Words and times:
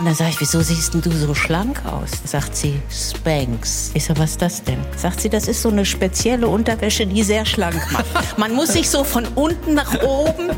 Und 0.00 0.06
dann 0.06 0.14
sage 0.14 0.30
ich, 0.30 0.40
wieso 0.40 0.62
siehst 0.62 0.94
denn 0.94 1.02
du 1.02 1.12
so 1.12 1.34
schlank 1.34 1.84
aus? 1.84 2.08
Sagt 2.24 2.56
sie, 2.56 2.80
Spanx. 2.90 3.90
Ich 3.92 4.06
so, 4.06 4.16
was 4.16 4.30
ist 4.30 4.40
das 4.40 4.64
denn? 4.64 4.78
Sagt 4.96 5.20
sie, 5.20 5.28
das 5.28 5.46
ist 5.46 5.60
so 5.60 5.68
eine 5.68 5.84
spezielle 5.84 6.48
Unterwäsche, 6.48 7.06
die 7.06 7.22
sehr 7.22 7.44
schlank 7.44 7.76
macht. 7.92 8.38
Man 8.38 8.54
muss 8.54 8.72
sich 8.72 8.88
so 8.88 9.04
von 9.04 9.26
unten 9.34 9.74
nach 9.74 10.02
oben 10.02 10.52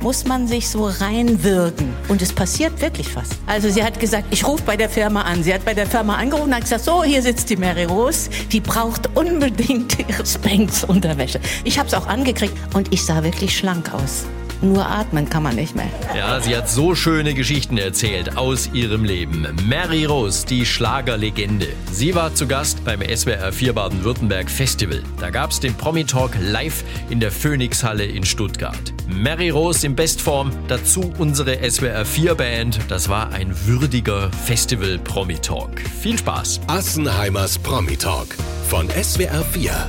muss 0.00 0.24
man 0.24 0.48
sich 0.48 0.68
so 0.68 0.86
reinwirken. 0.86 1.94
Und 2.08 2.22
es 2.22 2.32
passiert 2.32 2.80
wirklich 2.80 3.08
fast. 3.08 3.36
Also 3.46 3.68
sie 3.68 3.84
hat 3.84 4.00
gesagt, 4.00 4.26
ich 4.30 4.44
rufe 4.44 4.64
bei 4.64 4.76
der 4.76 4.88
Firma 4.88 5.22
an. 5.22 5.44
Sie 5.44 5.54
hat 5.54 5.64
bei 5.64 5.74
der 5.74 5.86
Firma 5.86 6.16
angerufen 6.16 6.48
und 6.48 6.54
hat 6.54 6.62
gesagt, 6.62 6.84
so, 6.84 7.04
hier 7.04 7.22
sitzt 7.22 7.50
die 7.50 7.56
Mary 7.56 7.84
Rose. 7.84 8.30
Die 8.50 8.60
braucht 8.60 9.16
unbedingt 9.16 9.96
ihre 10.08 10.26
Spanx-Unterwäsche. 10.26 11.38
Ich 11.62 11.78
habe 11.78 11.86
es 11.86 11.94
auch 11.94 12.08
angekriegt 12.08 12.54
und 12.74 12.92
ich 12.92 13.04
sah 13.04 13.22
wirklich 13.22 13.56
schlank 13.56 13.94
aus. 13.94 14.24
Nur 14.60 14.86
atmen 14.86 15.30
kann 15.30 15.44
man 15.44 15.54
nicht 15.54 15.76
mehr. 15.76 15.88
Ja, 16.16 16.40
sie 16.40 16.56
hat 16.56 16.68
so 16.68 16.94
schöne 16.94 17.34
Geschichten 17.34 17.78
erzählt 17.78 18.36
aus 18.36 18.70
ihrem 18.72 19.04
Leben. 19.04 19.46
Mary 19.68 20.04
Rose, 20.04 20.44
die 20.46 20.66
Schlagerlegende. 20.66 21.68
Sie 21.92 22.14
war 22.14 22.34
zu 22.34 22.46
Gast 22.48 22.84
beim 22.84 23.00
SWR 23.00 23.52
4 23.52 23.72
Baden-Württemberg 23.72 24.50
Festival. 24.50 25.02
Da 25.20 25.30
gab 25.30 25.50
es 25.50 25.60
den 25.60 25.74
Promi-Talk 25.74 26.32
live 26.40 26.82
in 27.08 27.20
der 27.20 27.30
Phoenix-Halle 27.30 28.04
in 28.04 28.24
Stuttgart. 28.24 28.92
Mary 29.06 29.50
Rose 29.50 29.86
in 29.86 29.94
Bestform, 29.94 30.50
dazu 30.66 31.12
unsere 31.18 31.58
SWR 31.70 32.04
4 32.04 32.34
Band. 32.34 32.78
Das 32.88 33.08
war 33.08 33.32
ein 33.32 33.54
würdiger 33.66 34.30
Festival-Promi-Talk. 34.44 35.80
Viel 36.00 36.18
Spaß. 36.18 36.60
Assenheimers 36.66 37.58
Promi-Talk 37.58 38.28
von 38.68 38.88
SWR 38.90 39.44
4. 39.44 39.88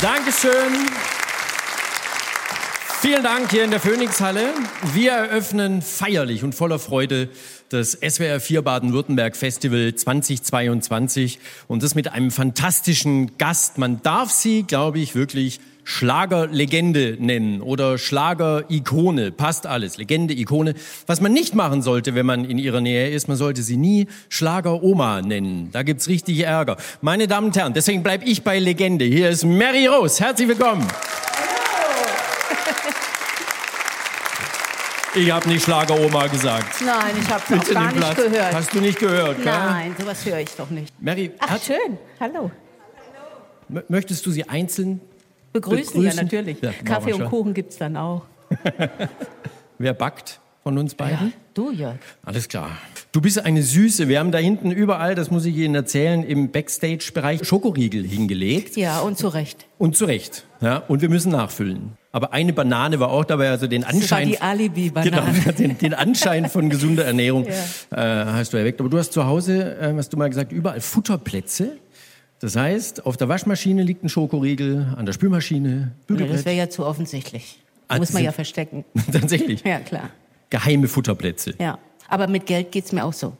Dankeschön. 0.00 1.17
Vielen 3.00 3.22
Dank 3.22 3.52
hier 3.52 3.62
in 3.62 3.70
der 3.70 3.78
Phoenixhalle. 3.78 4.52
Wir 4.92 5.12
eröffnen 5.12 5.82
feierlich 5.82 6.42
und 6.42 6.52
voller 6.52 6.80
Freude 6.80 7.28
das 7.68 7.92
SWR 7.92 8.40
4 8.40 8.62
Baden-Württemberg 8.62 9.36
Festival 9.36 9.94
2022 9.94 11.38
und 11.68 11.84
das 11.84 11.94
mit 11.94 12.10
einem 12.10 12.32
fantastischen 12.32 13.38
Gast. 13.38 13.78
Man 13.78 14.02
darf 14.02 14.32
sie, 14.32 14.64
glaube 14.64 14.98
ich, 14.98 15.14
wirklich 15.14 15.60
Schlagerlegende 15.84 17.16
nennen 17.20 17.62
oder 17.62 17.98
Schlagerikone. 17.98 19.30
Passt 19.30 19.68
alles. 19.68 19.96
Legende, 19.96 20.34
Ikone. 20.34 20.74
Was 21.06 21.20
man 21.20 21.32
nicht 21.32 21.54
machen 21.54 21.82
sollte, 21.82 22.16
wenn 22.16 22.26
man 22.26 22.44
in 22.44 22.58
ihrer 22.58 22.80
Nähe 22.80 23.10
ist, 23.10 23.28
man 23.28 23.36
sollte 23.36 23.62
sie 23.62 23.76
nie 23.76 24.08
Schlageroma 24.28 25.22
nennen. 25.22 25.68
Da 25.70 25.84
gibt's 25.84 26.08
richtig 26.08 26.40
Ärger. 26.40 26.76
Meine 27.00 27.28
Damen 27.28 27.46
und 27.46 27.56
Herren, 27.56 27.74
deswegen 27.74 28.02
bleib 28.02 28.26
ich 28.26 28.42
bei 28.42 28.58
Legende. 28.58 29.04
Hier 29.04 29.30
ist 29.30 29.44
Mary 29.44 29.86
Rose. 29.86 30.22
Herzlich 30.22 30.48
willkommen. 30.48 30.84
Ich 35.14 35.30
habe 35.30 35.48
nicht 35.48 35.64
Schlageroma 35.64 36.26
gesagt. 36.26 36.82
Nein, 36.84 37.14
ich 37.20 37.28
habe 37.28 37.42
es 37.48 37.70
auch 37.70 37.74
gar 37.74 37.92
nicht 37.92 38.16
gehört. 38.16 38.54
Hast 38.54 38.74
du 38.74 38.80
nicht 38.80 38.98
gehört, 38.98 39.36
gell? 39.36 39.44
Nein, 39.46 39.94
sowas 39.98 40.24
höre 40.24 40.38
ich 40.38 40.50
doch 40.50 40.70
nicht. 40.70 40.92
Mary, 41.00 41.30
Ach, 41.38 41.60
schön. 41.62 41.98
Hallo. 42.20 42.50
möchtest 43.88 44.24
du 44.26 44.30
sie 44.30 44.48
einzeln? 44.48 45.00
Begrüßen, 45.52 45.94
Begrüßen? 45.94 46.16
ja 46.18 46.22
natürlich. 46.22 46.60
Ja, 46.60 46.72
Kaffee 46.84 47.14
und. 47.14 47.24
Kuchen 47.24 47.54
gibt's 47.54 47.78
dann 47.78 47.96
auch. 47.96 48.22
Wer 49.78 49.94
backt 49.94 50.40
von 50.62 50.76
uns 50.78 50.94
beiden? 50.94 51.32
Du, 51.54 51.70
Jörg. 51.70 51.96
Alles 52.24 52.48
klar. 52.48 52.70
Du 53.10 53.20
bist 53.20 53.38
eine 53.38 53.62
Süße. 53.62 54.08
Wir 54.08 54.20
haben 54.20 54.30
da 54.30 54.38
hinten 54.38 54.70
überall, 54.70 55.14
das 55.14 55.30
muss 55.30 55.44
ich 55.46 55.56
Ihnen 55.56 55.74
erzählen, 55.74 56.22
im 56.22 56.50
Backstage-Bereich 56.52 57.44
Schokoriegel 57.46 58.04
hingelegt. 58.06 58.76
Ja, 58.76 59.00
und 59.00 59.16
zu 59.18 59.28
Recht. 59.28 59.66
Und 59.78 59.96
zu 59.96 60.04
Recht. 60.04 60.44
Ja, 60.60 60.76
und 60.88 61.00
wir 61.00 61.08
müssen 61.08 61.32
nachfüllen. 61.32 61.96
Aber 62.10 62.32
eine 62.32 62.52
Banane 62.54 62.98
war 63.00 63.10
auch 63.10 63.24
dabei, 63.24 63.50
also 63.50 63.66
den 63.66 63.82
Das 63.82 63.92
war 63.92 64.00
Anschein. 64.00 64.28
die 64.28 64.40
Alibi-Banane. 64.40 65.32
Genau, 65.44 65.52
den, 65.58 65.78
den 65.78 65.94
Anschein 65.94 66.48
von 66.48 66.70
gesunder 66.70 67.04
Ernährung 67.06 67.44
äh, 67.46 67.54
hast 67.90 68.52
du 68.52 68.56
erweckt. 68.56 68.80
Aber 68.80 68.88
du 68.88 68.96
hast 68.98 69.12
zu 69.12 69.26
Hause, 69.26 69.76
äh, 69.78 69.94
hast 69.96 70.12
du 70.12 70.16
mal 70.16 70.28
gesagt, 70.28 70.50
überall 70.52 70.80
Futterplätze. 70.80 71.76
Das 72.40 72.56
heißt, 72.56 73.04
auf 73.04 73.16
der 73.16 73.28
Waschmaschine 73.28 73.82
liegt 73.82 74.04
ein 74.04 74.08
Schokoriegel, 74.08 74.94
an 74.96 75.04
der 75.06 75.12
Spülmaschine, 75.12 75.68
Ja, 75.70 75.76
das 75.86 76.06
Bügelbrett. 76.06 76.44
wäre 76.46 76.56
ja 76.56 76.70
zu 76.70 76.86
offensichtlich. 76.86 77.58
Ah, 77.88 77.98
Muss 77.98 78.12
man 78.12 78.22
ja 78.22 78.32
verstecken. 78.32 78.84
Tatsächlich. 79.12 79.62
Ja, 79.64 79.80
klar. 79.80 80.10
Geheime 80.50 80.88
Futterplätze. 80.88 81.54
Ja. 81.58 81.78
Aber 82.08 82.26
mit 82.26 82.46
Geld 82.46 82.72
geht's 82.72 82.92
mir 82.92 83.04
auch 83.04 83.12
so. 83.12 83.32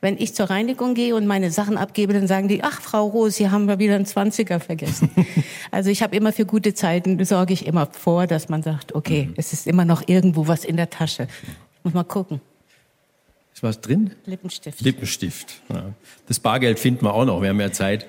Wenn 0.00 0.16
ich 0.16 0.32
zur 0.32 0.48
Reinigung 0.48 0.94
gehe 0.94 1.16
und 1.16 1.26
meine 1.26 1.50
Sachen 1.50 1.76
abgebe, 1.76 2.12
dann 2.12 2.28
sagen 2.28 2.46
die, 2.46 2.62
ach, 2.62 2.80
Frau 2.80 3.08
Rose, 3.08 3.38
hier 3.38 3.50
haben 3.50 3.66
wir 3.66 3.80
wieder 3.80 3.96
einen 3.96 4.06
Zwanziger 4.06 4.60
vergessen. 4.60 5.10
also 5.72 5.90
ich 5.90 6.02
habe 6.02 6.14
immer 6.14 6.32
für 6.32 6.46
gute 6.46 6.72
Zeiten, 6.72 7.24
sorge 7.24 7.52
ich 7.52 7.66
immer 7.66 7.86
vor, 7.86 8.28
dass 8.28 8.48
man 8.48 8.62
sagt, 8.62 8.94
okay, 8.94 9.30
es 9.36 9.52
ist 9.52 9.66
immer 9.66 9.84
noch 9.84 10.04
irgendwo 10.06 10.46
was 10.46 10.64
in 10.64 10.76
der 10.76 10.88
Tasche. 10.88 11.26
Muss 11.82 11.94
mal 11.94 12.04
gucken. 12.04 12.40
Ist 13.52 13.64
was 13.64 13.80
drin? 13.80 14.12
Lippenstift. 14.24 14.80
Lippenstift. 14.80 15.62
Ja. 15.68 15.92
Das 16.28 16.38
Bargeld 16.38 16.78
finden 16.78 17.04
wir 17.04 17.12
auch 17.12 17.24
noch, 17.24 17.42
wir 17.42 17.48
haben 17.48 17.60
ja 17.60 17.72
Zeit. 17.72 18.06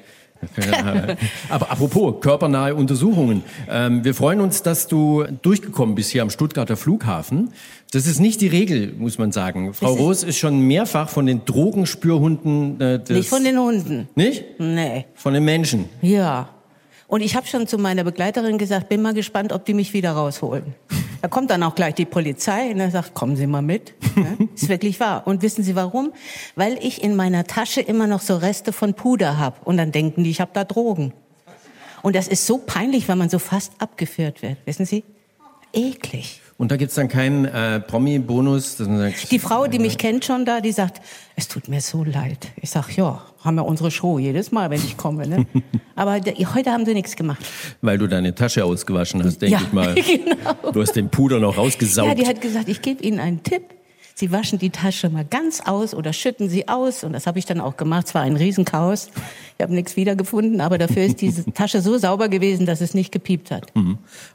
Aber 1.50 1.72
apropos 1.72 2.16
körpernahe 2.22 2.74
Untersuchungen. 2.76 3.44
Ähm, 3.70 4.04
wir 4.04 4.14
freuen 4.14 4.40
uns, 4.42 4.64
dass 4.64 4.88
du 4.88 5.26
durchgekommen 5.42 5.96
bist 5.96 6.12
hier 6.12 6.22
am 6.22 6.30
Stuttgarter 6.30 6.78
Flughafen. 6.78 7.52
Das 7.92 8.08
ist 8.08 8.20
nicht 8.20 8.40
die 8.42 8.48
Regel, 8.48 8.94
muss 8.98 9.18
man 9.18 9.32
sagen. 9.32 9.74
Frau 9.74 9.94
ist- 9.94 10.00
Roos 10.00 10.24
ist 10.24 10.38
schon 10.38 10.60
mehrfach 10.62 11.10
von 11.10 11.26
den 11.26 11.44
Drogenspürhunden 11.46 12.80
äh, 12.80 13.00
des... 13.00 13.10
Nicht 13.18 13.30
von 13.30 13.44
den 13.44 13.58
Hunden. 13.60 14.08
Nicht? 14.16 14.44
Nee. 14.60 15.06
Von 15.16 15.34
den 15.34 15.44
Menschen. 15.46 15.86
Ja. 16.02 16.50
Und 17.10 17.22
ich 17.22 17.36
habe 17.36 17.48
schon 17.48 17.66
zu 17.66 17.80
meiner 17.80 18.04
Begleiterin 18.04 18.60
gesagt, 18.60 18.88
bin 18.88 19.02
mal 19.02 19.16
gespannt, 19.16 19.52
ob 19.52 19.66
die 19.66 19.74
mich 19.74 19.94
wieder 19.94 20.12
rausholen. 20.12 20.76
Da 21.24 21.28
kommt 21.28 21.50
dann 21.50 21.64
auch 21.64 21.74
gleich 21.74 21.96
die 21.96 22.06
Polizei 22.06 22.70
und 22.70 22.80
er 22.80 22.92
sagt, 22.92 23.16
kommen 23.16 23.36
Sie 23.36 23.48
mal 23.48 23.64
mit. 23.64 23.96
Ja, 24.16 24.46
ist 24.54 24.70
wirklich 24.70 25.00
wahr. 25.00 25.26
Und 25.26 25.42
wissen 25.42 25.64
Sie 25.64 25.76
warum? 25.76 26.14
Weil 26.56 26.78
ich 26.86 27.04
in 27.04 27.16
meiner 27.16 27.46
Tasche 27.46 27.82
immer 27.82 28.06
noch 28.06 28.22
so 28.22 28.38
Reste 28.38 28.72
von 28.72 28.94
Puder 28.94 29.40
habe. 29.40 29.58
Und 29.66 29.78
dann 29.78 29.92
denken 29.92 30.24
die, 30.24 30.30
ich 30.30 30.40
habe 30.40 30.52
da 30.54 30.64
Drogen. 30.64 31.12
Und 32.04 32.16
das 32.16 32.28
ist 32.28 32.46
so 32.46 32.60
peinlich, 32.60 33.10
weil 33.10 33.16
man 33.16 33.30
so 33.30 33.40
fast 33.40 33.74
abgeführt 33.80 34.44
wird. 34.44 34.58
Wissen 34.66 34.86
Sie? 34.86 35.04
Eklig. 35.74 36.42
Und 36.60 36.72
da 36.72 36.76
gibt's 36.76 36.96
dann 36.96 37.08
keinen 37.08 37.46
äh, 37.46 37.80
Promi-Bonus. 37.80 38.84
Die 39.32 39.40
Frau, 39.40 39.68
die 39.68 39.80
mich 39.80 39.98
kennt 39.98 40.26
schon 40.26 40.44
da, 40.44 40.60
die 40.60 40.74
sagt, 40.74 41.02
es 41.38 41.48
tut 41.48 41.70
mir 41.70 41.80
so 41.80 42.04
leid. 42.04 42.50
Ich 42.62 42.70
sag, 42.70 42.98
ja, 42.98 43.22
haben 43.46 43.56
wir 43.56 43.66
unsere 43.66 43.90
Show 43.92 44.20
jedes 44.20 44.52
Mal, 44.52 44.70
wenn 44.70 44.82
ich 44.84 44.98
komme. 44.98 45.26
Ne? 45.26 45.48
Aber 45.96 46.20
heute 46.54 46.72
haben 46.72 46.86
sie 46.86 46.94
nichts 46.94 47.16
gemacht. 47.16 47.40
Weil 47.82 47.98
du 47.98 48.08
deine 48.08 48.36
Tasche 48.36 48.66
ausgewaschen 48.66 49.24
hast, 49.24 49.42
denke 49.42 49.54
Ja, 49.56 49.62
ich 49.62 49.72
mal. 49.72 49.94
genau. 49.96 50.72
Du 50.74 50.82
hast 50.82 50.98
den 50.98 51.08
Puder 51.08 51.40
noch 51.40 51.56
rausgesaugt. 51.58 52.10
Ja, 52.10 52.14
die 52.14 52.28
hat 52.28 52.42
gesagt, 52.42 52.68
ich 52.68 52.82
gebe 52.82 53.02
Ihnen 53.04 53.22
einen 53.22 53.42
Tipp. 53.42 53.64
Sie 54.20 54.34
waschen 54.34 54.60
die 54.60 54.70
Tasche 54.70 55.10
mal 55.10 55.24
ganz 55.24 55.62
aus 55.62 55.94
oder 55.94 56.12
schütten 56.12 56.50
sie 56.50 56.68
aus. 56.68 57.06
Und 57.06 57.14
das 57.14 57.26
habe 57.26 57.40
ich 57.40 57.46
dann 57.46 57.62
auch 57.62 57.78
gemacht. 57.78 58.08
Es 58.08 58.16
war 58.16 58.22
ein 58.22 58.36
Riesenchaos. 58.36 59.12
Ich 59.58 59.64
habe 59.64 59.74
nichts 59.74 59.96
wiedergefunden, 59.96 60.60
aber 60.60 60.78
dafür 60.78 61.06
ist 61.06 61.22
diese 61.22 61.46
Tasche 61.54 61.82
so 61.82 61.98
sauber 61.98 62.28
gewesen, 62.28 62.66
dass 62.66 62.82
es 62.82 62.94
nicht 62.94 63.14
gepiept 63.14 63.50
hat. 63.50 63.72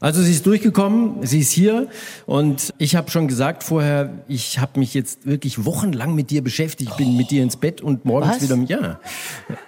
Also 0.00 0.22
sie 0.22 0.31
ist 0.31 0.47
durchgekommen, 0.47 1.27
sie 1.27 1.41
ist 1.41 1.50
hier 1.50 1.89
und 2.25 2.72
ich 2.78 2.97
habe 2.97 3.11
schon 3.11 3.28
gesagt 3.28 3.62
vorher, 3.62 4.25
ich 4.27 4.59
habe 4.59 4.81
mich 4.81 4.95
jetzt 4.95 5.27
wirklich 5.27 5.67
wochenlang 5.67 6.15
mit 6.15 6.31
dir 6.31 6.43
beschäftigt. 6.43 6.93
Ich 6.93 6.97
bin 6.97 7.15
mit 7.19 7.31
dir 7.31 7.43
ins 7.43 7.59
Bett 7.59 7.83
und 7.83 8.06
morgens 8.06 8.37
Was? 8.37 8.43
wieder 8.43 8.56
ja. 8.66 9.01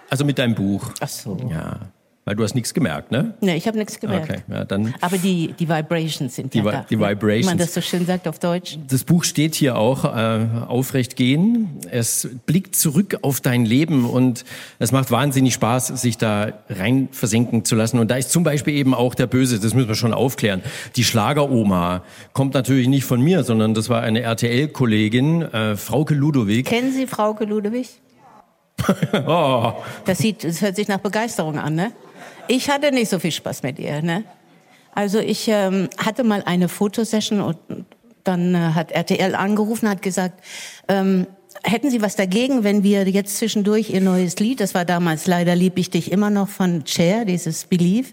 Also 0.08 0.24
mit 0.24 0.38
deinem 0.38 0.54
Buch. 0.54 0.92
Ach 1.00 1.08
so. 1.08 1.36
Ja, 1.50 1.80
weil 2.26 2.34
du 2.34 2.42
hast 2.42 2.56
nichts 2.56 2.74
gemerkt, 2.74 3.12
ne? 3.12 3.34
Nee, 3.40 3.54
ich 3.54 3.68
habe 3.68 3.78
nichts 3.78 4.00
gemerkt. 4.00 4.28
Okay, 4.28 4.40
ja, 4.50 4.64
dann 4.64 4.92
Aber 5.00 5.16
die, 5.16 5.54
die 5.58 5.68
Vibrations 5.68 6.34
sind 6.34 6.52
Die 6.52 6.58
ja 6.58 6.64
da. 6.64 6.86
die 6.90 6.96
ne? 6.96 7.08
Vibrations. 7.08 7.44
Wie 7.44 7.48
man 7.50 7.58
das 7.58 7.72
so 7.72 7.80
schön 7.80 8.04
sagt 8.04 8.26
auf 8.26 8.40
Deutsch. 8.40 8.78
das 8.90 9.04
Buch 9.04 9.22
steht 9.22 9.54
hier 9.54 9.78
auch 9.78 10.04
äh, 10.04 10.44
aufrecht 10.66 11.14
gehen. 11.14 11.78
Es 11.88 12.28
blickt 12.44 12.74
zurück 12.74 13.18
auf 13.22 13.40
dein 13.40 13.64
Leben 13.64 14.04
und 14.10 14.44
es 14.80 14.90
macht 14.90 15.12
wahnsinnig 15.12 15.54
Spaß, 15.54 15.86
sich 15.86 16.18
da 16.18 16.52
rein 16.68 17.08
versenken 17.12 17.64
zu 17.64 17.76
lassen. 17.76 18.00
Und 18.00 18.10
da 18.10 18.16
ist 18.16 18.32
zum 18.32 18.42
Beispiel 18.42 18.74
eben 18.74 18.92
auch 18.92 19.14
der 19.14 19.28
Böse, 19.28 19.60
das 19.60 19.72
müssen 19.74 19.86
wir 19.86 19.94
schon 19.94 20.12
aufklären. 20.12 20.62
Die 20.96 21.04
Schlageroma 21.04 22.02
kommt 22.32 22.54
natürlich 22.54 22.88
nicht 22.88 23.04
von 23.04 23.20
mir, 23.22 23.44
sondern 23.44 23.72
das 23.72 23.88
war 23.88 24.02
eine 24.02 24.22
RTL-Kollegin, 24.22 25.42
äh, 25.42 25.76
Frauke 25.76 26.14
Ludowig. 26.14 26.66
Kennen 26.66 26.92
Sie 26.92 27.06
Frauke 27.06 27.44
Ludewig? 27.44 27.88
Oh, 29.26 29.72
Das, 30.04 30.18
sieht, 30.18 30.44
das 30.44 30.60
hört 30.60 30.76
sich 30.76 30.88
nach 30.88 30.98
Begeisterung 30.98 31.58
an, 31.58 31.74
ne? 31.76 31.92
Ich 32.48 32.70
hatte 32.70 32.92
nicht 32.92 33.08
so 33.08 33.18
viel 33.18 33.32
Spaß 33.32 33.62
mit 33.62 33.78
ihr, 33.78 34.02
ne? 34.02 34.24
Also 34.94 35.18
ich 35.18 35.48
ähm, 35.48 35.88
hatte 35.98 36.24
mal 36.24 36.42
eine 36.46 36.68
Fotosession 36.68 37.40
und 37.40 37.58
dann 38.24 38.54
äh, 38.54 38.58
hat 38.58 38.92
RTL 38.92 39.34
angerufen, 39.34 39.88
hat 39.88 40.00
gesagt, 40.00 40.42
ähm, 40.88 41.26
hätten 41.62 41.90
Sie 41.90 42.02
was 42.02 42.16
dagegen, 42.16 42.64
wenn 42.64 42.82
wir 42.82 43.06
jetzt 43.08 43.36
zwischendurch 43.36 43.90
Ihr 43.90 44.00
neues 44.00 44.38
Lied, 44.38 44.60
das 44.60 44.74
war 44.74 44.84
damals 44.84 45.26
leider 45.26 45.54
lieb 45.54 45.78
ich 45.78 45.90
dich 45.90 46.10
immer 46.12 46.30
noch 46.30 46.48
von 46.48 46.86
Cher, 46.86 47.24
dieses 47.24 47.66
Believe, 47.66 48.08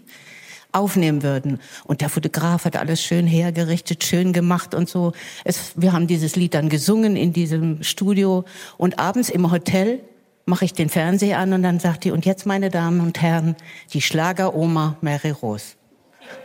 aufnehmen 0.72 1.22
würden. 1.22 1.60
Und 1.84 2.00
der 2.00 2.08
Fotograf 2.08 2.64
hat 2.64 2.76
alles 2.76 3.00
schön 3.00 3.26
hergerichtet, 3.26 4.04
schön 4.04 4.32
gemacht 4.32 4.74
und 4.74 4.88
so. 4.88 5.12
Es, 5.44 5.72
wir 5.76 5.92
haben 5.92 6.06
dieses 6.06 6.36
Lied 6.36 6.54
dann 6.54 6.68
gesungen 6.68 7.16
in 7.16 7.32
diesem 7.32 7.82
Studio 7.82 8.44
und 8.76 8.98
abends 8.98 9.30
im 9.30 9.50
Hotel 9.50 10.00
mache 10.46 10.64
ich 10.64 10.72
den 10.72 10.88
Fernseher 10.88 11.38
an 11.38 11.52
und 11.52 11.62
dann 11.62 11.80
sagt 11.80 12.04
die, 12.04 12.10
und 12.10 12.26
jetzt, 12.26 12.46
meine 12.46 12.70
Damen 12.70 13.00
und 13.00 13.20
Herren, 13.22 13.56
die 13.92 14.00
Schlageroma 14.00 14.96
Mary 15.00 15.30
Rose. 15.30 15.74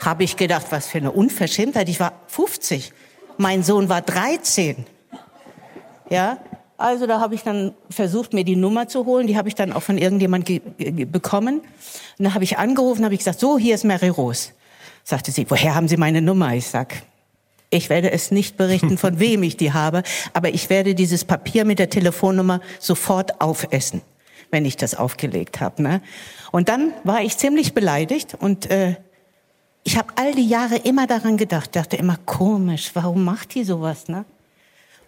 Habe 0.02 0.24
ich 0.24 0.38
gedacht, 0.38 0.68
was 0.70 0.88
für 0.88 0.98
eine 0.98 1.12
Unverschämtheit. 1.12 1.90
Ich 1.90 2.00
war 2.00 2.14
50. 2.28 2.92
Mein 3.38 3.64
Sohn 3.64 3.90
war 3.90 4.02
13. 4.02 4.86
Ja? 6.10 6.40
Also 6.78 7.08
da 7.08 7.20
habe 7.20 7.36
ich 7.36 7.44
dann 7.44 7.74
versucht, 7.90 8.34
mir 8.34 8.44
die 8.44 8.56
Nummer 8.56 8.88
zu 8.88 9.06
holen. 9.06 9.28
Die 9.28 9.38
habe 9.38 9.50
ich 9.50 9.56
dann 9.56 9.74
auch 9.74 9.84
von 9.84 9.98
irgendjemand 9.98 10.46
bekommen. 11.12 11.62
Und 12.18 12.26
da 12.26 12.34
habe 12.34 12.44
ich 12.44 12.58
angerufen, 12.58 13.04
habe 13.04 13.14
ich 13.14 13.20
gesagt, 13.20 13.40
so, 13.40 13.58
hier 13.58 13.76
ist 13.76 13.84
Mary 13.84 14.10
Rose. 14.10 14.52
Sagte 15.04 15.32
sie, 15.32 15.50
woher 15.50 15.76
haben 15.76 15.88
Sie 15.88 15.98
meine 15.98 16.22
Nummer? 16.22 16.54
Ich 16.54 16.68
sag, 16.68 17.04
ich 17.70 17.90
werde 17.90 18.12
es 18.12 18.32
nicht 18.32 18.58
berichten, 18.58 18.98
von 18.98 19.20
wem 19.20 19.44
ich 19.44 19.58
die 19.58 19.74
habe, 19.74 20.04
aber 20.34 20.50
ich 20.50 20.70
werde 20.70 20.96
dieses 20.96 21.26
Papier 21.26 21.66
mit 21.66 21.80
der 21.80 21.90
Telefonnummer 21.90 22.62
sofort 22.80 23.42
aufessen, 23.42 24.02
wenn 24.52 24.66
ich 24.66 24.78
das 24.78 24.96
aufgelegt 24.96 25.60
habe. 25.60 25.82
Ne? 25.84 26.02
Und 26.52 26.70
dann 26.70 26.94
war 27.04 27.22
ich 27.22 27.38
ziemlich 27.38 27.74
beleidigt 27.74 28.36
und 28.40 28.70
äh, 28.70 28.96
ich 29.84 29.98
habe 29.98 30.14
all 30.16 30.34
die 30.34 30.48
Jahre 30.48 30.76
immer 30.76 31.08
daran 31.08 31.38
gedacht, 31.38 31.76
dachte 31.76 31.96
immer 31.96 32.18
komisch, 32.26 32.92
warum 32.94 33.24
macht 33.24 33.56
die 33.56 33.64
sowas? 33.64 34.08
Ne? 34.08 34.26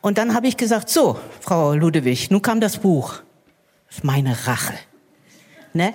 Und 0.02 0.18
dann 0.18 0.34
habe 0.34 0.48
ich 0.48 0.58
gesagt, 0.58 0.90
so, 0.90 1.20
Frau 1.40 1.74
Ludewig, 1.74 2.32
nun 2.32 2.42
kam 2.42 2.60
das 2.60 2.78
Buch. 2.78 3.22
Das 3.88 3.98
ist 3.98 4.04
meine 4.04 4.48
Rache. 4.48 4.74
Ne? 5.74 5.94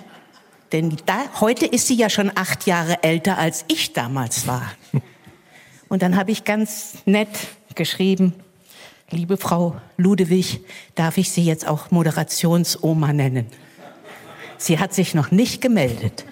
Denn 0.71 0.95
da, 1.05 1.17
heute 1.39 1.65
ist 1.65 1.87
sie 1.87 1.95
ja 1.95 2.09
schon 2.09 2.31
acht 2.35 2.65
Jahre 2.67 3.03
älter, 3.03 3.37
als 3.37 3.65
ich 3.67 3.93
damals 3.93 4.47
war. 4.47 4.71
Und 5.89 6.01
dann 6.01 6.15
habe 6.15 6.31
ich 6.31 6.43
ganz 6.43 6.97
nett 7.05 7.29
geschrieben, 7.75 8.33
liebe 9.09 9.37
Frau 9.37 9.75
Ludewig, 9.97 10.61
darf 10.95 11.17
ich 11.17 11.31
Sie 11.31 11.43
jetzt 11.43 11.67
auch 11.67 11.91
Moderationsoma 11.91 13.13
nennen? 13.13 13.47
Sie 14.57 14.79
hat 14.79 14.93
sich 14.93 15.13
noch 15.13 15.31
nicht 15.31 15.61
gemeldet. 15.61 16.25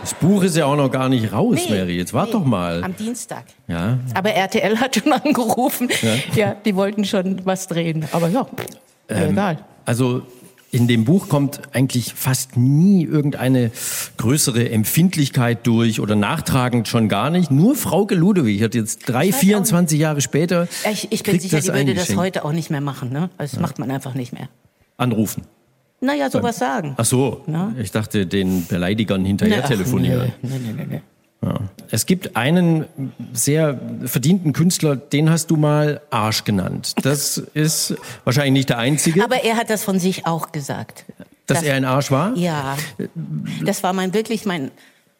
Das 0.00 0.14
Buch 0.14 0.42
ist 0.42 0.56
ja 0.56 0.64
auch 0.64 0.76
noch 0.76 0.90
gar 0.90 1.08
nicht 1.08 1.32
raus, 1.32 1.58
nee, 1.68 1.76
Mary. 1.76 1.96
Jetzt 1.96 2.14
wart 2.14 2.28
nee, 2.28 2.32
doch 2.32 2.44
mal. 2.44 2.82
Am 2.82 2.96
Dienstag. 2.96 3.44
Ja. 3.66 3.98
Aber 4.14 4.30
RTL 4.30 4.78
hat 4.78 4.96
schon 4.96 5.12
angerufen. 5.24 5.90
Ja, 6.02 6.14
ja 6.34 6.56
die 6.64 6.74
wollten 6.76 7.04
schon 7.04 7.44
was 7.44 7.66
drehen. 7.66 8.06
Aber 8.12 8.28
ja, 8.28 8.46
ähm, 9.08 9.32
egal. 9.32 9.58
Also 9.84 10.22
in 10.70 10.86
dem 10.86 11.04
Buch 11.04 11.28
kommt 11.28 11.60
eigentlich 11.72 12.12
fast 12.14 12.56
nie 12.56 13.04
irgendeine 13.04 13.70
größere 14.18 14.70
Empfindlichkeit 14.70 15.66
durch 15.66 16.00
oder 16.00 16.14
nachtragend 16.14 16.88
schon 16.88 17.08
gar 17.08 17.30
nicht. 17.30 17.50
Nur 17.50 17.74
Frau 17.74 18.06
Ludewig 18.10 18.62
hat 18.62 18.74
jetzt 18.74 19.08
drei, 19.08 19.32
24 19.32 19.98
Jahre 19.98 20.20
später. 20.20 20.68
Ich, 20.90 21.10
ich 21.10 21.22
bin 21.22 21.40
sicher, 21.40 21.60
die 21.60 21.68
würde 21.68 21.94
das 21.94 22.14
heute 22.16 22.44
auch 22.44 22.52
nicht 22.52 22.70
mehr 22.70 22.80
machen. 22.80 23.10
Ne? 23.10 23.30
Das 23.38 23.52
ja. 23.52 23.60
macht 23.60 23.78
man 23.78 23.90
einfach 23.90 24.14
nicht 24.14 24.32
mehr. 24.32 24.48
Anrufen. 24.96 25.44
Naja, 26.00 26.30
sowas 26.30 26.58
sagen. 26.58 26.94
Ach 26.96 27.04
so, 27.04 27.42
Na? 27.46 27.74
ich 27.80 27.90
dachte, 27.90 28.26
den 28.26 28.66
Beleidigern 28.66 29.24
hinterher 29.24 29.60
Na, 29.62 29.66
telefonieren. 29.66 30.32
Nee, 30.42 30.58
nee, 30.58 30.72
nee, 30.76 30.86
nee. 30.88 31.00
Ja. 31.48 31.60
Es 31.90 32.06
gibt 32.06 32.36
einen 32.36 32.84
sehr 33.32 33.80
verdienten 34.04 34.52
Künstler, 34.52 34.96
den 34.96 35.30
hast 35.30 35.50
du 35.50 35.56
mal 35.56 36.00
Arsch 36.10 36.44
genannt. 36.44 36.92
Das 37.02 37.38
ist 37.54 37.94
wahrscheinlich 38.24 38.52
nicht 38.52 38.68
der 38.68 38.78
einzige. 38.78 39.24
Aber 39.24 39.44
er 39.44 39.56
hat 39.56 39.70
das 39.70 39.84
von 39.84 39.98
sich 39.98 40.26
auch 40.26 40.52
gesagt. 40.52 41.04
Dass, 41.46 41.58
dass 41.58 41.62
er 41.62 41.74
ein 41.74 41.84
Arsch 41.84 42.10
war? 42.10 42.36
Ja. 42.36 42.76
Das 43.64 43.82
war 43.82 43.92
mein 43.92 44.12
wirklich 44.12 44.44
mein 44.44 44.70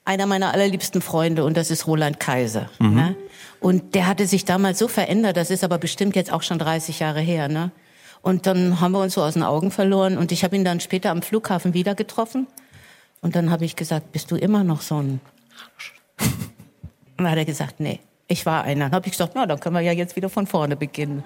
einer 0.04 0.24
meiner 0.24 0.54
allerliebsten 0.54 1.02
Freunde 1.02 1.44
und 1.44 1.56
das 1.56 1.70
ist 1.70 1.86
Roland 1.86 2.18
Kaiser. 2.18 2.70
Mhm. 2.78 2.94
Ne? 2.94 3.16
Und 3.60 3.94
der 3.94 4.06
hatte 4.06 4.26
sich 4.26 4.46
damals 4.46 4.78
so 4.78 4.88
verändert, 4.88 5.36
das 5.36 5.50
ist 5.50 5.64
aber 5.64 5.76
bestimmt 5.76 6.16
jetzt 6.16 6.32
auch 6.32 6.42
schon 6.42 6.58
30 6.58 7.00
Jahre 7.00 7.20
her. 7.20 7.48
Ne? 7.48 7.70
Und 8.22 8.46
dann 8.46 8.80
haben 8.80 8.92
wir 8.92 9.00
uns 9.00 9.14
so 9.14 9.22
aus 9.22 9.34
den 9.34 9.42
Augen 9.42 9.70
verloren 9.70 10.16
und 10.16 10.32
ich 10.32 10.44
habe 10.44 10.56
ihn 10.56 10.64
dann 10.64 10.80
später 10.80 11.10
am 11.10 11.20
Flughafen 11.20 11.74
wieder 11.74 11.94
getroffen. 11.94 12.46
Und 13.20 13.36
dann 13.36 13.50
habe 13.50 13.64
ich 13.66 13.76
gesagt, 13.76 14.12
bist 14.12 14.30
du 14.30 14.36
immer 14.36 14.64
noch 14.64 14.80
so 14.80 14.96
ein 15.02 15.20
Arsch? 15.74 15.97
Und 16.20 17.24
dann 17.24 17.30
hat 17.30 17.38
er 17.38 17.44
gesagt, 17.44 17.80
nee, 17.80 18.00
ich 18.28 18.46
war 18.46 18.64
einer. 18.64 18.86
Dann 18.86 18.92
habe 18.94 19.06
ich 19.06 19.12
gesagt, 19.12 19.32
na, 19.34 19.46
dann 19.46 19.58
können 19.58 19.74
wir 19.74 19.80
ja 19.80 19.92
jetzt 19.92 20.16
wieder 20.16 20.28
von 20.28 20.46
vorne 20.46 20.76
beginnen. 20.76 21.24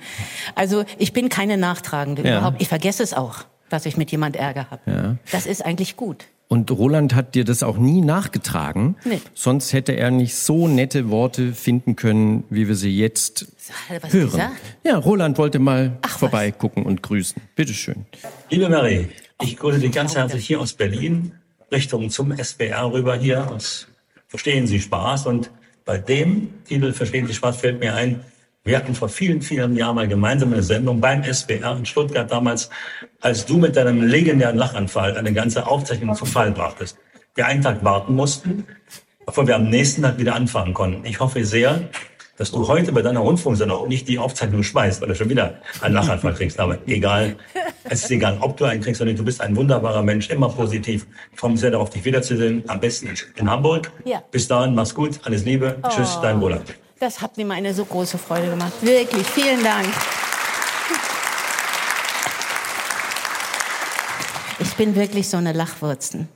Also 0.55 0.85
ich 0.99 1.13
bin 1.13 1.29
keine 1.29 1.57
Nachtragende 1.57 2.23
ja. 2.23 2.39
überhaupt. 2.39 2.63
Ich 2.63 2.69
vergesse 2.69 3.03
es 3.03 3.13
auch, 3.13 3.45
dass 3.69 3.87
ich 3.87 3.97
mit 3.97 4.11
jemand 4.11 4.37
Ärger 4.37 4.71
habe. 4.71 4.83
Ja. 4.91 5.17
Das 5.31 5.47
ist 5.47 5.65
eigentlich 5.65 5.97
gut. 5.97 6.27
Und 6.53 6.71
Roland 6.71 7.15
hat 7.15 7.35
dir 7.35 7.45
das 7.45 7.63
auch 7.63 7.79
nie 7.79 8.03
nachgetragen. 8.03 8.97
Nee. 9.07 9.23
Sonst 9.33 9.73
hätte 9.73 9.93
er 9.93 10.11
nicht 10.11 10.35
so 10.35 10.69
nette 10.69 11.09
Worte 11.09 11.55
finden 11.55 11.97
können, 11.97 12.45
wie 12.51 12.69
wir 12.69 12.75
sie 12.75 12.95
jetzt 12.95 13.47
was 14.03 14.13
hören. 14.13 14.31
Gesagt? 14.31 14.53
Ja, 14.85 14.99
Roland 14.99 15.39
wollte 15.39 15.59
mal 15.59 15.97
Ach, 16.03 16.19
vorbeigucken 16.19 16.85
was? 16.85 16.91
und 16.91 17.03
grüßen. 17.03 17.41
Bitteschön. 17.57 18.05
Liebe 18.51 18.69
Mary, 18.69 19.09
ich 19.41 19.57
grüße 19.57 19.79
dich 19.79 19.93
ganz 19.93 20.15
herzlich 20.15 20.47
hier 20.47 20.61
aus 20.61 20.75
Berlin, 20.75 21.33
Richtung 21.71 22.11
zum 22.11 22.33
SBR 22.33 22.93
rüber 22.93 23.17
hier. 23.17 23.49
Und 23.51 23.89
verstehen 24.33 24.67
Sie 24.67 24.81
Spaß. 24.81 25.27
Und 25.27 25.51
bei 25.85 25.99
dem 25.99 26.65
Titel 26.65 26.93
Verstehen 26.95 27.27
Sie 27.27 27.35
Spaß 27.35 27.59
fällt 27.59 27.81
mir 27.81 27.95
ein, 27.95 28.25
wir 28.65 28.79
hatten 28.79 28.95
vor 28.95 29.09
vielen, 29.09 29.43
vielen 29.43 29.77
Jahren 29.77 29.97
mal 29.97 30.09
gemeinsam 30.09 30.53
eine 30.53 30.63
Sendung 30.63 31.01
beim 31.01 31.23
SBR 31.23 31.77
in 31.77 31.85
Stuttgart 31.85 32.31
damals, 32.31 32.71
als 33.21 33.45
du 33.45 33.59
mit 33.59 33.77
deinem 33.77 34.03
legendären 34.03 34.57
Lachanfall 34.57 35.17
eine 35.19 35.33
ganze 35.33 35.67
Aufzeichnung 35.67 36.15
zu 36.15 36.25
Fall 36.25 36.53
brachtest. 36.53 36.97
Wir 37.35 37.47
einen 37.47 37.61
Tag 37.61 37.85
warten 37.85 38.15
mussten, 38.15 38.65
bevor 39.27 39.47
wir 39.47 39.57
am 39.57 39.69
nächsten 39.69 40.03
Tag 40.03 40.19
wieder 40.19 40.35
anfangen 40.35 40.73
konnten. 40.73 41.05
Ich 41.05 41.21
hoffe 41.21 41.45
sehr, 41.45 41.89
dass 42.43 42.51
du 42.51 42.67
heute 42.67 42.91
bei 42.91 43.03
deiner 43.03 43.21
Rundfunksendung 43.21 43.87
nicht 43.87 44.09
die 44.09 44.19
Aufzeichnung 44.19 44.65
schmeißt, 44.65 45.01
weil 45.01 45.07
du 45.11 45.15
schon 45.15 45.31
wieder 45.31 45.61
einen 45.81 45.95
Lachanfall 45.95 46.35
kriegst. 46.35 46.59
Aber 46.59 46.77
egal, 46.89 47.37
es 47.85 48.03
ist 48.03 48.11
egal, 48.11 48.39
ob 48.41 48.57
du 48.57 48.65
einen 48.65 48.83
kriegst 48.83 49.01
nicht. 49.01 49.17
Du 49.17 49.25
bist 49.25 49.41
ein 49.41 49.55
wunderbarer 49.55 50.03
Mensch, 50.03 50.29
immer 50.29 50.49
positiv. 50.49 51.07
Ich 51.33 51.39
freue 51.39 51.53
mich 51.53 51.61
sehr 51.61 51.71
darauf, 51.71 51.91
dich 51.91 52.05
wiederzusehen. 52.05 52.65
Am 52.67 52.81
besten 52.81 53.11
in 53.37 53.49
Hamburg. 53.49 53.93
Ja. 54.05 54.25
Bis 54.33 54.49
dahin, 54.49 54.75
mach's 54.75 54.93
gut, 54.93 55.21
alles 55.23 55.45
Liebe. 55.45 55.77
Oh. 55.85 55.89
Tschüss, 55.89 56.19
dein 56.21 56.41
Roland. 56.41 56.65
Das 56.99 57.21
hat 57.21 57.37
mir 57.37 57.49
eine 57.49 57.73
so 57.75 57.85
große 57.85 58.19
Freude 58.19 58.51
gemacht. 58.51 58.73
Wirklich, 58.81 59.25
vielen 59.25 59.63
Dank. 59.63 59.87
Ich 64.59 64.75
bin 64.75 64.97
wirklich 64.97 65.29
so 65.29 65.37
eine 65.37 65.53
Lachwurzen. 65.53 66.29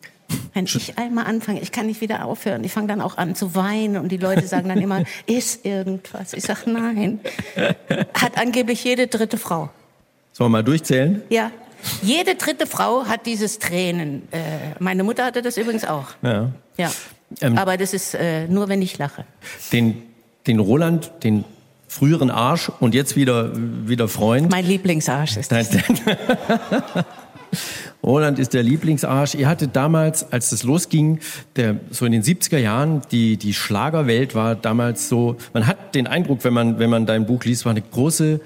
Wenn 0.56 0.64
ich 0.64 0.98
einmal 0.98 1.26
anfange, 1.26 1.60
ich 1.60 1.70
kann 1.70 1.86
nicht 1.86 2.00
wieder 2.00 2.24
aufhören. 2.24 2.64
Ich 2.64 2.72
fange 2.72 2.88
dann 2.88 3.00
auch 3.00 3.18
an 3.18 3.34
zu 3.34 3.54
weinen 3.54 3.98
und 3.98 4.10
die 4.10 4.16
Leute 4.16 4.46
sagen 4.46 4.68
dann 4.68 4.80
immer, 4.80 5.04
ist 5.26 5.64
irgendwas? 5.66 6.32
Ich 6.32 6.44
sage 6.44 6.70
nein. 6.70 7.20
Hat 8.14 8.38
angeblich 8.38 8.82
jede 8.82 9.06
dritte 9.06 9.36
Frau. 9.36 9.70
Sollen 10.32 10.50
wir 10.50 10.58
mal 10.58 10.64
durchzählen? 10.64 11.22
Ja. 11.28 11.50
Jede 12.02 12.34
dritte 12.34 12.66
Frau 12.66 13.04
hat 13.04 13.26
dieses 13.26 13.58
Tränen. 13.58 14.22
Äh, 14.32 14.38
meine 14.78 15.04
Mutter 15.04 15.26
hatte 15.26 15.42
das 15.42 15.56
übrigens 15.56 15.84
auch. 15.84 16.06
Ja. 16.22 16.50
Ja. 16.76 16.90
Ähm, 17.40 17.58
Aber 17.58 17.76
das 17.76 17.92
ist 17.92 18.14
äh, 18.14 18.48
nur, 18.48 18.68
wenn 18.68 18.82
ich 18.82 18.98
lache. 18.98 19.24
Den 19.72 20.02
den 20.46 20.60
Roland, 20.60 21.10
den 21.22 21.44
früheren 21.88 22.30
Arsch 22.30 22.70
und 22.80 22.94
jetzt 22.94 23.16
wieder, 23.16 23.52
wieder 23.54 24.08
Freund. 24.08 24.50
Mein 24.50 24.66
Lieblingsarsch 24.66 25.36
ist 25.36 25.52
das. 25.52 25.70
Roland 28.02 28.38
ist 28.38 28.54
der 28.54 28.62
Lieblingsarsch. 28.62 29.34
Ihr 29.34 29.48
hattet 29.48 29.74
damals, 29.74 30.32
als 30.32 30.50
das 30.50 30.62
losging, 30.62 31.20
der, 31.56 31.76
so 31.90 32.04
in 32.06 32.12
den 32.12 32.22
70er 32.22 32.58
Jahren, 32.58 33.02
die, 33.10 33.36
die 33.36 33.54
Schlagerwelt 33.54 34.34
war 34.34 34.54
damals 34.54 35.08
so, 35.08 35.36
man 35.52 35.66
hat 35.66 35.94
den 35.94 36.06
Eindruck, 36.06 36.44
wenn 36.44 36.52
man, 36.52 36.78
wenn 36.78 36.90
man 36.90 37.06
dein 37.06 37.26
Buch 37.26 37.44
liest, 37.44 37.64
war 37.64 37.70
eine 37.70 37.82
große 37.82 38.40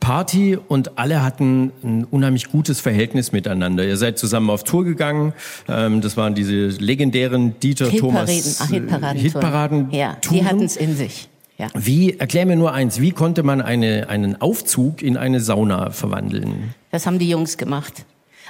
Party 0.00 0.58
und 0.68 0.98
alle 0.98 1.22
hatten 1.22 1.72
ein 1.82 2.04
unheimlich 2.04 2.50
gutes 2.50 2.80
Verhältnis 2.80 3.32
miteinander. 3.32 3.86
Ihr 3.86 3.96
seid 3.96 4.18
zusammen 4.18 4.50
auf 4.50 4.62
Tour 4.62 4.84
gegangen. 4.84 5.32
Ähm, 5.66 6.02
das 6.02 6.16
waren 6.18 6.34
diese 6.34 6.68
legendären 6.78 7.58
Dieter 7.60 7.90
Thomas 7.90 8.60
Ach, 8.60 8.68
Hitparaden. 8.68 9.20
Hitparaden. 9.20 9.90
Ja, 9.92 10.18
die 10.30 10.44
hatten 10.44 10.62
es 10.62 10.76
in 10.76 10.94
sich. 10.94 11.28
Ja. 11.56 11.68
Wie, 11.74 12.18
erklär 12.18 12.46
mir 12.46 12.56
nur 12.56 12.72
eins, 12.72 13.00
wie 13.00 13.12
konnte 13.12 13.42
man 13.44 13.62
eine, 13.62 14.08
einen 14.08 14.40
Aufzug 14.40 15.02
in 15.02 15.16
eine 15.16 15.40
Sauna 15.40 15.90
verwandeln? 15.90 16.74
Das 16.90 17.06
haben 17.06 17.18
die 17.18 17.30
Jungs 17.30 17.56
gemacht. 17.56 18.04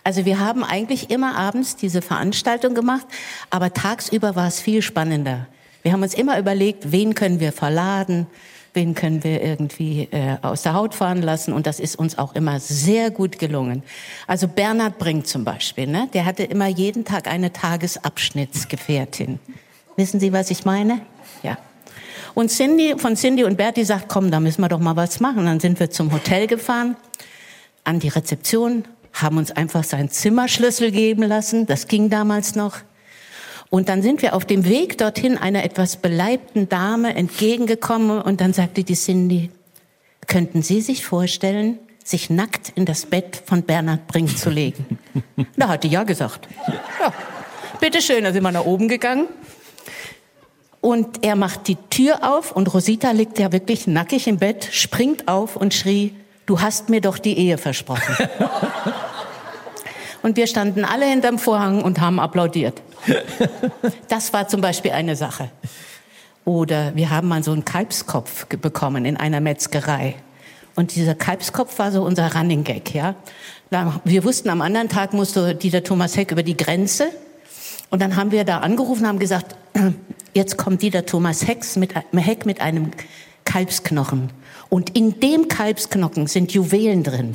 Also 0.04 0.26
wir 0.26 0.38
haben 0.38 0.62
eigentlich 0.62 1.10
immer 1.10 1.34
abends 1.34 1.76
diese 1.76 2.02
Veranstaltung 2.02 2.74
gemacht, 2.74 3.06
aber 3.48 3.72
tagsüber 3.72 4.36
war 4.36 4.46
es 4.46 4.60
viel 4.60 4.82
spannender. 4.82 5.46
Wir 5.82 5.92
haben 5.92 6.02
uns 6.02 6.14
immer 6.14 6.38
überlegt, 6.38 6.92
wen 6.92 7.14
können 7.14 7.40
wir 7.40 7.52
verladen, 7.52 8.26
wen 8.74 8.94
können 8.94 9.24
wir 9.24 9.42
irgendwie 9.42 10.08
äh, 10.10 10.36
aus 10.42 10.62
der 10.62 10.74
Haut 10.74 10.94
fahren 10.94 11.22
lassen 11.22 11.54
und 11.54 11.66
das 11.66 11.80
ist 11.80 11.96
uns 11.96 12.18
auch 12.18 12.34
immer 12.34 12.60
sehr 12.60 13.10
gut 13.10 13.38
gelungen. 13.38 13.82
Also 14.26 14.46
Bernhard 14.46 14.98
Brink 14.98 15.26
zum 15.26 15.44
Beispiel, 15.44 15.86
ne? 15.86 16.08
der 16.12 16.26
hatte 16.26 16.42
immer 16.42 16.66
jeden 16.66 17.06
Tag 17.06 17.26
eine 17.26 17.52
Tagesabschnittsgefährtin. 17.52 19.38
Wissen 19.96 20.20
Sie, 20.20 20.32
was 20.32 20.50
ich 20.50 20.66
meine? 20.66 21.00
Ja. 21.42 21.56
Und 22.34 22.50
Cindy, 22.50 22.96
von 22.98 23.16
Cindy 23.16 23.44
und 23.44 23.56
Bertie 23.56 23.84
sagt, 23.84 24.08
komm, 24.08 24.30
da 24.30 24.40
müssen 24.40 24.60
wir 24.60 24.68
doch 24.68 24.80
mal 24.80 24.96
was 24.96 25.20
machen. 25.20 25.46
Dann 25.46 25.60
sind 25.60 25.78
wir 25.78 25.90
zum 25.90 26.12
Hotel 26.12 26.46
gefahren, 26.46 26.96
an 27.84 28.00
die 28.00 28.08
Rezeption, 28.08 28.84
haben 29.14 29.38
uns 29.38 29.52
einfach 29.52 29.84
seinen 29.84 30.10
Zimmerschlüssel 30.10 30.90
geben 30.90 31.22
lassen. 31.22 31.66
Das 31.66 31.88
ging 31.88 32.10
damals 32.10 32.54
noch. 32.54 32.78
Und 33.70 33.88
dann 33.88 34.02
sind 34.02 34.22
wir 34.22 34.34
auf 34.34 34.44
dem 34.44 34.66
Weg 34.66 34.98
dorthin 34.98 35.38
einer 35.38 35.64
etwas 35.64 35.96
beleibten 35.96 36.68
Dame 36.68 37.14
entgegengekommen 37.14 38.20
und 38.20 38.40
dann 38.40 38.52
sagte 38.52 38.84
die 38.84 38.94
Cindy, 38.94 39.50
könnten 40.26 40.62
Sie 40.62 40.80
sich 40.80 41.04
vorstellen, 41.04 41.78
sich 42.04 42.30
nackt 42.30 42.72
in 42.74 42.84
das 42.84 43.06
Bett 43.06 43.42
von 43.46 43.62
Bernhard 43.62 44.06
Brink 44.06 44.36
zu 44.36 44.50
legen? 44.50 44.98
da 45.56 45.68
hat 45.68 45.84
die 45.84 45.88
ja 45.88 46.04
gesagt. 46.04 46.46
Ja, 47.00 47.12
bitteschön, 47.80 48.24
da 48.24 48.32
sind 48.32 48.42
wir 48.42 48.52
nach 48.52 48.64
oben 48.64 48.88
gegangen. 48.88 49.26
Und 50.80 51.24
er 51.24 51.34
macht 51.34 51.66
die 51.66 51.76
Tür 51.88 52.18
auf 52.22 52.52
und 52.52 52.72
Rosita 52.72 53.10
liegt 53.12 53.38
ja 53.38 53.50
wirklich 53.52 53.86
nackig 53.86 54.26
im 54.26 54.36
Bett, 54.36 54.68
springt 54.70 55.28
auf 55.28 55.56
und 55.56 55.72
schrie, 55.72 56.14
du 56.46 56.60
hast 56.60 56.88
mir 56.88 57.00
doch 57.00 57.18
die 57.18 57.36
Ehe 57.36 57.58
versprochen. 57.58 58.16
und 60.22 60.36
wir 60.36 60.46
standen 60.46 60.84
alle 60.84 61.06
hinterm 61.06 61.38
Vorhang 61.38 61.82
und 61.82 62.00
haben 62.00 62.20
applaudiert. 62.20 62.82
Das 64.08 64.32
war 64.32 64.48
zum 64.48 64.60
Beispiel 64.60 64.92
eine 64.92 65.16
Sache. 65.16 65.50
Oder 66.44 66.94
wir 66.94 67.10
haben 67.10 67.28
mal 67.28 67.42
so 67.42 67.52
einen 67.52 67.64
Kalbskopf 67.64 68.46
bekommen 68.46 69.04
in 69.04 69.16
einer 69.16 69.40
Metzgerei. 69.40 70.16
Und 70.76 70.94
dieser 70.94 71.14
Kalbskopf 71.14 71.78
war 71.78 71.92
so 71.92 72.02
unser 72.02 72.34
Running 72.34 72.64
Gag, 72.64 72.94
ja. 72.94 73.14
Wir 74.04 74.24
wussten, 74.24 74.50
am 74.50 74.60
anderen 74.60 74.88
Tag 74.88 75.12
musste 75.12 75.54
Dieter 75.54 75.82
Thomas 75.82 76.16
Heck 76.16 76.32
über 76.32 76.42
die 76.42 76.56
Grenze. 76.56 77.08
Und 77.90 78.02
dann 78.02 78.16
haben 78.16 78.30
wir 78.30 78.44
da 78.44 78.58
angerufen, 78.58 79.06
haben 79.06 79.18
gesagt, 79.18 79.56
jetzt 80.34 80.58
kommt 80.58 80.82
Dieter 80.82 81.06
Thomas 81.06 81.46
Heck 81.46 81.64
mit, 81.76 81.94
Heck 82.14 82.46
mit 82.46 82.60
einem 82.60 82.90
Kalbsknochen. 83.44 84.30
Und 84.68 84.96
in 84.96 85.20
dem 85.20 85.48
Kalbsknochen 85.48 86.26
sind 86.26 86.52
Juwelen 86.52 87.02
drin. 87.02 87.32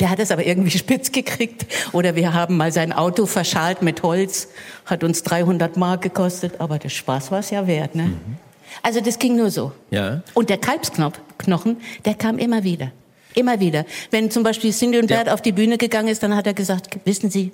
Der 0.00 0.10
hat 0.10 0.18
es 0.18 0.30
aber 0.30 0.44
irgendwie 0.44 0.76
spitz 0.76 1.12
gekriegt. 1.12 1.66
Oder 1.92 2.16
wir 2.16 2.34
haben 2.34 2.56
mal 2.56 2.72
sein 2.72 2.92
Auto 2.92 3.26
verschalt 3.26 3.82
mit 3.82 4.02
Holz, 4.02 4.48
hat 4.86 5.04
uns 5.04 5.22
300 5.22 5.76
Mark 5.76 6.02
gekostet, 6.02 6.60
aber 6.60 6.78
der 6.78 6.88
Spaß 6.88 7.30
war 7.30 7.38
es 7.38 7.50
ja 7.50 7.66
wert. 7.66 7.94
Ne? 7.94 8.04
Mhm. 8.04 8.36
Also 8.82 9.00
das 9.00 9.18
ging 9.18 9.36
nur 9.36 9.50
so. 9.50 9.72
Ja. 9.90 10.22
Und 10.34 10.50
der 10.50 10.58
Kalbsknochen, 10.58 11.76
der 12.04 12.14
kam 12.14 12.38
immer 12.38 12.64
wieder. 12.64 12.90
Immer 13.34 13.60
wieder. 13.60 13.84
Wenn 14.10 14.30
zum 14.30 14.42
Beispiel 14.42 14.72
Cindy 14.72 14.98
und 14.98 15.08
Bert 15.08 15.26
ja. 15.26 15.34
auf 15.34 15.42
die 15.42 15.52
Bühne 15.52 15.78
gegangen 15.78 16.08
ist, 16.08 16.22
dann 16.22 16.36
hat 16.36 16.46
er 16.46 16.54
gesagt, 16.54 16.98
wissen 17.04 17.30
Sie, 17.30 17.52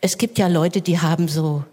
es 0.00 0.16
gibt 0.18 0.38
ja 0.38 0.46
Leute, 0.46 0.80
die 0.80 1.00
haben 1.00 1.28
so 1.28 1.64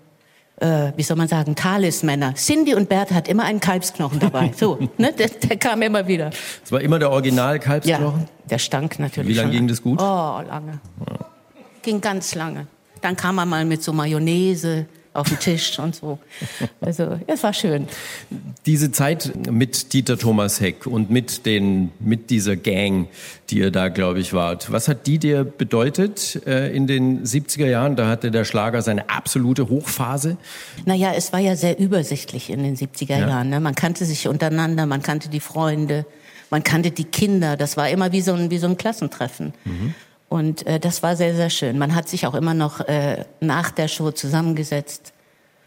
äh, 0.58 0.92
wie 0.96 1.04
soll 1.04 1.18
man 1.18 1.28
sagen, 1.28 1.56
Talismänner. 1.56 2.36
Cindy 2.36 2.76
und 2.76 2.90
Bert 2.90 3.12
hat 3.12 3.28
immer 3.28 3.44
einen 3.44 3.60
Kalbsknochen 3.60 4.20
dabei. 4.20 4.52
So, 4.56 4.80
ne? 4.98 5.14
der, 5.14 5.30
der 5.30 5.58
kam 5.58 5.82
immer 5.82 6.08
wieder. 6.08 6.30
Das 6.62 6.72
war 6.72 6.82
immer 6.82 7.00
der 7.00 7.12
Original-Kalbsknochen? 7.12 8.22
Ja, 8.22 8.48
der 8.50 8.60
stank 8.60 9.00
natürlich. 9.00 9.30
Wie 9.30 9.34
lange 9.34 9.52
ging 9.52 9.68
das 9.68 9.82
gut? 9.82 10.00
Oh, 10.00 10.42
lange. 10.48 10.80
Ja. 11.08 11.26
Ging 11.82 12.02
ganz 12.02 12.36
lange. 12.36 12.68
Dann 13.02 13.16
kam 13.16 13.38
er 13.38 13.46
mal 13.46 13.66
mit 13.66 13.84
so 13.84 13.94
Mayonnaise, 13.94 14.86
auf 15.16 15.30
dem 15.30 15.40
Tisch 15.40 15.80
und 15.80 15.96
so. 15.96 16.20
Also 16.82 17.20
es 17.28 17.44
war 17.44 17.54
schön. 17.54 17.88
Diese 18.66 18.92
Zeit 18.92 19.34
mit 19.50 19.94
Dieter 19.94 20.18
Thomas 20.18 20.60
Heck 20.60 20.86
und 20.86 21.10
mit 21.10 21.46
den 21.46 21.92
mit 22.00 22.30
dieser 22.30 22.56
Gang, 22.56 23.08
die 23.50 23.60
ihr 23.60 23.72
da, 23.72 23.90
glaube 23.90 24.20
ich, 24.20 24.34
wart. 24.34 24.72
Was 24.72 24.88
hat 24.88 25.08
die 25.08 25.18
dir 25.18 25.44
bedeutet 25.44 26.42
äh, 26.46 26.76
in 26.76 26.88
den 26.88 27.24
70er 27.24 27.68
Jahren? 27.68 27.96
Da 27.96 28.08
hatte 28.08 28.32
der 28.32 28.46
Schlager 28.46 28.82
seine 28.82 29.10
absolute 29.10 29.70
Hochphase. 29.70 30.38
Naja, 30.86 31.14
es 31.16 31.32
war 31.32 31.40
ja 31.40 31.56
sehr 31.56 31.80
übersichtlich 31.80 32.50
in 32.50 32.64
den 32.64 32.76
70er 32.76 33.20
ja. 33.20 33.28
Jahren. 33.28 33.50
Ne? 33.50 33.60
Man 33.60 33.76
kannte 33.76 34.06
sich 34.06 34.28
untereinander, 34.28 34.86
man 34.86 35.02
kannte 35.02 35.30
die 35.30 35.40
Freunde, 35.40 36.06
man 36.50 36.64
kannte 36.64 36.92
die 36.92 37.06
Kinder. 37.06 37.58
Das 37.58 37.78
war 37.78 37.90
immer 37.90 38.12
wie 38.12 38.22
so 38.22 38.34
ein, 38.34 38.52
wie 38.52 38.58
so 38.58 38.68
ein 38.68 38.78
Klassentreffen. 38.78 39.54
Mhm. 39.64 39.94
Und 40.30 40.66
äh, 40.66 40.80
das 40.80 41.04
war 41.04 41.16
sehr, 41.16 41.36
sehr 41.36 41.50
schön. 41.50 41.78
Man 41.78 41.96
hat 41.96 42.10
sich 42.10 42.26
auch 42.26 42.34
immer 42.34 42.54
noch 42.54 42.82
äh, 42.82 43.26
nach 43.40 43.72
der 43.72 43.88
Show 43.88 44.12
zusammengesetzt, 44.12 45.14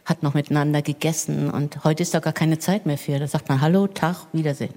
hat 0.05 0.23
noch 0.23 0.35
miteinander 0.35 0.83
gegessen 0.83 1.51
und 1.51 1.85
heute 1.85 2.03
ist 2.03 2.15
da 2.15 2.21
gar 2.21 2.33
keine 2.33 2.59
Zeit 2.59 2.87
mehr 2.87 2.99
für. 2.99 3.19
Da 3.19 3.27
sagt 3.27 3.49
man 3.49 3.61
Hallo, 3.61 3.87
Tag, 3.87 4.17
Wiedersehen. 4.33 4.75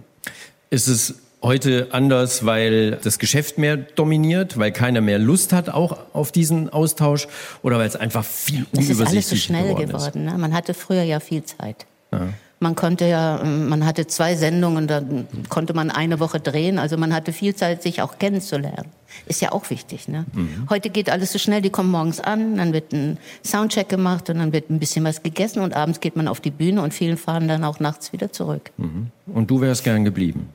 Ist 0.70 0.88
es 0.88 1.16
heute 1.42 1.88
anders, 1.92 2.46
weil 2.46 2.98
das 2.98 3.18
Geschäft 3.18 3.58
mehr 3.58 3.78
dominiert, 3.78 4.58
weil 4.58 4.72
keiner 4.72 5.02
mehr 5.02 5.20
Lust 5.20 5.54
hat 5.54 5.70
auch 5.70 5.98
auf 6.14 6.32
diesen 6.32 6.70
Austausch 6.70 7.28
oder 7.64 7.80
weil 7.80 7.88
es 7.88 7.96
einfach 7.96 8.24
viel 8.24 8.66
unübersichtlicher 8.72 8.88
geworden 8.88 9.00
ist? 9.00 9.00
Es 9.00 9.00
ist 9.00 9.08
alles 9.08 9.30
so 9.30 9.36
schnell 9.36 9.76
geworden. 9.76 10.26
Ne? 10.26 10.38
Man 10.38 10.54
hatte 10.54 10.74
früher 10.74 11.04
ja 11.04 11.20
viel 11.20 11.44
Zeit. 11.44 11.86
Ja. 12.12 12.30
Man 12.62 12.76
konnte 12.76 13.08
ja, 13.08 13.44
man 13.44 13.88
hatte 13.88 14.06
zwei 14.06 14.36
Sendungen, 14.36 14.86
da 14.86 15.02
konnte 15.50 15.74
man 15.74 15.90
eine 15.90 16.20
Woche 16.20 16.40
drehen. 16.40 16.78
Also 16.78 16.96
man 16.96 17.12
hatte 17.12 17.34
viel 17.34 17.56
Zeit, 17.56 17.82
sich 17.82 18.04
auch 18.04 18.20
kennenzulernen. 18.20 18.92
Ist 19.26 19.42
ja 19.42 19.52
auch 19.52 19.68
wichtig. 19.72 20.08
Ne? 20.08 20.26
Mhm. 20.32 20.68
Heute 20.70 20.92
geht 20.92 21.10
alles 21.10 21.32
so 21.32 21.40
schnell. 21.40 21.64
Die 21.64 21.72
kommen 21.72 21.90
morgens 21.90 22.20
an, 22.20 22.58
dann 22.58 22.72
wird 22.72 22.94
ein 22.94 23.18
Soundcheck 23.44 23.90
gemacht 23.90 24.30
und 24.30 24.38
dann 24.38 24.54
wird 24.54 24.70
ein 24.70 24.78
bisschen 24.78 25.04
was 25.04 25.24
gegessen 25.24 25.62
und 25.64 25.76
abends 25.76 26.02
geht 26.02 26.16
man 26.16 26.28
auf 26.28 26.40
die 26.40 26.52
Bühne 26.52 26.84
und 26.84 26.94
vielen 26.94 27.18
fahren 27.18 27.48
dann 27.48 27.64
auch 27.64 27.80
nachts 27.80 28.14
wieder 28.14 28.32
zurück. 28.32 28.70
Mhm. 28.78 29.08
Und 29.26 29.50
du 29.50 29.60
wärst 29.60 29.84
gern 29.84 30.06
geblieben? 30.06 30.48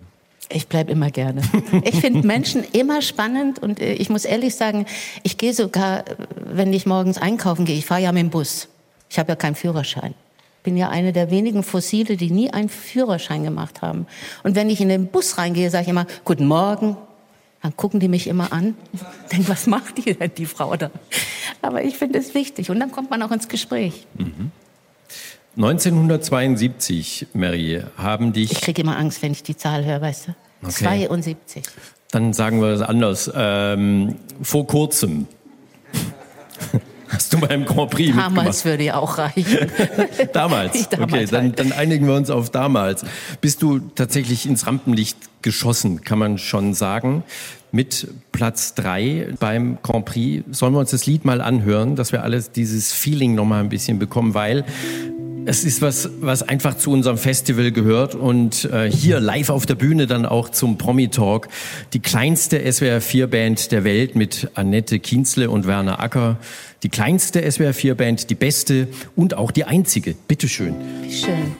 Ich 0.48 0.68
bleib 0.68 0.88
immer 0.88 1.10
gerne. 1.10 1.42
Ich 1.82 1.96
finde 1.96 2.24
Menschen 2.26 2.62
immer 2.72 3.02
spannend 3.02 3.58
und 3.58 3.80
äh, 3.80 3.94
ich 3.94 4.10
muss 4.10 4.24
ehrlich 4.24 4.54
sagen, 4.54 4.86
ich 5.24 5.38
gehe 5.38 5.52
sogar, 5.52 6.04
wenn 6.38 6.72
ich 6.72 6.86
morgens 6.86 7.18
einkaufen 7.18 7.64
gehe, 7.64 7.76
ich 7.76 7.84
fahre 7.84 8.02
ja 8.02 8.12
mit 8.12 8.22
dem 8.22 8.30
Bus. 8.30 8.68
Ich 9.10 9.18
habe 9.18 9.30
ja 9.30 9.34
keinen 9.34 9.56
Führerschein 9.56 10.14
bin 10.66 10.76
ja 10.76 10.88
eine 10.88 11.12
der 11.12 11.30
wenigen 11.30 11.62
Fossile, 11.62 12.16
die 12.16 12.28
nie 12.28 12.50
einen 12.50 12.68
Führerschein 12.68 13.44
gemacht 13.44 13.82
haben. 13.82 14.08
Und 14.42 14.56
wenn 14.56 14.68
ich 14.68 14.80
in 14.80 14.88
den 14.88 15.06
Bus 15.06 15.38
reingehe, 15.38 15.70
sage 15.70 15.84
ich 15.84 15.88
immer, 15.90 16.06
guten 16.24 16.46
Morgen. 16.46 16.96
Dann 17.62 17.76
gucken 17.76 18.00
die 18.00 18.08
mich 18.08 18.26
immer 18.26 18.52
an. 18.52 18.74
Denken, 19.32 19.46
was 19.48 19.68
macht 19.68 20.04
die 20.04 20.12
denn, 20.12 20.32
die 20.36 20.44
Frau 20.44 20.74
da? 20.74 20.90
Aber 21.62 21.84
ich 21.84 21.96
finde 21.96 22.18
es 22.18 22.34
wichtig. 22.34 22.68
Und 22.68 22.80
dann 22.80 22.90
kommt 22.90 23.10
man 23.10 23.22
auch 23.22 23.30
ins 23.30 23.46
Gespräch. 23.46 24.08
Mhm. 24.18 24.50
1972, 25.56 27.28
Mary, 27.32 27.82
haben 27.96 28.32
dich... 28.32 28.50
Ich 28.50 28.60
kriege 28.60 28.82
immer 28.82 28.96
Angst, 28.96 29.22
wenn 29.22 29.30
ich 29.30 29.44
die 29.44 29.56
Zahl 29.56 29.84
höre, 29.84 30.00
weißt 30.00 30.28
du? 30.28 30.34
Okay. 30.62 30.72
72. 30.72 31.62
Dann 32.10 32.32
sagen 32.32 32.60
wir 32.60 32.70
es 32.70 32.82
anders. 32.82 33.30
Ähm, 33.32 34.16
vor 34.42 34.66
kurzem 34.66 35.28
Hast 37.08 37.32
du 37.32 37.38
beim 37.38 37.64
Grand 37.64 37.90
Prix 37.90 38.14
Damals 38.14 38.34
mitgemacht? 38.34 38.64
würde 38.64 38.84
ja 38.84 38.96
auch 38.96 39.18
reichen. 39.18 39.44
damals? 40.32 40.88
damals? 40.88 41.12
Okay, 41.12 41.26
dann, 41.30 41.52
dann 41.54 41.72
einigen 41.72 42.06
wir 42.06 42.14
uns 42.14 42.30
auf 42.30 42.50
damals. 42.50 43.04
Bist 43.40 43.62
du 43.62 43.78
tatsächlich 43.78 44.46
ins 44.46 44.66
Rampenlicht 44.66 45.16
geschossen, 45.42 46.02
kann 46.02 46.18
man 46.18 46.38
schon 46.38 46.74
sagen, 46.74 47.22
mit 47.70 48.08
Platz 48.32 48.74
drei 48.74 49.28
beim 49.38 49.78
Grand 49.82 50.04
Prix. 50.06 50.44
Sollen 50.50 50.72
wir 50.72 50.80
uns 50.80 50.90
das 50.90 51.06
Lied 51.06 51.24
mal 51.24 51.40
anhören, 51.40 51.94
dass 51.94 52.12
wir 52.12 52.22
alles 52.22 52.50
dieses 52.50 52.92
Feeling 52.92 53.34
noch 53.34 53.44
mal 53.44 53.60
ein 53.60 53.68
bisschen 53.68 53.98
bekommen, 53.98 54.34
weil 54.34 54.64
es 55.46 55.64
ist 55.64 55.80
was, 55.80 56.10
was 56.20 56.42
einfach 56.42 56.76
zu 56.76 56.90
unserem 56.90 57.18
Festival 57.18 57.70
gehört 57.70 58.16
und 58.16 58.64
äh, 58.64 58.90
hier 58.90 59.20
live 59.20 59.50
auf 59.50 59.64
der 59.64 59.76
Bühne 59.76 60.08
dann 60.08 60.26
auch 60.26 60.48
zum 60.48 60.76
Promi 60.76 61.08
Talk. 61.08 61.48
Die 61.92 62.00
kleinste 62.00 62.60
SWR 62.70 63.00
4 63.00 63.28
Band 63.28 63.70
der 63.70 63.84
Welt 63.84 64.16
mit 64.16 64.50
Annette 64.54 64.98
Kienzle 64.98 65.48
und 65.48 65.66
Werner 65.66 66.00
Acker. 66.00 66.38
Die 66.82 66.88
kleinste 66.88 67.48
SWR 67.50 67.72
4 67.72 67.94
Band, 67.94 68.30
die 68.30 68.34
beste 68.34 68.88
und 69.14 69.34
auch 69.34 69.52
die 69.52 69.64
einzige. 69.64 70.14
Bitteschön. 70.26 70.74
Schön. 71.08 71.54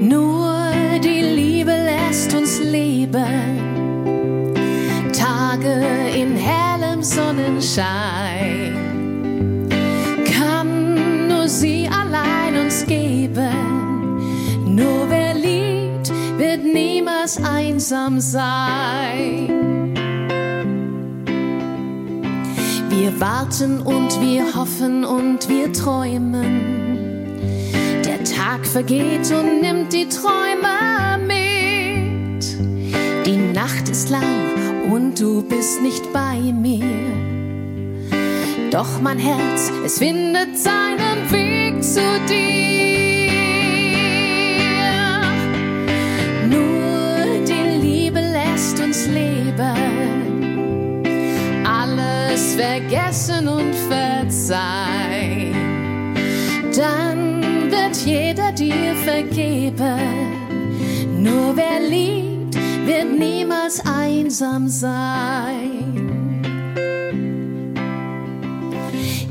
Nur 0.00 0.60
die 1.04 1.20
Liebe 1.20 1.70
lässt 1.70 2.34
uns 2.34 2.60
leben 2.60 3.61
Sonnenschein 7.04 8.76
kann 10.36 11.28
nur 11.28 11.48
sie 11.48 11.88
allein 11.88 12.56
uns 12.64 12.86
geben. 12.86 14.16
Nur 14.64 15.10
wer 15.10 15.34
liebt, 15.34 16.12
wird 16.38 16.62
niemals 16.64 17.42
einsam 17.42 18.20
sein. 18.20 19.48
Wir 22.88 23.20
warten 23.20 23.80
und 23.80 24.20
wir 24.20 24.54
hoffen 24.54 25.04
und 25.04 25.48
wir 25.48 25.72
träumen. 25.72 27.32
Der 28.04 28.22
Tag 28.22 28.64
vergeht 28.64 29.28
und 29.32 29.60
nimmt 29.60 29.92
die 29.92 30.08
Träume 30.08 31.18
mit. 31.26 32.44
Die 33.26 33.36
Nacht 33.52 33.88
ist 33.88 34.08
lang 34.10 34.61
und 34.92 35.18
du 35.18 35.42
bist 35.42 35.80
nicht 35.80 36.12
bei 36.12 36.38
mir. 36.52 36.84
Doch 38.70 39.00
mein 39.00 39.18
Herz, 39.18 39.72
es 39.84 39.98
findet 39.98 40.58
seinen 40.58 41.30
Weg 41.30 41.82
zu 41.82 42.00
dir. 42.28 43.32
Nur 46.50 47.44
die 47.46 47.68
Liebe 47.80 48.20
lässt 48.20 48.80
uns 48.80 49.06
leben, 49.06 49.76
alles 51.66 52.54
vergessen 52.54 53.48
und 53.48 53.74
verzeihen. 53.88 55.54
Dann 56.76 57.70
wird 57.70 57.96
jeder 58.04 58.52
dir 58.52 58.94
vergeben, 59.04 60.00
nur 61.22 61.56
wer 61.56 61.80
liebt 61.88 62.31
wird 62.86 63.18
niemals 63.18 63.80
einsam 63.84 64.68
sein. 64.68 66.02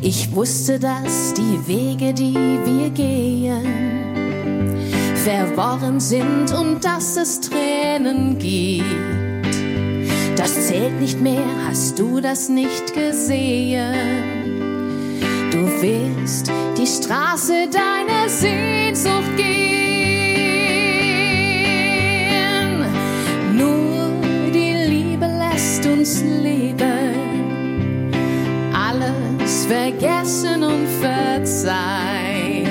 Ich 0.02 0.34
wusste, 0.34 0.80
dass 0.80 1.34
die 1.34 1.68
Wege, 1.68 2.14
die 2.14 2.34
wir 2.34 2.90
gehen, 2.90 4.76
verworren 5.16 6.00
sind 6.00 6.52
und 6.54 6.84
dass 6.84 7.18
es 7.18 7.40
Tränen 7.42 8.38
gibt. 8.40 8.86
Das 10.36 10.68
zählt 10.68 11.00
nicht 11.00 11.22
mehr, 11.22 11.46
hast 11.68 12.00
du 12.00 12.20
das 12.20 12.50
nicht 12.50 12.94
gesehen? 12.96 13.94
Du 15.52 15.60
wirst 15.82 16.52
die 16.78 16.88
Straße 16.88 17.70
deiner 17.70 18.28
Sehnsucht 18.28 19.38
gehen. 19.38 19.91
Uns 26.02 26.24
leben, 26.24 28.12
alles 28.74 29.68
vergessen 29.68 30.64
und 30.64 30.88
verzeihen. 31.00 32.66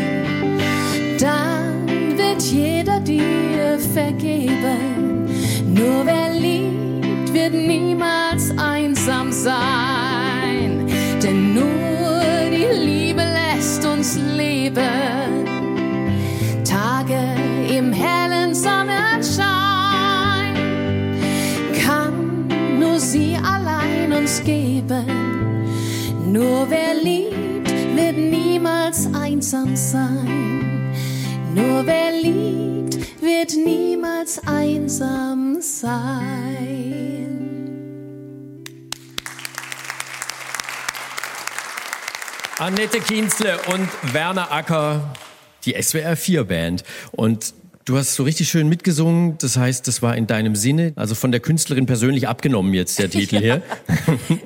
Dann 1.20 2.18
wird 2.18 2.42
jeder 2.42 2.98
dir 2.98 3.78
vergeben. 3.94 5.28
Nur 5.64 6.04
wer 6.06 6.34
liebt, 6.34 7.32
wird 7.32 7.52
niemals 7.52 8.50
einsam 8.58 9.30
sein. 9.30 10.88
Denn 11.22 11.54
nur 11.54 12.20
die 12.50 12.66
Liebe 12.84 13.22
lässt 13.22 13.86
uns 13.86 14.18
leben. 14.36 14.99
Nur 26.32 26.70
wer 26.70 26.94
liebt, 26.94 27.68
wird 27.96 28.16
niemals 28.16 29.12
einsam 29.12 29.74
sein. 29.74 30.92
Nur 31.52 31.84
wer 31.84 32.12
liebt, 32.12 33.20
wird 33.20 33.56
niemals 33.56 34.40
einsam 34.46 35.60
sein. 35.60 37.00
Annette 42.58 43.00
Kienzle 43.00 43.58
und 43.74 43.88
Werner 44.14 44.52
Acker, 44.52 45.12
die 45.64 45.74
SWR 45.82 46.14
4 46.14 46.44
Band. 46.44 46.84
Und 47.10 47.54
du 47.90 47.98
hast 47.98 48.14
so 48.14 48.22
richtig 48.22 48.48
schön 48.48 48.68
mitgesungen. 48.68 49.36
Das 49.38 49.56
heißt, 49.56 49.86
das 49.88 50.00
war 50.00 50.16
in 50.16 50.26
deinem 50.26 50.54
Sinne, 50.54 50.92
also 50.96 51.14
von 51.16 51.32
der 51.32 51.40
Künstlerin 51.40 51.86
persönlich 51.86 52.28
abgenommen 52.28 52.72
jetzt 52.72 52.98
der 52.98 53.10
Titel 53.16 53.38
hier. 53.38 53.62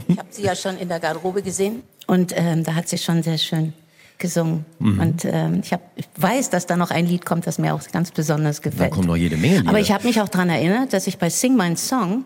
Ich 0.08 0.16
habe 0.18 0.28
sie 0.30 0.42
ja 0.42 0.56
schon 0.56 0.78
in 0.78 0.88
der 0.88 0.98
Garderobe 0.98 1.42
gesehen 1.42 1.82
und 2.06 2.32
ähm, 2.34 2.64
da 2.64 2.74
hat 2.74 2.88
sie 2.88 2.96
schon 2.98 3.22
sehr 3.22 3.36
schön 3.38 3.74
gesungen. 4.16 4.64
Mhm. 4.78 5.00
Und 5.00 5.24
ähm, 5.26 5.60
ich, 5.62 5.72
hab, 5.72 5.82
ich 5.96 6.06
weiß, 6.16 6.48
dass 6.50 6.66
da 6.66 6.76
noch 6.76 6.90
ein 6.90 7.06
Lied 7.06 7.26
kommt, 7.26 7.46
das 7.46 7.58
mir 7.58 7.74
auch 7.74 7.82
ganz 7.92 8.10
besonders 8.12 8.60
Da 8.62 8.70
gefällt. 8.70 8.92
kommen 8.92 9.08
noch 9.08 9.16
jede 9.16 9.36
Menge 9.36 9.58
Lieder. 9.58 9.68
Aber 9.68 9.80
ich 9.80 9.92
habe 9.92 10.06
mich 10.06 10.20
auch 10.22 10.28
daran 10.28 10.48
erinnert, 10.48 10.92
dass 10.92 11.06
ich 11.06 11.18
bei 11.18 11.28
Sing 11.28 11.54
My 11.56 11.76
Song 11.76 12.24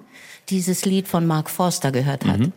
dieses 0.50 0.84
Lied 0.84 1.08
von 1.08 1.26
Mark 1.26 1.50
Forster 1.50 1.90
gehört 1.90 2.24
Mhm. 2.24 2.52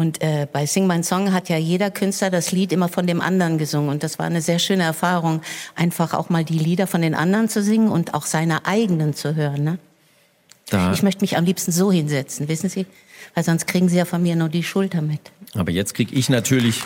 Und 0.00 0.22
äh, 0.22 0.46
bei 0.50 0.64
Sing 0.64 0.86
My 0.86 1.02
Song 1.02 1.34
hat 1.34 1.50
ja 1.50 1.58
jeder 1.58 1.90
Künstler 1.90 2.30
das 2.30 2.52
Lied 2.52 2.72
immer 2.72 2.88
von 2.88 3.06
dem 3.06 3.20
anderen 3.20 3.58
gesungen. 3.58 3.90
Und 3.90 4.02
das 4.02 4.18
war 4.18 4.24
eine 4.24 4.40
sehr 4.40 4.58
schöne 4.58 4.82
Erfahrung, 4.82 5.42
einfach 5.74 6.14
auch 6.14 6.30
mal 6.30 6.42
die 6.42 6.58
Lieder 6.58 6.86
von 6.86 7.02
den 7.02 7.14
anderen 7.14 7.50
zu 7.50 7.62
singen 7.62 7.90
und 7.90 8.14
auch 8.14 8.24
seine 8.24 8.64
eigenen 8.64 9.12
zu 9.12 9.34
hören. 9.34 9.62
Ne? 9.62 9.78
da, 10.70 10.94
Ich 10.94 11.02
möchte 11.02 11.20
mich 11.20 11.36
am 11.36 11.44
liebsten 11.44 11.70
so 11.70 11.92
hinsetzen, 11.92 12.48
wissen 12.48 12.70
Sie? 12.70 12.86
Weil 13.34 13.44
sonst 13.44 13.66
kriegen 13.66 13.90
Sie 13.90 13.98
ja 13.98 14.06
von 14.06 14.22
mir 14.22 14.36
nur 14.36 14.48
die 14.48 14.62
Schulter 14.62 15.02
mit. 15.02 15.20
aber 15.54 15.70
jetzt 15.70 15.92
krieg 15.92 16.08
ich 16.12 16.30
natürlich, 16.30 16.80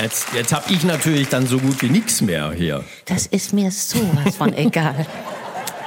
jetzt, 0.00 0.32
jetzt 0.32 0.52
habe 0.52 0.72
ich 0.72 0.84
natürlich 0.84 1.28
dann 1.30 1.48
so 1.48 1.58
gut 1.58 1.82
wie 1.82 1.88
nichts 1.88 2.20
mehr 2.20 2.52
hier. 2.52 2.84
Das 3.06 3.26
ist 3.26 3.52
mir 3.52 3.72
sowas 3.72 4.36
von 4.36 4.54
egal. 4.54 5.04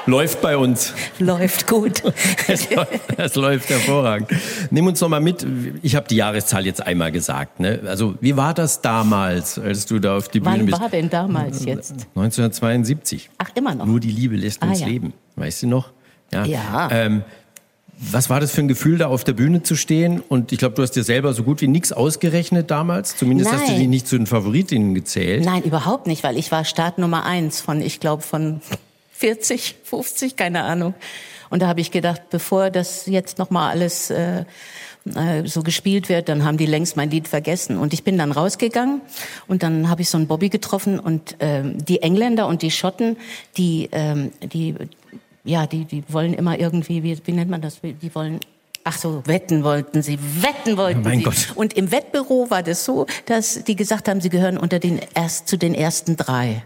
Läuft 0.06 0.42
bei 0.42 0.58
uns. 0.58 0.94
Läuft 1.20 1.68
gut. 1.68 2.04
Es 2.48 2.70
läuft, 2.70 3.00
es 3.18 3.36
läuft 3.36 3.70
hervorragend. 3.70 4.30
Nimm 4.70 4.86
uns 4.88 5.00
noch 5.00 5.08
mal 5.08 5.22
mit. 5.22 5.46
Ich 5.82 5.96
habe 5.96 6.08
die 6.10 6.18
Jahreszahl 6.18 6.66
jetzt 6.66 6.86
einmal 6.86 7.12
gesagt. 7.12 7.60
Ne? 7.62 7.80
Also 7.86 8.16
wie 8.20 8.36
war 8.36 8.54
das 8.54 8.82
damals, 8.82 9.58
als 9.58 9.86
du 9.86 10.00
da 10.00 10.18
auf 10.18 10.28
die 10.28 10.42
Bühne 10.42 10.58
Wann 10.60 10.66
bist? 10.66 10.82
war 10.82 10.90
denn 10.90 11.10
damals 11.10 11.64
jetzt? 11.66 11.92
1972. 12.16 13.30
Ach, 13.38 13.50
immer 13.56 13.74
noch. 13.76 13.86
Nur 13.86 14.00
die 14.02 14.12
Liebe 14.12 14.36
lässt 14.36 14.62
Ah, 14.62 14.68
uns 14.68 14.82
ja. 14.82 14.88
leben. 14.88 15.14
Weißt 15.38 15.64
du 15.64 15.68
noch? 15.68 15.92
Ja. 16.34 16.90
Ähm, 16.92 17.24
was 18.12 18.30
war 18.30 18.40
das 18.42 18.52
für 18.52 18.62
ein 18.62 18.68
Gefühl, 18.68 18.98
da 18.98 19.08
auf 19.08 19.24
der 19.24 19.34
Bühne 19.34 19.64
zu 19.64 19.76
stehen? 19.76 20.20
Und 20.28 20.52
ich 20.52 20.60
glaube, 20.60 20.76
du 20.76 20.82
hast 20.82 20.92
dir 20.92 21.04
selber 21.04 21.34
so 21.34 21.44
gut 21.44 21.62
wie 21.62 21.68
nichts 21.68 21.94
ausgerechnet 21.94 22.70
damals. 22.72 23.16
Zumindest 23.16 23.52
hast 23.54 23.64
du 23.68 23.72
Nein. 23.72 23.80
dich 23.80 23.88
nicht 23.88 24.08
zu 24.08 24.18
den 24.18 24.28
Favoritinnen 24.28 24.96
gezählt. 24.96 25.46
Nein, 25.46 25.64
überhaupt 25.64 26.08
nicht, 26.08 26.24
weil 26.24 26.38
ich 26.38 26.52
war 26.52 26.66
Start 26.66 26.98
Nummer 26.98 27.24
eins 27.24 27.62
von, 27.62 27.82
ich 27.82 28.00
glaube, 28.02 28.24
von 28.24 28.62
40, 29.24 29.76
50, 29.86 30.36
keine 30.36 30.64
Ahnung. 30.64 30.96
Und 31.50 31.62
da 31.62 31.68
habe 31.70 31.80
ich 31.80 31.92
gedacht, 31.92 32.24
bevor 32.30 32.70
das 32.70 33.06
jetzt 33.06 33.40
noch 33.40 33.50
mal 33.52 33.70
alles 33.70 34.10
äh, 34.10 34.44
äh, 35.06 35.46
so 35.46 35.64
gespielt 35.64 36.10
wird, 36.10 36.28
dann 36.28 36.44
haben 36.44 36.58
die 36.58 36.66
längst 36.66 36.98
mein 36.98 37.10
Lied 37.10 37.30
vergessen. 37.30 37.78
Und 37.78 37.94
ich 37.94 38.04
bin 38.04 38.18
dann 38.18 38.34
rausgegangen 38.34 39.00
und 39.48 39.64
dann 39.64 39.90
habe 39.90 40.02
ich 40.02 40.10
so 40.10 40.18
einen 40.18 40.28
Bobby 40.28 40.50
getroffen 40.50 41.00
und 41.00 41.38
ähm, 41.40 41.78
die 41.86 42.02
Engländer 42.02 42.48
und 42.48 42.64
die 42.64 42.70
Schotten, 42.70 43.16
die, 43.56 43.88
ähm, 43.94 44.32
die, 44.42 44.76
ja, 45.46 45.68
die, 45.68 45.86
die 45.86 46.04
wollen 46.10 46.34
immer 46.34 46.60
irgendwie, 46.60 47.02
wie, 47.02 47.18
wie 47.24 47.32
nennt 47.32 47.50
man 47.50 47.62
das? 47.62 47.80
Die 47.80 48.14
wollen 48.14 48.42
Ach 48.84 48.98
so, 48.98 49.24
wetten 49.26 49.64
wollten 49.64 50.02
sie, 50.02 50.20
wetten 50.42 50.76
wollten 50.76 51.04
Mein 51.04 51.20
sie. 51.20 51.24
Gott. 51.24 51.54
Und 51.56 51.72
im 51.78 51.94
Wettbüro 51.94 52.50
war 52.50 52.62
das 52.62 52.84
so, 52.84 53.06
dass 53.26 53.64
die 53.64 53.78
gesagt 53.78 54.10
haben, 54.10 54.20
sie 54.20 54.28
gehören 54.28 54.58
unter 54.58 54.80
den 54.80 55.00
erst 55.16 55.48
zu 55.48 55.56
den 55.56 55.74
ersten 55.74 56.18
drei. 56.18 56.64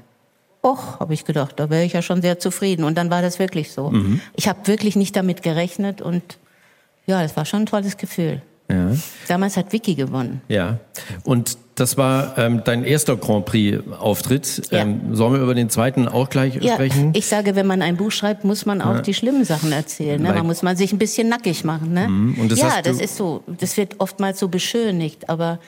Och, 0.67 0.99
habe 0.99 1.13
ich 1.13 1.23
gedacht, 1.25 1.53
da 1.60 1.69
wäre 1.69 1.86
ich 1.86 1.93
ja 1.93 2.01
schon 2.01 2.21
sehr 2.21 2.39
zufrieden. 2.39 2.84
Und 2.84 2.97
dann 2.97 3.10
war 3.10 3.21
das 3.21 3.39
wirklich 3.39 3.71
so. 3.71 3.89
Mhm. 3.89 4.19
Ich 4.36 4.47
habe 4.47 4.67
wirklich 4.67 4.95
nicht 4.95 5.15
damit 5.15 5.41
gerechnet 5.41 6.01
und 6.01 6.38
ja, 7.06 7.21
das 7.23 7.38
war 7.38 7.45
schon 7.45 7.62
ein 7.62 7.65
tolles 7.67 7.95
Gefühl. 7.95 8.41
Ja. 8.69 8.91
Damals 9.30 9.56
hat 9.56 9.71
Vicky 9.71 9.95
gewonnen. 9.95 10.41
ja. 10.49 10.80
Und 11.23 11.58
das 11.75 11.95
war 11.95 12.36
ähm, 12.39 12.63
dein 12.65 12.84
erster 12.84 13.15
Grand 13.15 13.45
Prix-Auftritt. 13.45 14.71
Ja. 14.71 14.80
Ähm, 14.80 15.15
sollen 15.15 15.34
wir 15.34 15.41
über 15.41 15.53
den 15.53 15.69
zweiten 15.69 16.08
auch 16.08 16.27
gleich 16.27 16.56
Ja, 16.56 16.73
sprechen? 16.73 17.12
ich 17.15 17.27
sage, 17.27 17.56
wenn 17.56 17.67
man 17.67 17.84
ein 17.84 17.97
Buch 17.97 18.12
schreibt, 18.12 18.43
muss 18.43 18.65
man 18.65 18.82
auch 18.82 19.01
die 19.01 19.13
schlimmen 19.13 19.45
Sachen 19.45 19.71
erzählen. 19.71 20.19
Ne? 20.21 20.34
Man 20.34 20.47
muss 20.47 20.63
man 20.63 20.75
sich 20.75 20.91
ein 20.91 20.97
bisschen 20.97 21.30
nackig 21.30 21.63
machen. 21.63 21.93
Ne? 21.93 22.08
und 22.41 22.51
das 22.51 22.60
ja, 22.60 22.82
das 22.82 22.99
ist 22.99 23.15
so. 23.15 23.43
Das 23.60 23.77
wird 23.77 23.99
oftmals 23.99 24.39
so 24.39 24.47
beschönigt, 24.47 25.30
aber 25.30 25.60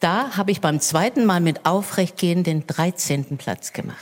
da 0.00 0.36
habe 0.36 0.50
ich 0.50 0.60
beim 0.60 0.80
zweiten 0.80 1.24
Mal 1.24 1.40
mit 1.40 1.66
Aufrechtgehen 1.66 2.44
den 2.44 2.66
13. 2.66 3.38
Platz 3.38 3.72
gemacht. 3.72 3.96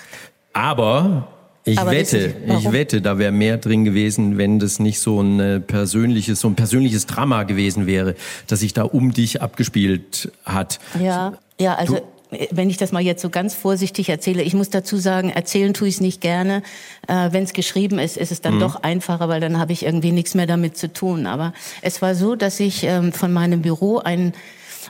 Aber 0.53 1.29
ich 1.65 1.79
Aber 1.79 1.93
wette, 1.93 2.35
ich 2.47 2.73
wette, 2.73 3.01
da 3.01 3.19
wäre 3.19 3.33
mehr 3.33 3.57
drin 3.57 3.85
gewesen, 3.85 4.37
wenn 4.37 4.59
das 4.59 4.81
nicht 4.81 5.01
so 5.01 5.23
ein 5.23 5.41
äh, 5.41 5.61
persönliches, 5.61 6.41
so 6.41 6.49
ein 6.49 6.57
persönliches 6.57 7.07
Drama 7.07 7.45
gewesen 7.45 7.87
wäre, 7.87 8.17
das 8.47 8.61
sich 8.61 8.75
da 8.75 8.83
um 8.83 9.13
dich 9.13 9.41
abgespielt 9.41 10.31
hat. 10.45 10.79
Ja, 11.01 11.33
ja, 11.59 11.75
also 11.75 11.97
äh, 12.31 12.49
wenn 12.51 12.69
ich 12.69 12.77
das 12.77 12.93
mal 12.93 13.01
jetzt 13.01 13.23
so 13.23 13.31
ganz 13.31 13.55
vorsichtig 13.55 14.11
erzähle, 14.11 14.43
ich 14.43 14.53
muss 14.53 14.69
dazu 14.69 14.99
sagen, 14.99 15.31
erzählen 15.31 15.73
tue 15.73 15.89
ich 15.89 15.95
es 15.95 16.01
nicht 16.03 16.21
gerne. 16.21 16.63
Äh, 17.09 17.33
wenn 17.33 17.45
es 17.45 17.55
geschrieben 17.55 17.99
ist, 17.99 18.19
ist 18.19 18.31
es 18.31 18.43
dann 18.43 18.61
doch 18.61 18.83
einfacher, 18.83 19.31
weil 19.31 19.41
dann 19.41 19.59
habe 19.59 19.73
ich 19.73 19.87
irgendwie 19.87 20.13
nichts 20.13 20.35
mehr 20.35 20.47
damit 20.47 20.77
zu 20.77 20.93
tun. 20.93 21.27
Aber 21.27 21.55
es 21.81 22.03
war 22.03 22.15
so, 22.15 22.35
dass 22.35 22.61
ich 22.61 22.85
ähm, 22.85 23.13
von 23.15 23.33
meinem 23.33 23.63
Büro 23.63 23.99
einen, 23.99 24.35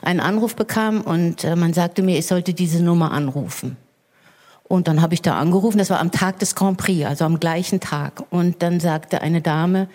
einen 0.01 0.19
Anruf 0.19 0.55
bekam 0.55 1.01
und 1.01 1.43
äh, 1.43 1.55
man 1.55 1.73
sagte 1.73 2.01
mir, 2.01 2.17
ich 2.17 2.27
sollte 2.27 2.53
diese 2.53 2.83
Nummer 2.83 3.11
anrufen. 3.11 3.77
Und 4.67 4.87
dann 4.87 5.01
habe 5.01 5.13
ich 5.13 5.21
da 5.21 5.37
angerufen, 5.37 5.77
das 5.77 5.89
war 5.89 5.99
am 5.99 6.11
Tag 6.11 6.39
des 6.39 6.55
Grand 6.55 6.77
Prix, 6.77 7.05
also 7.05 7.25
am 7.25 7.39
gleichen 7.39 7.79
Tag. 7.79 8.23
Und 8.31 8.63
dann 8.63 8.79
sagte 8.79 9.21
eine 9.21 9.41
Dame, 9.41 9.87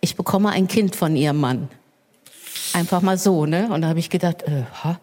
ich 0.00 0.16
bekomme 0.16 0.50
ein 0.50 0.68
Kind 0.68 0.94
von 0.94 1.16
ihrem 1.16 1.38
Mann. 1.40 1.68
Einfach 2.72 3.02
mal 3.02 3.18
so, 3.18 3.46
ne? 3.46 3.68
Und 3.70 3.82
da 3.82 3.88
habe 3.88 3.98
ich 3.98 4.10
gedacht, 4.10 4.42
äh, 4.44 4.62
ha? 4.84 5.00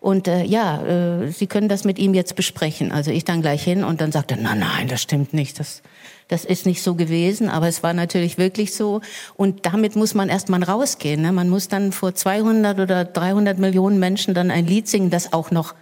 Und 0.00 0.28
äh, 0.28 0.44
ja, 0.44 0.82
äh, 0.82 1.30
Sie 1.30 1.46
können 1.46 1.70
das 1.70 1.84
mit 1.84 1.98
ihm 1.98 2.12
jetzt 2.12 2.36
besprechen. 2.36 2.92
Also 2.92 3.10
ich 3.10 3.24
dann 3.24 3.40
gleich 3.40 3.64
hin 3.64 3.84
und 3.84 4.02
dann 4.02 4.12
sagte, 4.12 4.36
nein, 4.36 4.58
nein, 4.58 4.88
das 4.88 5.00
stimmt 5.00 5.32
nicht. 5.32 5.58
Das, 5.58 5.82
das 6.28 6.44
ist 6.44 6.66
nicht 6.66 6.82
so 6.82 6.94
gewesen, 6.94 7.48
aber 7.48 7.68
es 7.68 7.82
war 7.82 7.92
natürlich 7.92 8.38
wirklich 8.38 8.74
so. 8.74 9.00
Und 9.34 9.66
damit 9.66 9.96
muss 9.96 10.14
man 10.14 10.28
erst 10.28 10.48
mal 10.48 10.62
rausgehen. 10.62 11.22
Ne? 11.22 11.32
Man 11.32 11.50
muss 11.50 11.68
dann 11.68 11.92
vor 11.92 12.14
200 12.14 12.78
oder 12.80 13.04
300 13.04 13.58
Millionen 13.58 13.98
Menschen 13.98 14.34
dann 14.34 14.50
ein 14.50 14.66
Lied 14.66 14.88
singen, 14.88 15.10
das 15.10 15.32
auch 15.32 15.50
noch 15.50 15.74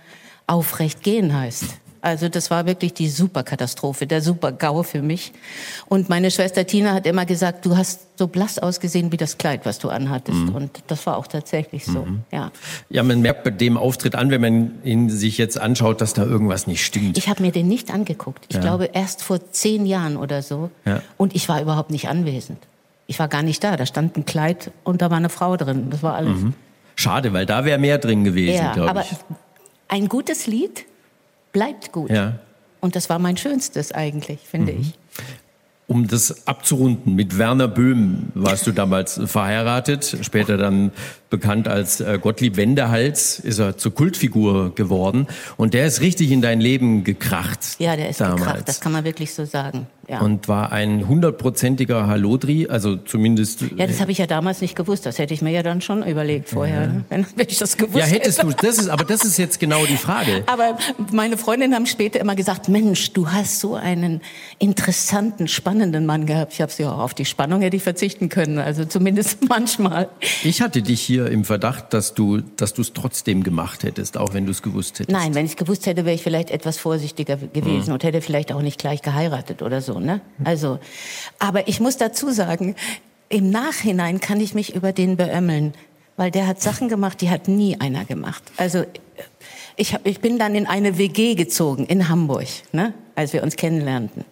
aufrecht 0.46 1.02
gehen 1.02 1.34
heißt. 1.34 1.64
Also 2.02 2.28
das 2.28 2.50
war 2.50 2.66
wirklich 2.66 2.94
die 2.94 3.08
Superkatastrophe, 3.08 4.08
der 4.08 4.20
Super-GAU 4.20 4.82
für 4.82 5.02
mich. 5.02 5.32
Und 5.86 6.08
meine 6.08 6.32
Schwester 6.32 6.66
Tina 6.66 6.94
hat 6.94 7.06
immer 7.06 7.24
gesagt, 7.26 7.64
du 7.64 7.76
hast 7.76 8.18
so 8.18 8.26
blass 8.26 8.58
ausgesehen 8.58 9.12
wie 9.12 9.16
das 9.16 9.38
Kleid, 9.38 9.64
was 9.64 9.78
du 9.78 9.88
anhattest. 9.88 10.48
Und 10.52 10.82
das 10.88 11.06
war 11.06 11.16
auch 11.16 11.28
tatsächlich 11.28 11.86
so, 11.86 12.06
ja. 12.32 12.50
Ja, 12.90 13.04
man 13.04 13.20
merkt 13.20 13.44
bei 13.44 13.50
dem 13.50 13.76
Auftritt 13.76 14.16
an, 14.16 14.32
wenn 14.32 14.40
man 14.40 14.82
ihn 14.82 15.10
sich 15.10 15.38
jetzt 15.38 15.60
anschaut, 15.60 16.00
dass 16.00 16.12
da 16.12 16.24
irgendwas 16.24 16.66
nicht 16.66 16.84
stimmt. 16.84 17.16
Ich 17.16 17.28
habe 17.28 17.40
mir 17.40 17.52
den 17.52 17.68
nicht 17.68 17.94
angeguckt. 17.94 18.46
Ich 18.48 18.60
glaube 18.60 18.90
erst 18.92 19.22
vor 19.22 19.52
zehn 19.52 19.86
Jahren 19.86 20.16
oder 20.16 20.42
so. 20.42 20.70
Ja. 20.84 21.02
Und 21.16 21.36
ich 21.36 21.48
war 21.48 21.62
überhaupt 21.62 21.90
nicht 21.90 22.08
anwesend. 22.08 22.58
Ich 23.06 23.20
war 23.20 23.28
gar 23.28 23.44
nicht 23.44 23.62
da. 23.62 23.76
Da 23.76 23.86
stand 23.86 24.16
ein 24.16 24.24
Kleid 24.24 24.72
und 24.82 25.02
da 25.02 25.10
war 25.10 25.18
eine 25.18 25.28
Frau 25.28 25.56
drin. 25.56 25.90
Das 25.90 26.02
war 26.02 26.14
alles. 26.14 26.36
Schade, 26.96 27.32
weil 27.32 27.46
da 27.46 27.64
wäre 27.64 27.78
mehr 27.78 27.98
drin 27.98 28.24
gewesen, 28.24 28.56
ja, 28.64 28.72
glaube 28.72 28.90
aber 28.90 29.02
ich. 29.02 29.16
ein 29.88 30.08
gutes 30.08 30.46
Lied 30.46 30.84
bleibt 31.52 31.92
gut. 31.92 32.10
Ja. 32.10 32.38
Und 32.80 32.96
das 32.96 33.08
war 33.08 33.18
mein 33.18 33.36
schönstes 33.36 33.92
eigentlich, 33.92 34.40
finde 34.40 34.72
ich. 34.72 34.94
um 35.86 36.08
das 36.08 36.46
abzurunden, 36.46 37.14
mit 37.14 37.36
Werner 37.38 37.68
Böhm 37.68 38.28
warst 38.34 38.66
du 38.66 38.72
damals 38.72 39.20
verheiratet, 39.26 40.16
später 40.22 40.56
dann 40.56 40.90
bekannt 41.28 41.68
als 41.68 42.00
äh, 42.00 42.18
Gottlieb 42.20 42.56
Wendehals, 42.56 43.38
ist 43.38 43.58
er 43.58 43.76
zur 43.76 43.94
Kultfigur 43.94 44.74
geworden. 44.74 45.26
Und 45.56 45.74
der 45.74 45.86
ist 45.86 46.00
richtig 46.00 46.30
in 46.30 46.40
dein 46.40 46.60
Leben 46.60 47.04
gekracht. 47.04 47.60
Ja, 47.78 47.94
der 47.96 48.08
ist 48.08 48.20
damals. 48.20 48.40
gekracht, 48.40 48.68
das 48.68 48.80
kann 48.80 48.92
man 48.92 49.04
wirklich 49.04 49.34
so 49.34 49.44
sagen. 49.44 49.86
Ja. 50.08 50.20
Und 50.20 50.48
war 50.48 50.72
ein 50.72 51.06
hundertprozentiger 51.06 52.08
Hallodri, 52.08 52.66
also 52.68 52.96
zumindest. 52.96 53.62
Ja, 53.76 53.86
das 53.86 54.00
habe 54.00 54.10
ich 54.10 54.18
ja 54.18 54.26
damals 54.26 54.60
nicht 54.60 54.74
gewusst. 54.74 55.06
Das 55.06 55.18
hätte 55.18 55.32
ich 55.32 55.42
mir 55.42 55.52
ja 55.52 55.62
dann 55.62 55.80
schon 55.80 56.02
überlegt 56.02 56.48
vorher, 56.48 56.82
ja. 56.82 56.90
wenn, 57.08 57.26
wenn, 57.36 57.46
ich 57.48 57.58
das 57.58 57.76
gewusst 57.76 57.94
hätte. 57.96 58.08
Ja, 58.08 58.12
hättest 58.12 58.38
hätte. 58.38 58.48
du. 58.48 58.66
Das 58.66 58.78
ist, 58.78 58.88
aber 58.88 59.04
das 59.04 59.24
ist 59.24 59.38
jetzt 59.38 59.60
genau 59.60 59.86
die 59.86 59.96
Frage. 59.96 60.42
Aber 60.52 60.76
meine 61.12 61.36
Freundinnen 61.36 61.74
haben 61.74 61.86
später 61.86 62.18
immer 62.20 62.34
gesagt: 62.34 62.68
Mensch, 62.68 63.12
du 63.12 63.30
hast 63.30 63.60
so 63.60 63.74
einen 63.74 64.20
interessanten, 64.58 65.46
spannenden 65.46 66.04
Mann 66.04 66.26
gehabt. 66.26 66.52
Ich 66.52 66.60
habe 66.60 66.72
sie 66.72 66.84
auch 66.84 66.98
auf 66.98 67.14
die 67.14 67.24
Spannung 67.24 67.62
hätte 67.62 67.76
ich 67.76 67.82
verzichten 67.82 68.28
können. 68.28 68.58
Also 68.58 68.84
zumindest 68.84 69.38
manchmal. 69.48 70.08
Ich 70.42 70.62
hatte 70.62 70.82
dich 70.82 71.00
hier 71.00 71.26
im 71.28 71.44
Verdacht, 71.44 71.94
dass 71.94 72.14
du, 72.14 72.40
dass 72.56 72.74
du 72.74 72.82
es 72.82 72.92
trotzdem 72.92 73.44
gemacht 73.44 73.84
hättest, 73.84 74.18
auch 74.18 74.34
wenn 74.34 74.46
du 74.46 74.50
es 74.50 74.62
gewusst 74.62 74.98
hättest. 74.98 75.10
Nein, 75.16 75.34
wenn 75.34 75.44
ich 75.44 75.52
es 75.52 75.56
gewusst 75.56 75.86
hätte, 75.86 76.04
wäre 76.04 76.14
ich 76.14 76.22
vielleicht 76.22 76.50
etwas 76.50 76.78
vorsichtiger 76.78 77.36
gewesen 77.36 77.88
mhm. 77.88 77.92
und 77.94 78.04
hätte 78.04 78.20
vielleicht 78.20 78.52
auch 78.52 78.62
nicht 78.62 78.78
gleich 78.78 79.02
geheiratet 79.02 79.62
oder 79.62 79.80
so. 79.92 80.00
Ne? 80.00 80.20
Also, 80.44 80.78
aber 81.38 81.68
ich 81.68 81.80
muss 81.80 81.96
dazu 81.96 82.30
sagen, 82.30 82.74
im 83.28 83.50
Nachhinein 83.50 84.20
kann 84.20 84.40
ich 84.40 84.54
mich 84.54 84.74
über 84.74 84.92
den 84.92 85.16
beömmeln, 85.16 85.74
weil 86.16 86.30
der 86.30 86.46
hat 86.46 86.60
Sachen 86.60 86.88
gemacht, 86.88 87.20
die 87.20 87.30
hat 87.30 87.48
nie 87.48 87.80
einer 87.80 88.04
gemacht. 88.04 88.42
Also 88.56 88.84
ich, 89.76 89.94
hab, 89.94 90.06
ich 90.06 90.20
bin 90.20 90.38
dann 90.38 90.54
in 90.54 90.66
eine 90.66 90.98
WG 90.98 91.34
gezogen 91.34 91.86
in 91.86 92.08
Hamburg, 92.08 92.46
ne, 92.72 92.92
als 93.14 93.32
wir 93.32 93.42
uns 93.42 93.56
kennenlernten. 93.56 94.24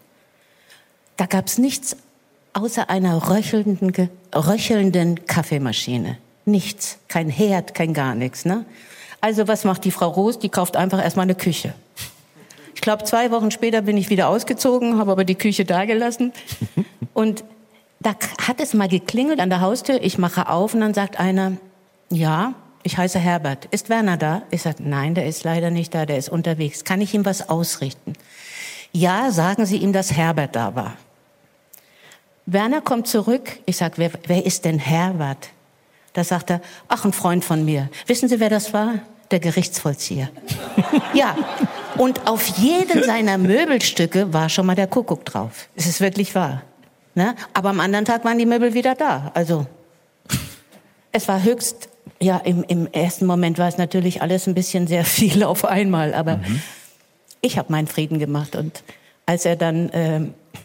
Da 1.17 1.27
gab 1.27 1.47
es 1.47 1.59
nichts 1.59 1.97
außer 2.53 2.91
einer 2.91 3.31
röchelnden, 3.31 4.11
röchelnden 4.35 5.27
Kaffeemaschine. 5.27 6.19
Nichts, 6.45 6.99
kein 7.09 7.29
Herd, 7.29 7.75
kein 7.75 7.95
gar 7.95 8.15
nichts. 8.15 8.45
Ne? 8.45 8.65
Also 9.21 9.47
was 9.47 9.65
macht 9.65 9.85
die 9.85 9.91
Frau 9.91 10.09
Roos? 10.09 10.39
Die 10.39 10.49
kauft 10.49 10.77
einfach 10.77 11.03
erstmal 11.03 11.25
eine 11.25 11.35
Küche. 11.35 11.75
Ich 12.81 12.83
glaube, 12.83 13.05
zwei 13.05 13.31
Wochen 13.31 13.51
später 13.51 13.83
bin 13.83 13.99
ich 13.99 14.09
wieder 14.09 14.31
ausgezogen, 14.31 14.97
habe 14.97 15.13
aber 15.13 15.25
die 15.25 15.35
Küche 15.35 15.67
dagelassen. 15.67 16.33
Und 17.13 17.45
da 17.99 18.15
hat 18.41 18.59
es 18.59 18.73
mal 18.73 18.89
geklingelt 18.89 19.39
an 19.39 19.51
der 19.51 19.61
Haustür. 19.61 20.03
Ich 20.03 20.17
mache 20.17 20.49
auf 20.49 20.73
und 20.73 20.81
dann 20.81 20.95
sagt 20.95 21.21
einer, 21.21 21.59
ja, 22.09 22.55
ich 22.83 22.97
heiße 22.97 23.19
Herbert. 23.19 23.67
Ist 23.67 23.91
Werner 23.91 24.17
da? 24.17 24.41
Ich 24.51 24.63
sage, 24.63 24.83
nein, 24.83 25.15
der 25.15 25.27
ist 25.27 25.45
leider 25.45 25.71
nicht 25.71 25.95
da, 25.95 26.07
der 26.07 26.17
ist 26.17 26.31
unterwegs. 26.31 26.85
Kann 26.85 27.03
ich 27.03 27.13
ihm 27.13 27.27
was 27.27 27.51
ausrichten? 27.51 28.15
Ja, 28.93 29.31
sagen 29.31 29.67
Sie 29.67 29.77
ihm, 29.77 29.93
dass 29.93 30.15
Herbert 30.15 30.57
da 30.57 30.75
war. 30.75 30.95
Werner 32.47 32.81
kommt 32.81 33.09
zurück. 33.09 33.59
Ich 33.67 33.77
sage, 33.77 33.99
wer, 33.99 34.11
wer 34.27 34.47
ist 34.47 34.65
denn 34.65 34.79
Herbert? 34.79 35.51
Da 36.15 36.25
sagt 36.25 36.51
er, 36.51 36.63
ach, 36.89 37.05
ein 37.05 37.13
Freund 37.13 37.45
von 37.45 37.63
mir. 37.63 37.91
Wissen 38.07 38.31
Sie, 38.31 38.41
wer 38.41 38.49
das 38.49 38.73
war? 38.73 38.95
Der 39.31 39.41
Gerichtsvollzieher. 39.41 40.31
ja, 41.13 41.37
und 41.97 42.27
auf 42.27 42.47
jedem 42.59 43.03
seiner 43.05 43.39
Möbelstücke 43.39 44.33
war 44.33 44.49
schon 44.49 44.67
mal 44.67 44.75
der 44.75 44.87
Kuckuck 44.87 45.25
drauf. 45.25 45.69
Es 45.77 45.87
ist 45.87 46.01
wirklich 46.01 46.35
wahr. 46.35 46.63
Ne? 47.15 47.35
Aber 47.55 47.71
am 47.71 47.81
anderen 47.81 48.05
Tag 48.05 48.25
waren 48.25 48.39
die 48.39 48.47
Möbel 48.47 48.75
wieder 48.75 48.95
da. 48.95 49.31
Also 49.35 49.67
es 51.13 51.27
war 51.29 51.43
höchst, 51.43 51.89
ja, 52.21 52.37
im, 52.39 52.65
im 52.65 52.87
ersten 52.93 53.27
Moment 53.27 53.59
war 53.59 53.69
es 53.69 53.79
natürlich 53.79 54.23
alles 54.23 54.47
ein 54.47 54.55
bisschen 54.55 54.87
sehr 54.87 55.05
viel 55.05 55.43
auf 55.45 55.65
einmal. 55.65 56.15
Aber 56.15 56.37
mhm. 56.37 56.63
ich 57.41 57.59
habe 57.59 57.73
meinen 57.73 57.89
Frieden 57.89 58.19
gemacht. 58.19 58.57
Und 58.57 58.83
als 59.27 59.45
er 59.45 59.57
dann 59.57 59.89
äh, 59.91 60.21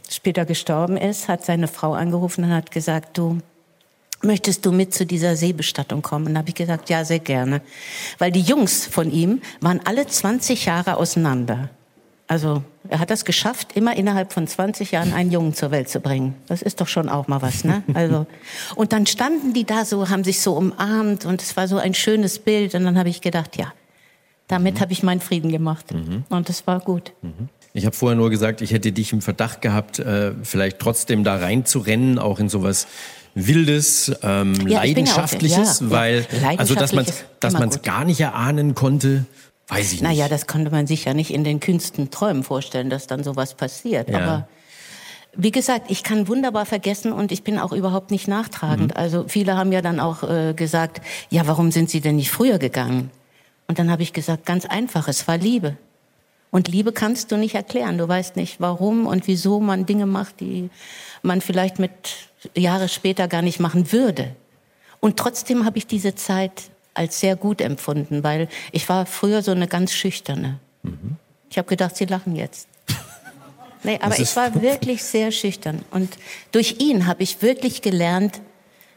später 0.09 0.45
gestorben 0.45 0.97
ist, 0.97 1.27
hat 1.27 1.43
seine 1.45 1.67
Frau 1.67 1.93
angerufen 1.93 2.43
und 2.45 2.53
hat 2.53 2.71
gesagt, 2.71 3.17
du, 3.17 3.39
möchtest 4.25 4.65
du 4.65 4.71
mit 4.71 4.93
zu 4.93 5.05
dieser 5.05 5.35
Seebestattung 5.35 6.01
kommen? 6.01 6.27
Und 6.27 6.33
da 6.33 6.39
habe 6.39 6.49
ich 6.49 6.55
gesagt, 6.55 6.89
ja, 6.89 7.05
sehr 7.05 7.19
gerne. 7.19 7.61
Weil 8.17 8.31
die 8.31 8.41
Jungs 8.41 8.85
von 8.85 9.11
ihm 9.11 9.41
waren 9.61 9.79
alle 9.85 10.05
20 10.05 10.65
Jahre 10.65 10.97
auseinander. 10.97 11.69
Also 12.27 12.63
er 12.89 12.99
hat 12.99 13.11
das 13.11 13.23
geschafft, 13.23 13.75
immer 13.75 13.95
innerhalb 13.95 14.33
von 14.33 14.47
20 14.47 14.91
Jahren 14.91 15.13
einen 15.13 15.31
Jungen 15.31 15.53
zur 15.53 15.69
Welt 15.69 15.89
zu 15.89 15.99
bringen. 15.99 16.35
Das 16.47 16.63
ist 16.63 16.81
doch 16.81 16.88
schon 16.88 17.07
auch 17.07 17.27
mal 17.27 17.41
was, 17.41 17.63
ne? 17.63 17.83
Also 17.93 18.25
und 18.75 18.93
dann 18.93 19.05
standen 19.05 19.53
die 19.53 19.63
da 19.63 19.85
so, 19.85 20.09
haben 20.09 20.23
sich 20.23 20.41
so 20.41 20.53
umarmt 20.53 21.25
und 21.25 21.41
es 21.41 21.55
war 21.55 21.67
so 21.67 21.77
ein 21.77 21.93
schönes 21.93 22.39
Bild. 22.39 22.73
Und 22.73 22.83
dann 22.83 22.97
habe 22.97 23.09
ich 23.09 23.21
gedacht, 23.21 23.57
ja, 23.57 23.73
damit 24.47 24.75
mhm. 24.75 24.79
habe 24.79 24.93
ich 24.93 25.03
meinen 25.03 25.21
Frieden 25.21 25.51
gemacht 25.51 25.93
mhm. 25.93 26.23
und 26.29 26.49
es 26.49 26.65
war 26.65 26.79
gut. 26.79 27.13
Mhm. 27.21 27.49
Ich 27.73 27.85
habe 27.85 27.95
vorher 27.95 28.15
nur 28.15 28.29
gesagt, 28.29 28.61
ich 28.61 28.71
hätte 28.71 28.91
dich 28.91 29.11
im 29.11 29.21
Verdacht 29.21 29.61
gehabt, 29.61 29.99
äh, 29.99 30.31
vielleicht 30.43 30.79
trotzdem 30.79 31.23
da 31.23 31.35
reinzurennen, 31.35 32.19
auch 32.19 32.39
in 32.39 32.47
sowas 32.47 32.88
Wildes, 33.36 34.12
ähm, 34.24 34.67
ja, 34.67 34.80
Leidenschaftliches, 34.80 35.82
ja, 35.82 35.89
weil, 35.91 36.26
ja. 36.41 36.58
also 36.58 36.74
dass 36.74 36.93
man 36.93 37.06
dass 37.41 37.54
man 37.54 37.69
es 37.69 37.82
gar 37.82 38.06
nicht 38.06 38.21
erahnen 38.21 38.76
konnte, 38.76 39.26
weiß 39.67 39.88
ich 39.88 40.02
nicht. 40.02 40.04
Naja, 40.04 40.30
das 40.30 40.48
konnte 40.48 40.71
man 40.71 40.88
sich 40.88 41.06
ja 41.06 41.13
nicht 41.13 41.34
in 41.34 41.43
den 41.43 41.60
kühnsten 41.60 42.10
Träumen 42.12 42.43
vorstellen, 42.43 42.89
dass 42.89 43.08
dann 43.08 43.24
sowas 43.24 43.54
passiert. 43.54 44.13
Aber 44.13 44.48
wie 45.36 45.52
gesagt, 45.52 45.91
ich 45.91 46.04
kann 46.04 46.28
wunderbar 46.28 46.65
vergessen 46.65 47.12
und 47.12 47.32
ich 47.32 47.43
bin 47.43 47.60
auch 47.60 47.74
überhaupt 47.74 48.10
nicht 48.10 48.28
nachtragend. 48.28 48.93
Mhm. 48.93 48.98
Also 48.98 49.26
viele 49.28 49.58
haben 49.58 49.71
ja 49.71 49.82
dann 49.82 50.00
auch 50.00 50.24
äh, 50.24 50.54
gesagt, 50.54 51.02
ja, 51.30 51.45
warum 51.45 51.71
sind 51.71 51.89
Sie 51.89 52.00
denn 52.00 52.15
nicht 52.15 52.32
früher 52.32 52.58
gegangen? 52.58 53.12
Und 53.67 53.80
dann 53.80 53.91
habe 53.91 54.04
ich 54.04 54.13
gesagt, 54.13 54.45
ganz 54.45 54.65
einfach, 54.65 55.08
es 55.08 55.28
war 55.28 55.38
Liebe. 55.38 55.76
Und 56.56 56.70
Liebe 56.70 56.94
kannst 56.94 57.34
du 57.34 57.38
nicht 57.38 57.54
erklären. 57.54 57.98
Du 57.98 58.08
weißt 58.08 58.38
nicht, 58.38 58.62
warum 58.62 59.08
und 59.08 59.28
wieso 59.28 59.60
man 59.60 59.86
Dinge 59.86 60.06
macht, 60.06 60.39
die 60.39 60.70
man 61.22 61.41
vielleicht 61.41 61.80
mit 61.80 61.91
Jahre 62.56 62.88
später 62.88 63.28
gar 63.28 63.41
nicht 63.41 63.60
machen 63.60 63.91
würde. 63.91 64.34
Und 65.02 65.18
trotzdem 65.18 65.65
habe 65.65 65.78
ich 65.78 65.86
diese 65.86 66.15
Zeit 66.15 66.72
als 66.94 67.20
sehr 67.20 67.36
gut 67.36 67.60
empfunden, 67.60 68.24
weil 68.24 68.48
ich 68.72 68.88
war 68.88 69.06
früher 69.06 69.41
so 69.41 69.52
eine 69.52 69.68
ganz 69.68 69.91
schüchterne. 69.91 70.62
Mhm. 70.84 71.18
Ich 71.50 71.58
habe 71.58 71.68
gedacht, 71.68 71.98
Sie 71.98 72.06
lachen 72.06 72.38
jetzt. 72.38 72.70
Nee, 73.84 74.00
aber 74.02 74.18
ich 74.18 74.34
war 74.38 74.62
wirklich 74.62 75.04
sehr 75.04 75.32
schüchtern. 75.32 75.84
Und 75.91 76.18
durch 76.54 76.78
ihn 76.80 77.06
habe 77.06 77.22
ich 77.22 77.41
wirklich 77.41 77.82
gelernt, 77.82 78.39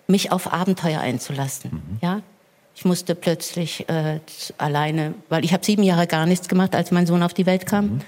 mich 0.07 0.31
auf 0.31 0.53
Abenteuer 0.53 1.01
einzulassen. 1.01 1.73
Mhm. 1.73 1.99
Ja, 2.03 2.23
ich 2.79 2.85
musste 2.85 3.17
plötzlich 3.17 3.89
äh, 3.89 4.21
alleine, 4.57 5.15
weil 5.29 5.45
ich 5.45 5.53
habe 5.53 5.65
sieben 5.65 5.83
Jahre 5.83 6.07
gar 6.07 6.27
nichts 6.27 6.49
gemacht, 6.49 6.77
als 6.77 6.93
mein 6.93 7.09
Sohn 7.09 7.25
auf 7.25 7.35
die 7.35 7.45
Welt 7.45 7.67
kam. 7.67 7.85
Mhm. 7.87 8.01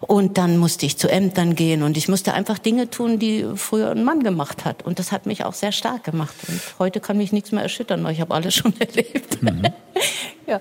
Und 0.00 0.36
dann 0.36 0.58
musste 0.58 0.84
ich 0.84 0.98
zu 0.98 1.08
Ämtern 1.08 1.54
gehen 1.54 1.82
und 1.82 1.96
ich 1.96 2.06
musste 2.06 2.34
einfach 2.34 2.58
Dinge 2.58 2.90
tun, 2.90 3.18
die 3.18 3.46
früher 3.56 3.90
ein 3.90 4.04
Mann 4.04 4.22
gemacht 4.22 4.66
hat. 4.66 4.82
Und 4.82 4.98
das 4.98 5.10
hat 5.10 5.24
mich 5.24 5.42
auch 5.42 5.54
sehr 5.54 5.72
stark 5.72 6.04
gemacht. 6.04 6.34
Und 6.48 6.60
heute 6.78 7.00
kann 7.00 7.16
mich 7.16 7.32
nichts 7.32 7.50
mehr 7.50 7.62
erschüttern, 7.62 8.04
weil 8.04 8.12
ich 8.12 8.20
habe 8.20 8.34
alles 8.34 8.54
schon 8.54 8.74
erlebt. 8.78 9.42
Mhm. 9.42 9.62
ja. 10.46 10.60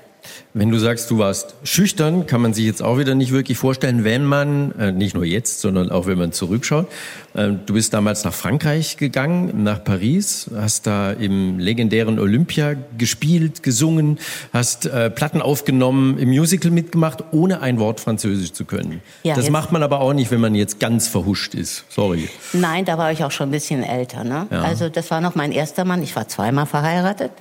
Wenn 0.53 0.69
du 0.69 0.77
sagst, 0.77 1.09
du 1.11 1.19
warst 1.19 1.55
schüchtern, 1.63 2.25
kann 2.25 2.41
man 2.41 2.53
sich 2.53 2.65
jetzt 2.65 2.81
auch 2.81 2.97
wieder 2.97 3.15
nicht 3.15 3.31
wirklich 3.31 3.57
vorstellen, 3.57 4.03
wenn 4.03 4.25
man, 4.25 4.71
äh, 4.79 4.91
nicht 4.91 5.13
nur 5.13 5.25
jetzt, 5.25 5.61
sondern 5.61 5.91
auch 5.91 6.07
wenn 6.07 6.17
man 6.17 6.31
zurückschaut. 6.31 6.87
Äh, 7.33 7.49
du 7.65 7.73
bist 7.73 7.93
damals 7.93 8.23
nach 8.23 8.33
Frankreich 8.33 8.97
gegangen, 8.97 9.63
nach 9.63 9.83
Paris, 9.83 10.49
hast 10.55 10.87
da 10.87 11.11
im 11.11 11.59
legendären 11.59 12.19
Olympia 12.19 12.75
gespielt, 12.97 13.63
gesungen, 13.63 14.19
hast 14.53 14.85
äh, 14.85 15.09
Platten 15.09 15.41
aufgenommen, 15.41 16.17
im 16.17 16.29
Musical 16.29 16.71
mitgemacht, 16.71 17.23
ohne 17.31 17.61
ein 17.61 17.79
Wort 17.79 17.99
Französisch 17.99 18.53
zu 18.53 18.65
können. 18.65 19.01
Ja, 19.23 19.35
das 19.35 19.49
macht 19.49 19.71
man 19.71 19.83
aber 19.83 20.01
auch 20.01 20.13
nicht, 20.13 20.31
wenn 20.31 20.41
man 20.41 20.55
jetzt 20.55 20.79
ganz 20.79 21.07
verhuscht 21.07 21.53
ist. 21.53 21.85
Sorry. 21.89 22.29
Nein, 22.53 22.85
da 22.85 22.97
war 22.97 23.11
ich 23.11 23.23
auch 23.23 23.31
schon 23.31 23.49
ein 23.49 23.51
bisschen 23.51 23.83
älter. 23.83 24.23
Ne? 24.23 24.47
Ja. 24.49 24.61
Also 24.61 24.89
das 24.89 25.11
war 25.11 25.21
noch 25.21 25.35
mein 25.35 25.51
erster 25.51 25.85
Mann. 25.85 26.01
Ich 26.03 26.15
war 26.15 26.27
zweimal 26.27 26.65
verheiratet 26.65 27.31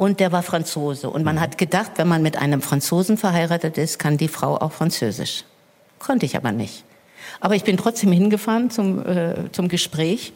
und 0.00 0.18
der 0.18 0.32
war 0.32 0.42
Franzose. 0.42 1.10
Und 1.10 1.26
man 1.26 1.36
mhm. 1.36 1.40
hat 1.40 1.58
gedacht, 1.58 1.92
wenn 1.96 2.08
man 2.08 2.22
mit 2.22 2.38
einem 2.38 2.62
Franzosen 2.62 3.18
verheiratet 3.18 3.76
ist, 3.76 3.98
kann 3.98 4.16
die 4.16 4.28
Frau 4.28 4.56
auch 4.56 4.72
Französisch. 4.72 5.44
Konnte 5.98 6.24
ich 6.24 6.38
aber 6.38 6.52
nicht. 6.52 6.84
Aber 7.38 7.54
ich 7.54 7.64
bin 7.64 7.76
trotzdem 7.76 8.10
hingefahren 8.10 8.70
zum, 8.70 9.06
äh, 9.06 9.52
zum 9.52 9.68
Gespräch. 9.68 10.32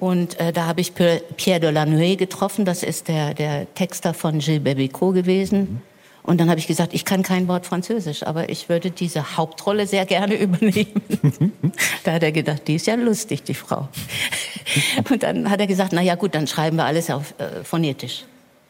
Und 0.00 0.40
äh, 0.40 0.52
da 0.52 0.66
habe 0.66 0.80
ich 0.80 0.94
Pierre 0.96 1.60
de 1.60 1.70
Lannoy 1.70 2.16
getroffen. 2.16 2.64
Das 2.64 2.82
ist 2.82 3.06
der, 3.06 3.34
der 3.34 3.72
Texter 3.72 4.14
von 4.14 4.40
Gilles 4.40 4.62
Bébico 4.62 5.12
gewesen. 5.12 5.60
Mhm. 5.60 5.80
Und 6.24 6.40
dann 6.40 6.50
habe 6.50 6.58
ich 6.58 6.66
gesagt, 6.66 6.92
ich 6.92 7.04
kann 7.04 7.22
kein 7.22 7.46
Wort 7.46 7.66
Französisch, 7.66 8.24
aber 8.24 8.48
ich 8.48 8.68
würde 8.68 8.90
diese 8.90 9.36
Hauptrolle 9.36 9.86
sehr 9.86 10.06
gerne 10.06 10.34
übernehmen. 10.40 11.02
da 12.02 12.14
hat 12.14 12.24
er 12.24 12.32
gedacht, 12.32 12.62
die 12.66 12.74
ist 12.74 12.88
ja 12.88 12.96
lustig, 12.96 13.44
die 13.44 13.54
Frau. 13.54 13.86
Und 15.08 15.22
dann 15.22 15.48
hat 15.48 15.60
er 15.60 15.68
gesagt, 15.68 15.92
na 15.92 16.02
ja 16.02 16.16
gut, 16.16 16.34
dann 16.34 16.48
schreiben 16.48 16.78
wir 16.78 16.84
alles 16.84 17.10
auf 17.10 17.32
äh, 17.38 17.62
phonetisch. 17.62 18.24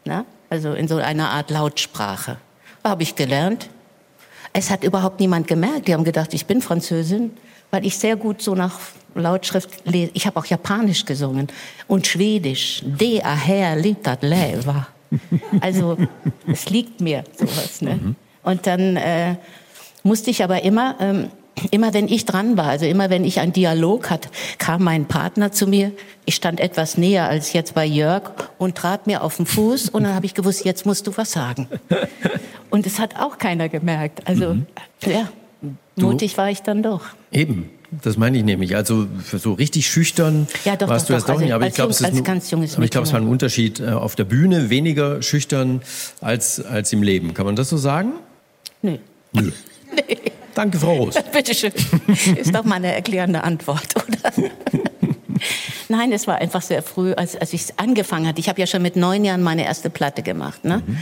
Ne? 0.05 0.25
Also 0.49 0.73
in 0.73 0.87
so 0.87 0.97
einer 0.97 1.29
Art 1.29 1.49
Lautsprache. 1.49 2.37
Habe 2.83 3.03
ich 3.03 3.15
gelernt. 3.15 3.69
Es 4.53 4.69
hat 4.69 4.83
überhaupt 4.83 5.19
niemand 5.19 5.47
gemerkt. 5.47 5.87
Die 5.87 5.93
haben 5.93 6.03
gedacht, 6.03 6.33
ich 6.33 6.45
bin 6.45 6.61
Französin, 6.61 7.31
weil 7.71 7.85
ich 7.85 7.97
sehr 7.97 8.15
gut 8.15 8.41
so 8.41 8.55
nach 8.55 8.79
Lautschrift 9.15 9.85
lese. 9.85 10.11
Ich 10.13 10.25
habe 10.25 10.39
auch 10.39 10.45
Japanisch 10.45 11.05
gesungen 11.05 11.47
und 11.87 12.07
Schwedisch. 12.07 12.81
De 12.83 13.21
aher 13.21 13.75
litat 13.75 14.23
leva. 14.23 14.87
Also 15.61 15.97
es 16.47 16.69
liegt 16.69 17.01
mir 17.01 17.23
sowas. 17.37 17.81
Ne? 17.81 17.95
Mhm. 17.95 18.15
Und 18.43 18.67
dann 18.67 18.95
äh, 18.95 19.35
musste 20.03 20.29
ich 20.29 20.43
aber 20.43 20.63
immer 20.63 20.95
ähm, 20.99 21.31
immer 21.71 21.93
wenn 21.93 22.07
ich 22.07 22.25
dran 22.25 22.57
war, 22.57 22.67
also 22.67 22.85
immer 22.85 23.09
wenn 23.09 23.23
ich 23.23 23.39
einen 23.39 23.53
Dialog 23.53 24.09
hatte, 24.09 24.29
kam 24.57 24.83
mein 24.83 25.05
Partner 25.05 25.51
zu 25.51 25.67
mir. 25.67 25.91
Ich 26.25 26.35
stand 26.35 26.59
etwas 26.59 26.97
näher 26.97 27.27
als 27.27 27.53
jetzt 27.53 27.73
bei 27.73 27.85
Jörg 27.85 28.31
und 28.57 28.75
trat 28.75 29.07
mir 29.07 29.23
auf 29.23 29.37
den 29.37 29.45
Fuß 29.45 29.89
und 29.89 30.03
dann 30.03 30.13
habe 30.13 30.25
ich 30.25 30.33
gewusst, 30.33 30.65
jetzt 30.65 30.85
musst 30.85 31.07
du 31.07 31.17
was 31.17 31.31
sagen. 31.31 31.67
Und 32.71 32.85
es 32.85 32.99
hat 32.99 33.15
auch 33.15 33.39
keiner 33.39 33.67
gemerkt. 33.67 34.27
Also 34.27 34.53
mhm. 34.53 34.67
ja, 35.03 35.27
mutig 35.95 36.37
war 36.37 36.51
ich 36.51 36.61
dann 36.61 36.83
doch. 36.83 37.01
Eben. 37.31 37.71
Das 38.03 38.17
meine 38.17 38.37
ich 38.37 38.43
nämlich. 38.43 38.75
Also 38.75 39.07
so 39.35 39.53
richtig 39.53 39.89
schüchtern 39.89 40.47
ja, 40.63 40.75
doch, 40.75 40.87
warst 40.87 41.05
doch, 41.05 41.07
du 41.07 41.13
jetzt 41.13 41.27
doch, 41.27 41.33
doch 41.33 41.41
nicht. 41.41 41.53
Aber 41.53 41.65
ich 41.65 41.73
glaube, 41.73 41.89
es, 41.89 42.01
ist 42.01 42.05
ein, 42.05 42.19
aber 42.19 42.83
ich 42.83 42.91
glaube, 42.91 43.07
es 43.07 43.13
war 43.13 43.19
ein 43.19 43.27
Unterschied 43.27 43.79
äh, 43.79 43.87
auf 43.87 44.15
der 44.15 44.25
Bühne, 44.25 44.69
weniger 44.69 45.23
schüchtern 45.23 45.81
als, 46.21 46.63
als 46.63 46.93
im 46.93 47.01
Leben. 47.01 47.33
Kann 47.33 47.47
man 47.47 47.55
das 47.55 47.69
so 47.69 47.77
sagen? 47.77 48.13
Nö. 48.83 48.97
Nö. 49.33 49.51
nee. 49.95 50.17
Danke, 50.53 50.79
Frau 50.79 50.95
Roos. 50.95 51.15
Bitteschön. 51.31 51.73
Ist 52.35 52.53
doch 52.53 52.63
mal 52.63 52.75
eine 52.75 52.93
erklärende 52.93 53.43
Antwort, 53.43 53.87
oder? 53.95 54.49
Nein, 55.89 56.11
es 56.11 56.27
war 56.27 56.35
einfach 56.35 56.61
sehr 56.61 56.83
früh, 56.83 57.13
als, 57.13 57.35
als 57.35 57.53
ich 57.53 57.67
angefangen 57.77 58.27
hatte. 58.27 58.39
Ich 58.39 58.49
habe 58.49 58.59
ja 58.59 58.67
schon 58.67 58.81
mit 58.81 58.95
neun 58.95 59.25
Jahren 59.25 59.41
meine 59.41 59.65
erste 59.65 59.89
Platte 59.89 60.21
gemacht. 60.21 60.63
Ne? 60.63 60.83
Mhm. 60.85 60.97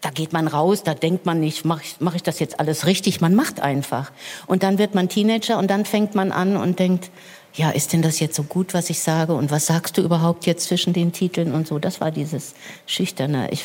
Da 0.00 0.10
geht 0.10 0.32
man 0.32 0.46
raus, 0.46 0.84
da 0.84 0.94
denkt 0.94 1.26
man 1.26 1.40
nicht, 1.40 1.64
mache 1.64 1.82
ich, 1.82 1.96
mach 1.98 2.14
ich 2.14 2.22
das 2.22 2.38
jetzt 2.38 2.60
alles 2.60 2.86
richtig? 2.86 3.20
Man 3.20 3.34
macht 3.34 3.60
einfach. 3.60 4.12
Und 4.46 4.62
dann 4.62 4.78
wird 4.78 4.94
man 4.94 5.08
Teenager 5.08 5.58
und 5.58 5.68
dann 5.68 5.84
fängt 5.84 6.14
man 6.14 6.30
an 6.30 6.56
und 6.56 6.78
denkt, 6.78 7.10
ja, 7.54 7.70
ist 7.70 7.92
denn 7.92 8.02
das 8.02 8.20
jetzt 8.20 8.36
so 8.36 8.44
gut, 8.44 8.74
was 8.74 8.90
ich 8.90 9.00
sage? 9.00 9.34
Und 9.34 9.50
was 9.50 9.66
sagst 9.66 9.98
du 9.98 10.02
überhaupt 10.02 10.46
jetzt 10.46 10.68
zwischen 10.68 10.92
den 10.92 11.12
Titeln 11.12 11.52
und 11.52 11.66
so? 11.66 11.80
Das 11.80 12.00
war 12.00 12.12
dieses 12.12 12.54
Schüchterne. 12.86 13.50
Ich, 13.50 13.64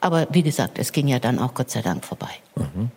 aber 0.00 0.26
wie 0.30 0.42
gesagt, 0.42 0.78
es 0.78 0.90
ging 0.90 1.06
ja 1.06 1.20
dann 1.20 1.38
auch 1.38 1.54
Gott 1.54 1.70
sei 1.70 1.82
Dank 1.82 2.04
vorbei. 2.04 2.30
Mhm. 2.56 2.90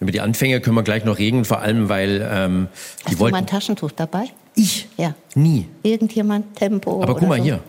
Über 0.00 0.12
die 0.12 0.20
Anfänge 0.20 0.60
können 0.60 0.76
wir 0.76 0.82
gleich 0.82 1.04
noch 1.04 1.18
reden, 1.18 1.44
vor 1.44 1.60
allem 1.60 1.88
weil 1.88 2.26
ähm, 2.30 2.68
die 3.02 3.12
Hast 3.12 3.18
wollten. 3.18 3.32
Du 3.32 3.36
mal 3.36 3.38
ein 3.38 3.46
Taschentuch 3.46 3.92
dabei? 3.92 4.24
Ich? 4.54 4.88
Ja. 4.96 5.14
Nie. 5.34 5.68
Irgendjemand 5.82 6.56
Tempo. 6.56 7.02
Aber 7.02 7.14
guck 7.14 7.28
mal 7.28 7.38
so. 7.38 7.44
hier. 7.44 7.60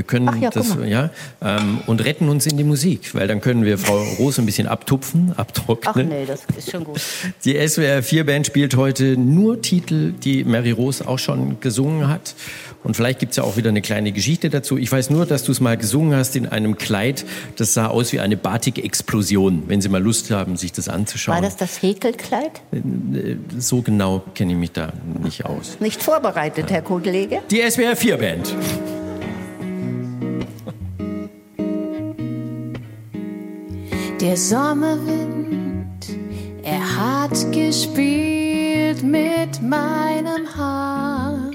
Wir 0.00 0.06
können 0.06 0.40
ja, 0.40 0.48
das 0.48 0.78
ja 0.86 1.10
ähm, 1.42 1.82
und 1.86 2.02
retten 2.02 2.30
uns 2.30 2.46
in 2.46 2.56
die 2.56 2.64
Musik, 2.64 3.14
weil 3.14 3.28
dann 3.28 3.42
können 3.42 3.66
wir 3.66 3.76
Frau 3.76 4.02
Rose 4.18 4.40
ein 4.40 4.46
bisschen 4.46 4.66
abtupfen, 4.66 5.34
abtrocknen. 5.36 6.06
Ach 6.06 6.10
nee, 6.10 6.24
das 6.24 6.40
ist 6.56 6.70
schon 6.70 6.84
gut. 6.84 7.02
Die 7.44 7.68
SWR 7.68 8.02
4 8.02 8.24
Band 8.24 8.46
spielt 8.46 8.76
heute 8.76 9.18
nur 9.18 9.60
Titel, 9.60 10.12
die 10.12 10.42
Mary 10.44 10.70
Rose 10.70 11.06
auch 11.06 11.18
schon 11.18 11.60
gesungen 11.60 12.08
hat. 12.08 12.34
Und 12.82 12.96
vielleicht 12.96 13.18
gibt's 13.18 13.36
ja 13.36 13.42
auch 13.42 13.58
wieder 13.58 13.68
eine 13.68 13.82
kleine 13.82 14.10
Geschichte 14.10 14.48
dazu. 14.48 14.78
Ich 14.78 14.90
weiß 14.90 15.10
nur, 15.10 15.26
dass 15.26 15.44
du 15.44 15.52
es 15.52 15.60
mal 15.60 15.76
gesungen 15.76 16.16
hast 16.16 16.34
in 16.34 16.46
einem 16.46 16.78
Kleid, 16.78 17.26
das 17.56 17.74
sah 17.74 17.88
aus 17.88 18.14
wie 18.14 18.20
eine 18.20 18.38
Batik-Explosion, 18.38 19.64
wenn 19.66 19.82
Sie 19.82 19.90
mal 19.90 20.02
Lust 20.02 20.30
haben, 20.30 20.56
sich 20.56 20.72
das 20.72 20.88
anzuschauen. 20.88 21.34
War 21.34 21.42
das 21.42 21.58
das 21.58 21.82
Häkelkleid? 21.82 22.62
Äh, 22.72 23.36
so 23.58 23.82
genau 23.82 24.22
kenne 24.34 24.52
ich 24.52 24.58
mich 24.58 24.72
da 24.72 24.94
nicht 25.22 25.44
aus. 25.44 25.76
Nicht 25.78 26.02
vorbereitet, 26.02 26.70
Herr 26.70 26.80
Kollege? 26.80 27.40
Die 27.50 27.60
SWR 27.70 27.96
4 27.96 28.16
Band. 28.16 28.56
Der 34.20 34.36
Sommerwind, 34.36 36.10
er 36.62 36.96
hat 36.98 37.52
gespielt 37.52 39.02
mit 39.02 39.62
meinem 39.62 40.46
Haar. 40.54 41.50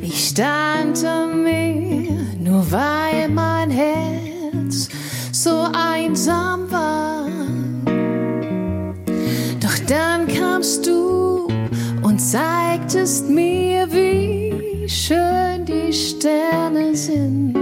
Ich 0.00 0.28
stand 0.28 1.02
um 1.02 1.42
mir, 1.42 2.12
nur 2.38 2.70
weil 2.70 3.28
mein 3.30 3.68
Herz 3.72 4.88
so 5.32 5.66
einsam 5.72 6.70
war. 6.70 7.26
Doch 9.58 9.78
dann 9.88 10.28
kamst 10.28 10.86
du 10.86 11.48
und 12.02 12.20
zeigtest 12.20 13.28
mir, 13.28 13.90
wie 13.90 14.88
schön 14.88 15.64
die 15.64 15.92
Sterne 15.92 16.94
sind 16.94 17.58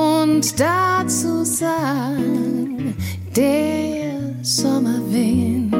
und 0.00 0.58
dazu 0.58 1.44
sang 1.44 2.94
der 3.36 4.34
Sommerwind. 4.42 5.74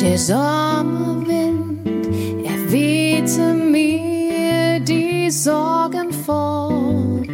Der 0.00 0.18
Sommerwind, 0.18 1.86
er 2.44 2.72
wehte 2.72 3.54
mir 3.54 4.80
die 4.80 5.30
Sorgen 5.30 6.12
fort. 6.12 7.28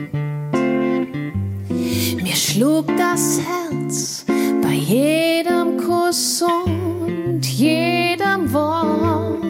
Mir 2.22 2.36
schlug 2.36 2.86
das 2.98 3.40
Herz 3.48 4.24
bei 4.62 4.74
jedem 4.74 5.78
Kuss 5.78 6.42
und 6.42 7.44
jedem 7.46 8.52
Wort. 8.52 9.44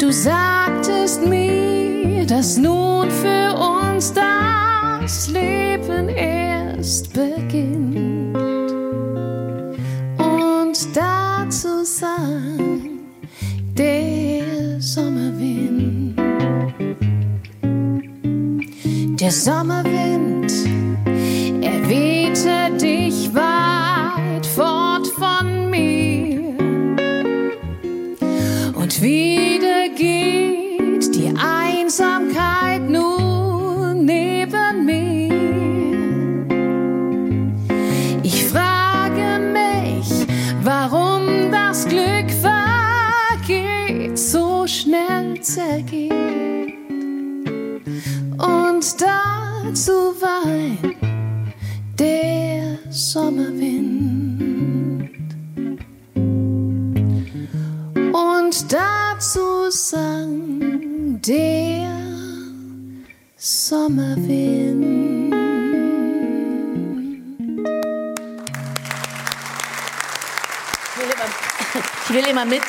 Du 0.00 0.12
sagtest 0.12 1.26
mir, 1.26 1.71
dass 2.42 2.56
nun 2.58 3.08
für 3.08 3.54
uns 3.54 4.12
das 4.12 5.28
Leben 5.28 6.08
erst 6.08 7.12
beginnt. 7.12 8.36
Und 10.18 10.76
dazu 10.92 11.84
sang 11.84 12.98
der 13.78 14.80
Sommerwind. 14.80 16.18
Der 19.20 19.30
Sommerwind, 19.30 20.11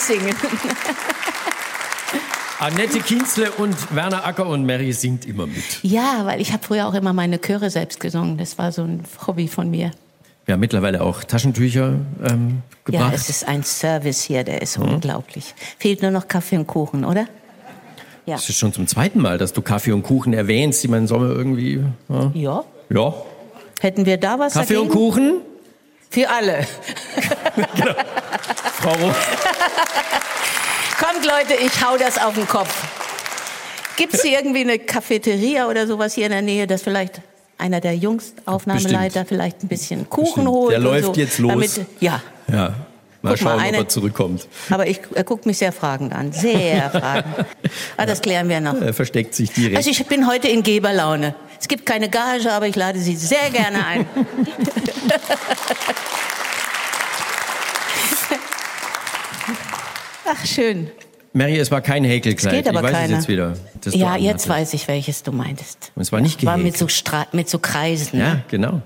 mitsingen. 0.08 0.36
Annette 2.60 3.00
Kienzle 3.00 3.52
und 3.52 3.76
Werner 3.96 4.26
Acker 4.26 4.48
und 4.48 4.66
Mary 4.66 4.94
singt 4.94 5.26
immer 5.26 5.48
mit. 5.48 5.82
Ja, 5.82 6.22
weil 6.26 6.40
ich 6.40 6.54
habe 6.54 6.64
früher 6.64 6.88
auch 6.88 6.94
immer 6.94 7.12
meine 7.12 7.40
Chöre 7.40 7.70
selbst 7.70 8.00
gesungen. 8.00 8.38
Das 8.38 8.58
war 8.58 8.72
so 8.72 8.84
ein 8.84 9.04
Hobby 9.28 9.48
von 9.48 9.70
mir. 9.70 9.92
Wir 10.46 10.54
haben 10.54 10.62
mittlerweile 10.62 11.02
auch 11.02 11.24
Taschentücher 11.24 11.96
ähm, 12.24 12.62
gebracht. 12.86 13.12
Ja, 13.12 13.16
es 13.16 13.30
ist 13.30 13.48
ein 13.48 13.64
Service 13.64 14.24
hier, 14.24 14.44
der 14.44 14.62
ist 14.62 14.78
mhm. 14.78 14.96
unglaublich. 14.96 15.54
Fehlt 15.78 16.02
nur 16.02 16.12
noch 16.12 16.28
Kaffee 16.28 16.58
und 16.58 16.68
Kuchen, 16.68 17.06
oder? 17.06 17.28
Ja. 18.26 18.36
Das 18.36 18.48
ist 18.48 18.58
schon 18.58 18.72
zum 18.72 18.88
zweiten 18.88 19.20
Mal, 19.20 19.38
dass 19.38 19.52
du 19.52 19.62
Kaffee 19.62 19.92
und 19.92 20.04
Kuchen 20.04 20.34
erwähnst, 20.34 20.84
die 20.84 20.88
man 20.88 21.00
im 21.00 21.08
Sommer 21.08 21.30
irgendwie. 21.30 21.84
Ja. 22.08 22.32
ja. 22.34 22.64
Ja. 22.90 23.14
Hätten 23.82 24.06
wir 24.06 24.18
da 24.18 24.40
was 24.40 24.54
Kaffee 24.54 24.76
dagegen? 24.76 24.92
und 24.92 24.98
Kuchen? 24.98 25.42
Für 26.14 26.30
alle. 26.30 26.60
genau. 27.76 27.94
Frau 28.82 28.92
Roth. 28.92 29.16
Kommt 31.00 31.26
Leute, 31.26 31.56
ich 31.60 31.84
hau 31.84 31.98
das 31.98 32.20
auf 32.24 32.36
den 32.36 32.48
Kopf. 32.48 32.72
Gibt 33.98 34.14
es 34.14 34.22
hier 34.22 34.38
irgendwie 34.38 34.62
eine 34.62 34.78
Cafeteria 34.78 35.68
oder 35.68 35.88
sowas 35.88 36.14
hier 36.14 36.26
in 36.26 36.32
der 36.32 36.44
Nähe, 36.44 36.68
das 36.68 36.84
vielleicht 36.84 37.22
einer 37.58 37.80
der 37.82 37.96
Jungs, 37.96 38.34
Aufnahmeleiter, 38.46 39.22
Bestimmt. 39.22 39.28
vielleicht 39.28 39.64
ein 39.64 39.68
bisschen 39.68 40.08
Kuchen 40.10 40.26
Bestimmt. 40.44 40.48
holt? 40.50 40.72
Der 40.72 40.78
und 40.80 40.84
läuft 40.86 41.06
so, 41.06 41.14
jetzt 41.14 41.40
los. 41.40 41.52
Damit, 41.52 41.72
ja. 42.00 42.22
Ja. 42.48 42.74
Mal 43.24 43.36
Guck 43.36 43.42
mal, 43.46 43.52
schauen, 43.52 43.60
eine- 43.60 43.78
ob 43.80 43.84
er 43.86 43.90
zurückkommt. 43.90 44.48
Aber 44.70 44.86
ich, 44.86 45.00
er 45.16 45.24
guckt 45.24 45.46
mich 45.48 45.58
sehr 45.58 45.72
fragend 45.72 46.14
an. 46.14 46.32
Sehr 46.32 46.90
fragend. 46.92 47.34
Aber 47.98 48.06
das 48.08 48.22
klären 48.22 48.50
wir 48.50 48.60
noch. 48.60 48.80
Er 48.82 48.94
versteckt 48.94 49.34
sich 49.34 49.52
direkt. 49.52 49.78
Also 49.78 49.90
ich 49.90 50.06
bin 50.08 50.28
heute 50.28 50.48
in 50.50 50.62
Geberlaune. 50.62 51.34
Es 51.64 51.70
gibt 51.70 51.86
keine 51.86 52.10
Gage, 52.10 52.52
aber 52.52 52.68
ich 52.68 52.76
lade 52.76 53.00
Sie 53.00 53.16
sehr 53.16 53.50
gerne 53.50 53.86
ein. 53.86 54.06
Ach, 60.26 60.46
schön. 60.46 60.92
Mary, 61.32 61.58
es 61.58 61.72
war 61.72 61.80
kein 61.80 62.04
Häkelkleid. 62.04 62.54
Es 62.54 62.60
geht 62.60 62.68
aber 62.68 62.80
ich 62.80 62.84
weiß 62.84 62.92
keiner. 62.92 63.18
es 63.18 63.28
jetzt 63.28 63.30
wieder. 63.30 63.54
Ja, 63.92 64.18
jetzt 64.18 64.50
weiß 64.50 64.74
ich, 64.74 64.90
welches 64.90 65.24
du 65.24 65.32
meintest. 65.32 65.94
Und 65.96 66.02
es 66.02 66.12
war 66.12 66.20
nicht 66.20 66.46
War 66.46 66.58
mit 66.58 66.74
gehäkelt. 66.74 66.80
so, 66.80 66.90
Stra 66.90 67.28
mit 67.32 67.50
so 67.50 67.60
Kreisen. 67.60 68.20
Ja, 68.20 68.42
genau. 68.50 68.82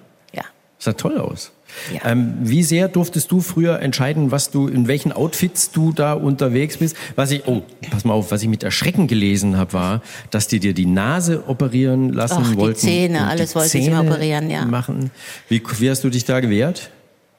Sah 0.78 0.94
toll 0.94 1.18
aus. 1.18 1.52
Ja. 1.94 2.12
Ähm, 2.12 2.34
wie 2.42 2.64
sehr 2.64 2.88
durftest 2.88 3.32
du 3.32 3.42
früher 3.42 3.80
entscheiden, 3.80 4.32
was 4.32 4.52
du, 4.52 4.68
in 4.68 4.88
welchen 4.88 5.12
Outfits 5.12 5.72
du 5.72 5.92
da 5.92 6.14
unterwegs 6.14 6.78
bist? 6.78 6.96
Was 7.16 7.32
ich, 7.32 7.48
oh, 7.48 7.62
pass 7.90 8.04
mal 8.04 8.14
auf, 8.14 8.32
was 8.32 8.42
ich 8.42 8.48
mit 8.48 8.64
Erschrecken 8.64 9.08
gelesen 9.08 9.58
habe, 9.58 9.74
war, 9.74 10.02
dass 10.32 10.48
die 10.48 10.60
dir 10.60 10.74
die 10.74 10.86
Nase 10.86 11.44
operieren 11.48 12.14
lassen 12.14 12.44
die 12.52 12.58
wollten. 12.58 12.80
Zähne, 12.80 13.20
und 13.20 13.26
alles 13.26 13.52
die 13.52 13.56
wollten 13.56 13.70
sie 13.70 13.78
mir 13.80 13.86
Zähne 13.86 14.00
operieren, 14.00 14.50
ja. 14.50 14.66
Machen. 14.66 15.12
Wie, 15.50 15.62
wie 15.80 15.90
hast 15.90 16.04
du 16.04 16.10
dich 16.10 16.26
da 16.26 16.40
gewehrt? 16.40 16.90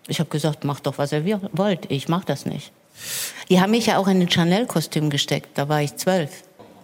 Ich 0.06 0.20
habe 0.20 0.30
gesagt, 0.30 0.64
macht 0.64 0.86
doch, 0.86 0.98
was 0.98 1.12
ihr 1.12 1.40
wollt. 1.52 1.90
Ich 1.90 2.08
mach 2.08 2.24
das 2.24 2.46
nicht. 2.46 2.72
Die 3.50 3.60
haben 3.60 3.70
mich 3.70 3.86
ja 3.86 3.98
auch 3.98 4.08
in 4.08 4.20
ein 4.20 4.28
Chanel-Kostüm 4.28 5.10
gesteckt. 5.10 5.50
Da 5.54 5.68
war 5.68 5.82
ich 5.82 5.96
zwölf. 5.96 6.30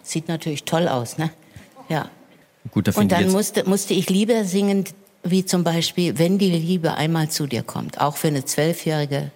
Sieht 0.03 0.29
natürlich 0.29 0.65
toll 0.65 0.89
aus, 0.89 1.19
ne? 1.19 1.31
Ja. 1.89 2.11
Gut, 2.71 2.89
da 2.89 2.93
Und 2.93 3.13
dann 3.13 3.31
musste, 3.31 3.69
musste 3.69 3.95
ich 3.95 4.11
Lieder 4.11 4.45
singen, 4.45 4.85
wie 5.25 5.45
zum 5.45 5.65
Beispiel, 5.65 6.19
wenn 6.19 6.39
die 6.39 6.51
Liebe 6.51 6.95
einmal 6.95 7.29
zu 7.31 7.47
dir 7.47 7.63
kommt. 7.63 8.01
Auch 8.01 8.17
für 8.17 8.29
eine 8.29 8.45
Zwölfjährige 8.45 9.31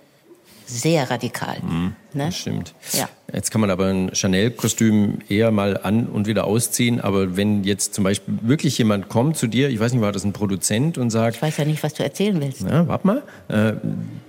sehr 0.67 1.11
radikal. 1.11 1.57
ne? 1.63 1.95
das 2.13 2.37
stimmt. 2.37 2.75
Ja. 2.93 3.09
Jetzt 3.33 3.51
kann 3.51 3.63
man 3.63 3.71
aber 3.71 3.87
ein 3.87 4.11
Chanel-Kostüm 4.15 5.19
eher 5.29 5.51
mal 5.51 5.79
an 5.83 6.07
und 6.07 6.27
wieder 6.27 6.45
ausziehen. 6.45 7.01
Aber 7.01 7.39
wenn 7.39 7.65
jetzt 7.65 7.95
zum 7.95 8.05
Beispiel 8.05 8.35
wirklich 8.43 8.77
jemand 8.77 9.09
kommt 9.09 9.39
zu 9.39 9.47
dir, 9.47 9.71
ich 9.71 9.81
weiß 9.81 9.93
nicht, 9.93 10.03
war 10.03 10.13
das 10.13 10.25
ein 10.25 10.35
Produzent 10.35 10.99
und 10.99 11.09
sagt, 11.09 11.37
Ich 11.37 11.43
weiß 11.43 11.57
ja 11.57 11.65
nicht, 11.65 11.83
was 11.83 11.95
du 11.95 12.03
erzählen 12.03 12.39
willst. 12.41 12.61
Ja, 12.63 12.87
warte 12.87 13.07
mal. 13.07 13.23
Äh, 13.49 13.73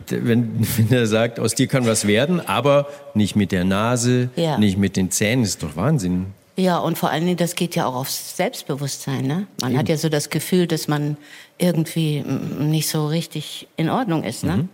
wenn, 0.07 0.65
wenn 0.77 0.91
er 0.97 1.07
sagt, 1.07 1.41
aus 1.41 1.55
dir 1.55 1.67
kann 1.67 1.85
was 1.85 2.07
werden, 2.07 2.39
aber 2.39 2.87
nicht 3.13 3.35
mit 3.35 3.51
der 3.51 3.65
Nase, 3.65 4.29
Ja. 4.37 4.57
nicht 4.57 4.77
mit 4.77 4.95
den 4.95 5.11
Zähnen, 5.11 5.43
ist 5.43 5.61
doch 5.61 5.75
Wahnsinn. 5.75 6.27
Ja, 6.59 6.79
und 6.79 6.97
vor 6.97 7.09
allen 7.09 7.23
Dingen, 7.23 7.37
das 7.37 7.55
geht 7.55 7.75
ja 7.75 7.85
auch 7.85 7.95
aufs 7.95 8.35
Selbstbewusstsein. 8.35 9.25
Ne? 9.25 9.47
Man 9.61 9.77
hat 9.77 9.87
ja 9.87 9.95
so 9.95 10.09
das 10.09 10.29
Gefühl, 10.29 10.67
dass 10.67 10.89
man 10.89 11.15
irgendwie 11.57 12.19
mm, 12.21 12.69
nicht 12.69 12.89
so 12.89 13.07
richtig 13.07 13.69
in 13.77 13.89
Ordnung 13.89 14.23
ist. 14.25 14.43
Ne? 14.43 14.67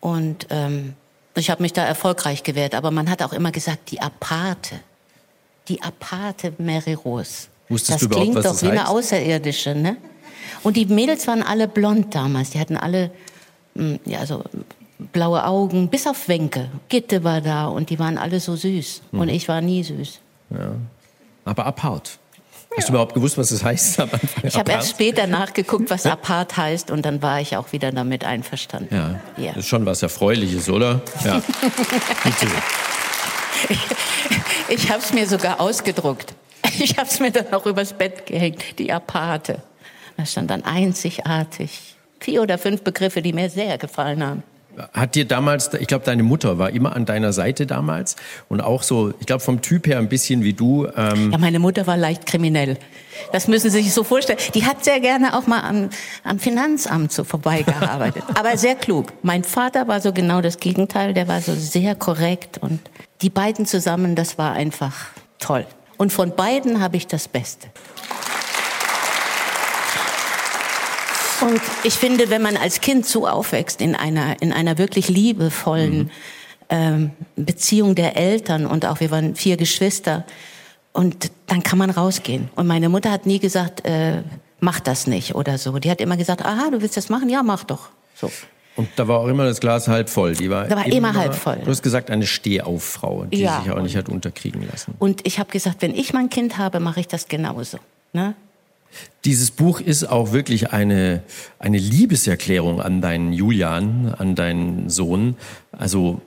Und 0.00 0.48
ähm, 0.50 0.94
ich 1.36 1.48
habe 1.48 1.62
mich 1.62 1.72
da 1.72 1.84
erfolgreich 1.84 2.42
gewehrt. 2.42 2.74
Aber 2.74 2.90
man 2.90 3.08
hat 3.08 3.22
auch 3.22 3.32
immer 3.32 3.52
gesagt, 3.52 3.92
die 3.92 4.00
Aparte. 4.00 4.80
Die 5.68 5.80
Aparte 5.80 6.52
Mary 6.58 6.94
Rose. 6.94 7.46
Wusstest 7.68 8.02
das 8.02 8.10
klingt 8.10 8.36
doch 8.36 8.42
das 8.42 8.64
wie 8.64 8.68
eine 8.68 8.80
heißt? 8.80 8.90
Außerirdische. 8.90 9.76
Ne? 9.76 9.96
Und 10.64 10.76
die 10.76 10.86
Mädels 10.86 11.28
waren 11.28 11.44
alle 11.44 11.68
blond 11.68 12.16
damals. 12.16 12.50
Die 12.50 12.58
hatten 12.58 12.76
alle 12.76 13.12
mm, 13.74 13.94
ja, 14.06 14.26
so 14.26 14.42
blaue 15.12 15.44
Augen, 15.44 15.88
bis 15.88 16.08
auf 16.08 16.26
Wenke. 16.26 16.68
Gitte 16.88 17.22
war 17.22 17.40
da 17.40 17.68
und 17.68 17.90
die 17.90 17.98
waren 18.00 18.18
alle 18.18 18.40
so 18.40 18.56
süß. 18.56 19.02
Hm. 19.12 19.20
Und 19.20 19.28
ich 19.28 19.46
war 19.46 19.60
nie 19.60 19.84
süß. 19.84 20.18
Aber 21.46 21.64
apart. 21.64 22.18
Hast 22.76 22.88
du 22.88 22.92
überhaupt 22.92 23.14
gewusst, 23.14 23.38
was 23.38 23.48
das 23.48 23.64
heißt? 23.64 24.02
Ich 24.42 24.54
habe 24.58 24.70
erst 24.72 24.90
später 24.90 25.26
nachgeguckt, 25.26 25.88
was 25.88 26.04
apart 26.04 26.58
heißt, 26.58 26.90
und 26.90 27.06
dann 27.06 27.22
war 27.22 27.40
ich 27.40 27.56
auch 27.56 27.72
wieder 27.72 27.90
damit 27.90 28.24
einverstanden. 28.24 28.94
Ja, 28.94 29.20
Ja. 29.42 29.52
das 29.52 29.60
ist 29.64 29.68
schon 29.68 29.86
was 29.86 30.02
Erfreuliches, 30.02 30.68
oder? 30.68 31.00
Ja. 31.24 31.36
Bitte. 32.24 32.46
Ich 34.68 34.90
habe 34.90 34.98
es 35.00 35.12
mir 35.14 35.26
sogar 35.26 35.60
ausgedruckt. 35.60 36.34
Ich 36.78 36.98
habe 36.98 37.08
es 37.08 37.20
mir 37.20 37.30
dann 37.30 37.52
auch 37.54 37.64
übers 37.64 37.92
Bett 37.94 38.26
gehängt, 38.26 38.78
die 38.78 38.92
Aparte. 38.92 39.62
Da 40.16 40.26
stand 40.26 40.50
dann 40.50 40.64
einzigartig. 40.64 41.94
Vier 42.20 42.42
oder 42.42 42.58
fünf 42.58 42.82
Begriffe, 42.82 43.22
die 43.22 43.32
mir 43.32 43.48
sehr 43.48 43.78
gefallen 43.78 44.24
haben. 44.24 44.42
Hat 44.92 45.14
dir 45.14 45.24
damals, 45.26 45.72
ich 45.74 45.86
glaube, 45.86 46.04
deine 46.04 46.22
Mutter 46.22 46.58
war 46.58 46.70
immer 46.70 46.94
an 46.94 47.06
deiner 47.06 47.32
Seite 47.32 47.66
damals 47.66 48.16
und 48.48 48.60
auch 48.60 48.82
so, 48.82 49.12
ich 49.20 49.26
glaube, 49.26 49.42
vom 49.42 49.62
Typ 49.62 49.86
her 49.86 49.98
ein 49.98 50.08
bisschen 50.08 50.42
wie 50.42 50.52
du. 50.52 50.86
Ähm, 50.96 51.32
Ja, 51.32 51.38
meine 51.38 51.58
Mutter 51.58 51.86
war 51.86 51.96
leicht 51.96 52.26
kriminell. 52.26 52.76
Das 53.32 53.48
müssen 53.48 53.70
Sie 53.70 53.82
sich 53.82 53.94
so 53.94 54.04
vorstellen. 54.04 54.38
Die 54.54 54.64
hat 54.64 54.84
sehr 54.84 55.00
gerne 55.00 55.36
auch 55.36 55.46
mal 55.46 55.60
am, 55.62 55.88
am 56.24 56.38
Finanzamt 56.38 57.12
so 57.12 57.24
vorbeigearbeitet. 57.24 58.22
Aber 58.34 58.56
sehr 58.58 58.74
klug. 58.74 59.12
Mein 59.22 59.44
Vater 59.44 59.88
war 59.88 60.00
so 60.00 60.12
genau 60.12 60.40
das 60.42 60.58
Gegenteil. 60.58 61.14
Der 61.14 61.26
war 61.26 61.40
so 61.40 61.54
sehr 61.54 61.94
korrekt. 61.94 62.58
Und 62.58 62.80
die 63.22 63.30
beiden 63.30 63.64
zusammen, 63.66 64.14
das 64.14 64.36
war 64.36 64.52
einfach 64.52 64.94
toll. 65.38 65.66
Und 65.96 66.12
von 66.12 66.34
beiden 66.36 66.80
habe 66.80 66.98
ich 66.98 67.06
das 67.06 67.26
Beste. 67.28 67.68
Und 71.42 71.60
ich 71.84 71.94
finde, 71.94 72.30
wenn 72.30 72.42
man 72.42 72.56
als 72.56 72.80
Kind 72.80 73.06
so 73.06 73.26
aufwächst 73.28 73.80
in 73.80 73.94
einer, 73.94 74.40
in 74.40 74.52
einer 74.52 74.78
wirklich 74.78 75.08
liebevollen 75.08 76.10
ähm, 76.68 77.10
Beziehung 77.36 77.94
der 77.94 78.16
Eltern 78.16 78.66
und 78.66 78.86
auch 78.86 79.00
wir 79.00 79.10
waren 79.10 79.34
vier 79.36 79.56
Geschwister 79.56 80.24
und 80.92 81.30
dann 81.46 81.62
kann 81.62 81.78
man 81.78 81.90
rausgehen. 81.90 82.48
Und 82.56 82.66
meine 82.66 82.88
Mutter 82.88 83.10
hat 83.10 83.26
nie 83.26 83.38
gesagt, 83.38 83.84
äh, 83.84 84.22
mach 84.60 84.80
das 84.80 85.06
nicht 85.06 85.34
oder 85.34 85.58
so. 85.58 85.78
Die 85.78 85.90
hat 85.90 86.00
immer 86.00 86.16
gesagt, 86.16 86.44
aha, 86.44 86.70
du 86.70 86.80
willst 86.80 86.96
das 86.96 87.08
machen? 87.10 87.28
Ja, 87.28 87.42
mach 87.42 87.64
doch. 87.64 87.90
So. 88.14 88.30
und 88.76 88.88
da 88.96 89.06
war 89.06 89.20
auch 89.20 89.26
immer 89.28 89.44
das 89.44 89.60
Glas 89.60 89.88
halb 89.88 90.08
voll. 90.08 90.34
Die 90.34 90.48
war, 90.48 90.64
Da 90.66 90.76
war 90.76 90.86
immer 90.86 91.12
halb 91.14 91.34
voll. 91.34 91.58
Du 91.62 91.70
hast 91.70 91.82
gesagt, 91.82 92.10
eine 92.10 92.26
Stehauffrau, 92.26 93.24
die 93.26 93.40
Ja. 93.42 93.60
sich 93.62 93.70
auch 93.70 93.80
nicht 93.82 93.94
hat 93.96 94.08
unterkriegen 94.08 94.66
lassen. 94.70 94.94
Und 94.98 95.26
ich 95.26 95.38
habe 95.38 95.50
gesagt, 95.52 95.82
wenn 95.82 95.94
ich 95.94 96.14
mein 96.14 96.30
Kind 96.30 96.56
habe, 96.56 96.80
mache 96.80 97.00
ich 97.00 97.08
das 97.08 97.28
genauso. 97.28 97.78
Ne? 98.14 98.34
Dieses 99.24 99.50
Buch 99.50 99.80
ist 99.80 100.04
auch 100.04 100.32
wirklich 100.32 100.72
eine, 100.72 101.22
eine 101.58 101.78
Liebeserklärung 101.78 102.80
an 102.80 103.00
deinen 103.00 103.32
Julian, 103.32 104.14
an 104.16 104.34
deinen 104.34 104.88
Sohn. 104.88 105.36
Also 105.72 106.20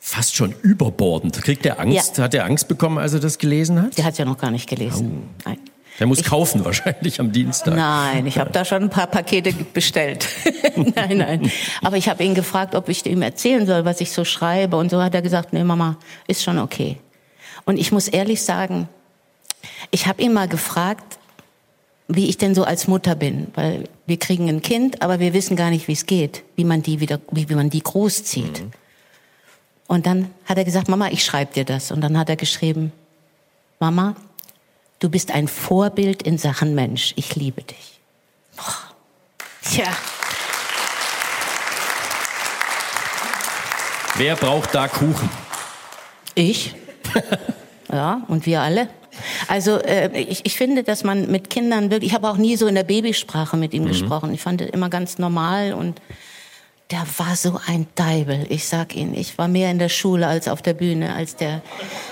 fast 0.00 0.34
schon 0.34 0.54
überbordend. 0.62 1.40
Kriegt 1.42 1.64
der 1.64 1.80
Angst? 1.80 2.18
Ja. 2.18 2.24
Hat 2.24 2.34
er 2.34 2.44
Angst 2.44 2.68
bekommen, 2.68 2.98
als 2.98 3.12
er 3.12 3.20
das 3.20 3.38
gelesen 3.38 3.82
hat? 3.82 3.98
Der 3.98 4.04
hat 4.04 4.16
ja 4.18 4.24
noch 4.24 4.38
gar 4.38 4.50
nicht 4.50 4.68
gelesen. 4.68 5.28
Nein. 5.44 5.58
Der 5.98 6.06
muss 6.06 6.22
kaufen 6.22 6.64
wahrscheinlich 6.64 7.20
am 7.20 7.32
Dienstag. 7.32 7.74
Nein, 7.74 8.26
ich 8.26 8.38
habe 8.38 8.50
da 8.50 8.64
schon 8.64 8.84
ein 8.84 8.90
paar 8.90 9.08
Pakete 9.08 9.52
bestellt. 9.52 10.28
nein, 10.94 11.18
nein. 11.18 11.52
Aber 11.82 11.96
ich 11.96 12.08
habe 12.08 12.22
ihn 12.24 12.34
gefragt, 12.34 12.74
ob 12.74 12.88
ich 12.88 13.04
ihm 13.04 13.22
erzählen 13.22 13.66
soll, 13.66 13.84
was 13.84 14.00
ich 14.00 14.12
so 14.12 14.24
schreibe. 14.24 14.76
Und 14.76 14.90
so 14.90 15.02
hat 15.02 15.14
er 15.14 15.22
gesagt, 15.22 15.52
nee, 15.52 15.64
Mama, 15.64 15.96
ist 16.26 16.42
schon 16.42 16.58
okay. 16.58 16.98
Und 17.64 17.78
ich 17.78 17.92
muss 17.92 18.08
ehrlich 18.08 18.42
sagen, 18.42 18.88
ich 19.90 20.06
habe 20.06 20.22
ihn 20.22 20.32
mal 20.32 20.48
gefragt, 20.48 21.17
wie 22.08 22.28
ich 22.28 22.38
denn 22.38 22.54
so 22.54 22.64
als 22.64 22.88
Mutter 22.88 23.14
bin, 23.14 23.48
weil 23.54 23.84
wir 24.06 24.18
kriegen 24.18 24.48
ein 24.48 24.62
Kind, 24.62 25.02
aber 25.02 25.20
wir 25.20 25.34
wissen 25.34 25.56
gar 25.56 25.70
nicht, 25.70 25.88
wie 25.88 25.92
es 25.92 26.06
geht, 26.06 26.42
wie 26.56 26.64
man 26.64 26.82
die 26.82 27.00
wieder, 27.00 27.20
wie, 27.30 27.48
wie 27.48 27.54
man 27.54 27.70
die 27.70 27.82
großzieht. 27.82 28.64
Und 29.86 30.06
dann 30.06 30.30
hat 30.46 30.58
er 30.58 30.64
gesagt, 30.64 30.88
Mama, 30.88 31.08
ich 31.08 31.24
schreibe 31.24 31.52
dir 31.52 31.64
das. 31.64 31.90
Und 31.90 32.00
dann 32.00 32.18
hat 32.18 32.28
er 32.28 32.36
geschrieben, 32.36 32.92
Mama, 33.78 34.16
du 34.98 35.08
bist 35.08 35.30
ein 35.30 35.48
Vorbild 35.48 36.22
in 36.22 36.38
Sachen 36.38 36.74
Mensch. 36.74 37.12
Ich 37.16 37.36
liebe 37.36 37.62
dich. 37.62 38.00
Boah. 38.56 38.74
Tja, 39.62 39.86
Wer 44.18 44.34
braucht 44.34 44.74
da 44.74 44.88
Kuchen? 44.88 45.30
ich. 46.34 46.74
ja, 47.92 48.22
und 48.26 48.46
wir 48.46 48.62
alle. 48.62 48.88
Also 49.48 49.78
äh, 49.78 50.10
ich, 50.18 50.46
ich 50.46 50.56
finde, 50.56 50.82
dass 50.82 51.04
man 51.04 51.30
mit 51.30 51.50
Kindern 51.50 51.90
wirklich, 51.90 52.10
ich 52.10 52.14
habe 52.14 52.28
auch 52.28 52.36
nie 52.36 52.56
so 52.56 52.66
in 52.66 52.74
der 52.74 52.84
Babysprache 52.84 53.56
mit 53.56 53.74
ihm 53.74 53.86
gesprochen. 53.86 54.32
Ich 54.34 54.42
fand 54.42 54.60
es 54.60 54.70
immer 54.70 54.88
ganz 54.88 55.18
normal 55.18 55.72
und 55.72 56.00
der 56.90 57.04
war 57.18 57.36
so 57.36 57.60
ein 57.66 57.86
Deibel. 57.96 58.46
Ich 58.48 58.66
sag 58.66 58.96
Ihnen, 58.96 59.14
ich 59.14 59.36
war 59.36 59.46
mehr 59.46 59.70
in 59.70 59.78
der 59.78 59.90
Schule 59.90 60.26
als 60.26 60.48
auf 60.48 60.62
der 60.62 60.72
Bühne, 60.72 61.14
als 61.14 61.36
der. 61.36 61.60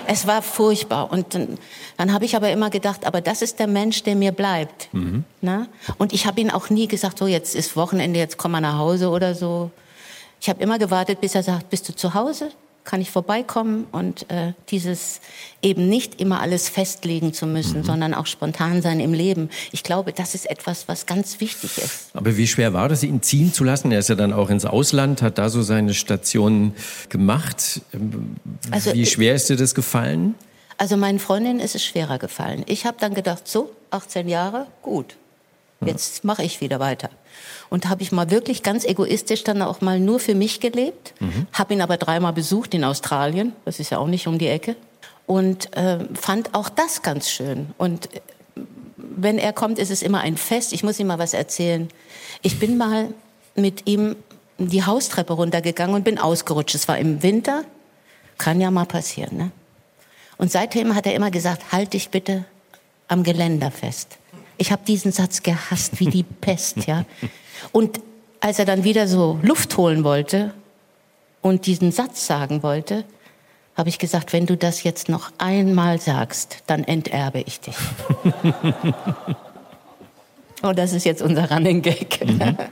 Es 0.05 0.27
war 0.27 0.43
furchtbar. 0.43 1.11
Und 1.11 1.33
dann, 1.33 1.57
dann 1.97 2.13
habe 2.13 2.25
ich 2.25 2.35
aber 2.35 2.51
immer 2.51 2.69
gedacht, 2.69 3.05
aber 3.05 3.21
das 3.21 3.41
ist 3.41 3.57
der 3.57 3.65
Mensch, 3.67 4.03
der 4.03 4.15
mir 4.15 4.31
bleibt. 4.31 4.89
Na? 5.41 5.67
Und 5.97 6.13
ich 6.13 6.27
habe 6.27 6.39
ihn 6.41 6.51
auch 6.51 6.69
nie 6.69 6.87
gesagt, 6.87 7.17
so 7.17 7.25
jetzt 7.25 7.55
ist 7.55 7.75
Wochenende, 7.75 8.19
jetzt 8.19 8.37
komm 8.37 8.51
mal 8.51 8.61
nach 8.61 8.77
Hause 8.77 9.09
oder 9.09 9.33
so. 9.33 9.71
Ich 10.39 10.47
habe 10.47 10.61
immer 10.61 10.77
gewartet, 10.77 11.21
bis 11.21 11.33
er 11.33 11.41
sagt, 11.41 11.71
bist 11.71 11.89
du 11.89 11.95
zu 11.95 12.13
Hause? 12.13 12.51
Kann 12.87 13.01
ich 13.01 13.11
vorbeikommen? 13.11 13.85
Und 13.91 14.31
äh, 14.31 14.53
dieses 14.69 15.19
eben 15.61 15.89
nicht 15.89 16.21
immer 16.21 16.39
alles 16.39 16.69
festlegen 16.69 17.33
zu 17.33 17.45
müssen, 17.45 17.83
sondern 17.83 18.13
auch 18.13 18.27
spontan 18.27 18.81
sein 18.81 19.01
im 19.01 19.13
Leben. 19.13 19.49
Ich 19.73 19.83
glaube, 19.83 20.13
das 20.13 20.33
ist 20.33 20.49
etwas, 20.49 20.87
was 20.87 21.05
ganz 21.05 21.41
wichtig 21.41 21.79
ist. 21.79 22.11
Aber 22.13 22.37
wie 22.37 22.47
schwer 22.47 22.71
war 22.71 22.87
das, 22.87 23.03
ihn 23.03 23.21
ziehen 23.21 23.51
zu 23.51 23.65
lassen? 23.65 23.91
Er 23.91 23.99
ist 23.99 24.07
ja 24.07 24.15
dann 24.15 24.31
auch 24.31 24.49
ins 24.49 24.63
Ausland, 24.63 25.21
hat 25.21 25.37
da 25.37 25.49
so 25.49 25.63
seine 25.63 25.93
Stationen 25.93 26.75
gemacht. 27.09 27.81
Also, 28.71 28.93
wie 28.93 29.05
schwer 29.05 29.35
ist 29.35 29.49
dir 29.49 29.57
das 29.57 29.75
gefallen? 29.75 30.35
Also 30.77 30.95
meinen 30.95 31.19
Freundinnen 31.19 31.59
ist 31.59 31.75
es 31.75 31.83
schwerer 31.83 32.19
gefallen. 32.19 32.63
Ich 32.67 32.85
habe 32.85 32.95
dann 33.01 33.13
gedacht, 33.13 33.49
so, 33.49 33.69
18 33.91 34.29
Jahre, 34.29 34.65
gut. 34.81 35.17
Jetzt 35.85 36.23
mache 36.23 36.43
ich 36.43 36.61
wieder 36.61 36.79
weiter. 36.79 37.09
Und 37.69 37.89
habe 37.89 38.01
ich 38.01 38.11
mal 38.11 38.31
wirklich 38.31 38.63
ganz 38.63 38.85
egoistisch 38.85 39.43
dann 39.43 39.61
auch 39.61 39.81
mal 39.81 39.99
nur 39.99 40.19
für 40.19 40.35
mich 40.35 40.59
gelebt. 40.59 41.13
Habe 41.53 41.73
ihn 41.73 41.81
aber 41.81 41.97
dreimal 41.97 42.33
besucht 42.33 42.73
in 42.73 42.83
Australien. 42.83 43.53
Das 43.65 43.79
ist 43.79 43.89
ja 43.89 43.97
auch 43.97 44.07
nicht 44.07 44.27
um 44.27 44.37
die 44.37 44.47
Ecke. 44.47 44.75
Und 45.25 45.75
äh, 45.75 45.99
fand 46.13 46.53
auch 46.53 46.69
das 46.69 47.01
ganz 47.01 47.29
schön. 47.29 47.67
Und 47.77 48.13
äh, 48.15 48.21
wenn 48.95 49.37
er 49.37 49.51
kommt, 49.51 49.79
ist 49.79 49.91
es 49.91 50.01
immer 50.01 50.21
ein 50.21 50.37
Fest. 50.37 50.71
Ich 50.73 50.83
muss 50.83 50.99
ihm 50.99 51.07
mal 51.07 51.19
was 51.19 51.33
erzählen. 51.33 51.89
Ich 52.41 52.59
bin 52.59 52.77
mal 52.77 53.13
mit 53.55 53.87
ihm 53.87 54.15
die 54.57 54.85
Haustreppe 54.85 55.33
runtergegangen 55.33 55.95
und 55.95 56.03
bin 56.03 56.17
ausgerutscht. 56.17 56.75
Es 56.75 56.87
war 56.87 56.97
im 56.97 57.21
Winter. 57.23 57.63
Kann 58.37 58.61
ja 58.61 58.71
mal 58.71 58.85
passieren, 58.85 59.35
ne? 59.35 59.51
Und 60.37 60.51
seitdem 60.51 60.93
hat 60.93 61.07
er 61.07 61.15
immer 61.15 61.31
gesagt, 61.31 61.71
halt 61.71 61.93
dich 61.93 62.09
bitte 62.09 62.45
am 63.07 63.23
Geländer 63.23 63.71
fest. 63.71 64.17
Ich 64.57 64.71
habe 64.71 64.83
diesen 64.85 65.11
Satz 65.11 65.43
gehasst 65.43 65.99
wie 65.99 66.05
die 66.05 66.23
Pest, 66.41 66.85
ja. 66.85 67.05
Und 67.71 67.99
als 68.39 68.59
er 68.59 68.65
dann 68.65 68.83
wieder 68.83 69.07
so 69.07 69.39
Luft 69.41 69.77
holen 69.77 70.03
wollte 70.03 70.53
und 71.41 71.65
diesen 71.65 71.91
Satz 71.91 72.27
sagen 72.27 72.63
wollte, 72.63 73.03
habe 73.75 73.89
ich 73.89 73.99
gesagt, 73.99 74.33
wenn 74.33 74.45
du 74.47 74.57
das 74.57 74.83
jetzt 74.83 75.07
noch 75.07 75.31
einmal 75.37 76.01
sagst, 76.01 76.63
dann 76.65 76.83
enterbe 76.83 77.41
ich 77.45 77.59
dich. 77.59 77.75
oh, 80.63 80.73
das 80.73 80.93
ist 80.93 81.05
jetzt 81.05 81.21
unser 81.21 81.51
Running 81.51 81.81
Gag. 81.83 82.25
Mhm. 82.25 82.57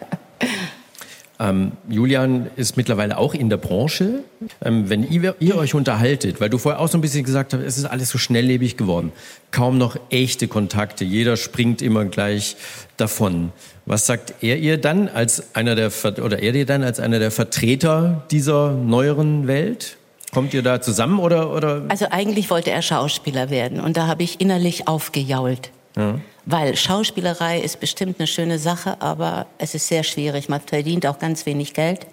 Ähm, 1.38 1.73
Julian 1.89 2.49
ist 2.55 2.77
mittlerweile 2.77 3.17
auch 3.17 3.33
in 3.33 3.49
der 3.49 3.57
Branche. 3.57 4.23
Ähm, 4.63 4.89
wenn 4.89 5.09
ihr, 5.09 5.36
ihr, 5.39 5.57
euch 5.57 5.73
unterhaltet, 5.73 6.39
weil 6.39 6.49
du 6.49 6.57
vorher 6.57 6.79
auch 6.79 6.88
so 6.88 6.97
ein 6.97 7.01
bisschen 7.01 7.25
gesagt 7.25 7.53
hast, 7.53 7.61
es 7.61 7.77
ist 7.77 7.86
alles 7.86 8.09
so 8.09 8.17
schnelllebig 8.17 8.77
geworden, 8.77 9.11
kaum 9.51 9.77
noch 9.77 9.97
echte 10.09 10.47
Kontakte, 10.47 11.03
jeder 11.03 11.36
springt 11.36 11.81
immer 11.81 12.05
gleich 12.05 12.55
davon. 12.95 13.51
Was 13.86 14.07
sagt 14.07 14.33
er 14.41 14.57
ihr 14.57 14.79
dann 14.79 15.09
als 15.09 15.55
einer 15.55 15.75
der 15.75 15.91
oder 16.23 16.39
er 16.39 16.51
dir 16.51 16.65
dann 16.65 16.83
als 16.83 16.99
einer 16.99 17.19
der 17.19 17.31
Vertreter 17.31 18.23
dieser 18.31 18.71
neueren 18.71 19.47
Welt? 19.47 19.97
Kommt 20.33 20.53
ihr 20.53 20.63
da 20.63 20.81
zusammen 20.81 21.19
oder 21.19 21.53
oder? 21.53 21.83
Also 21.88 22.07
eigentlich 22.09 22.49
wollte 22.49 22.71
er 22.71 22.81
Schauspieler 22.81 23.49
werden 23.49 23.79
und 23.79 23.95
da 23.95 24.07
habe 24.07 24.23
ich 24.23 24.41
innerlich 24.41 24.88
aufgejault. 24.88 25.69
Ja. 25.95 26.19
Weil 26.45 26.75
Schauspielerei 26.75 27.59
ist 27.59 27.79
bestimmt 27.79 28.19
eine 28.19 28.27
schöne 28.27 28.59
Sache, 28.59 29.01
aber 29.01 29.47
es 29.57 29.73
ist 29.75 29.88
sehr 29.88 30.03
schwierig. 30.03 30.49
Man 30.49 30.61
verdient 30.61 31.07
auch 31.07 31.19
ganz 31.19 31.45
wenig 31.45 31.73
Geld. 31.73 32.05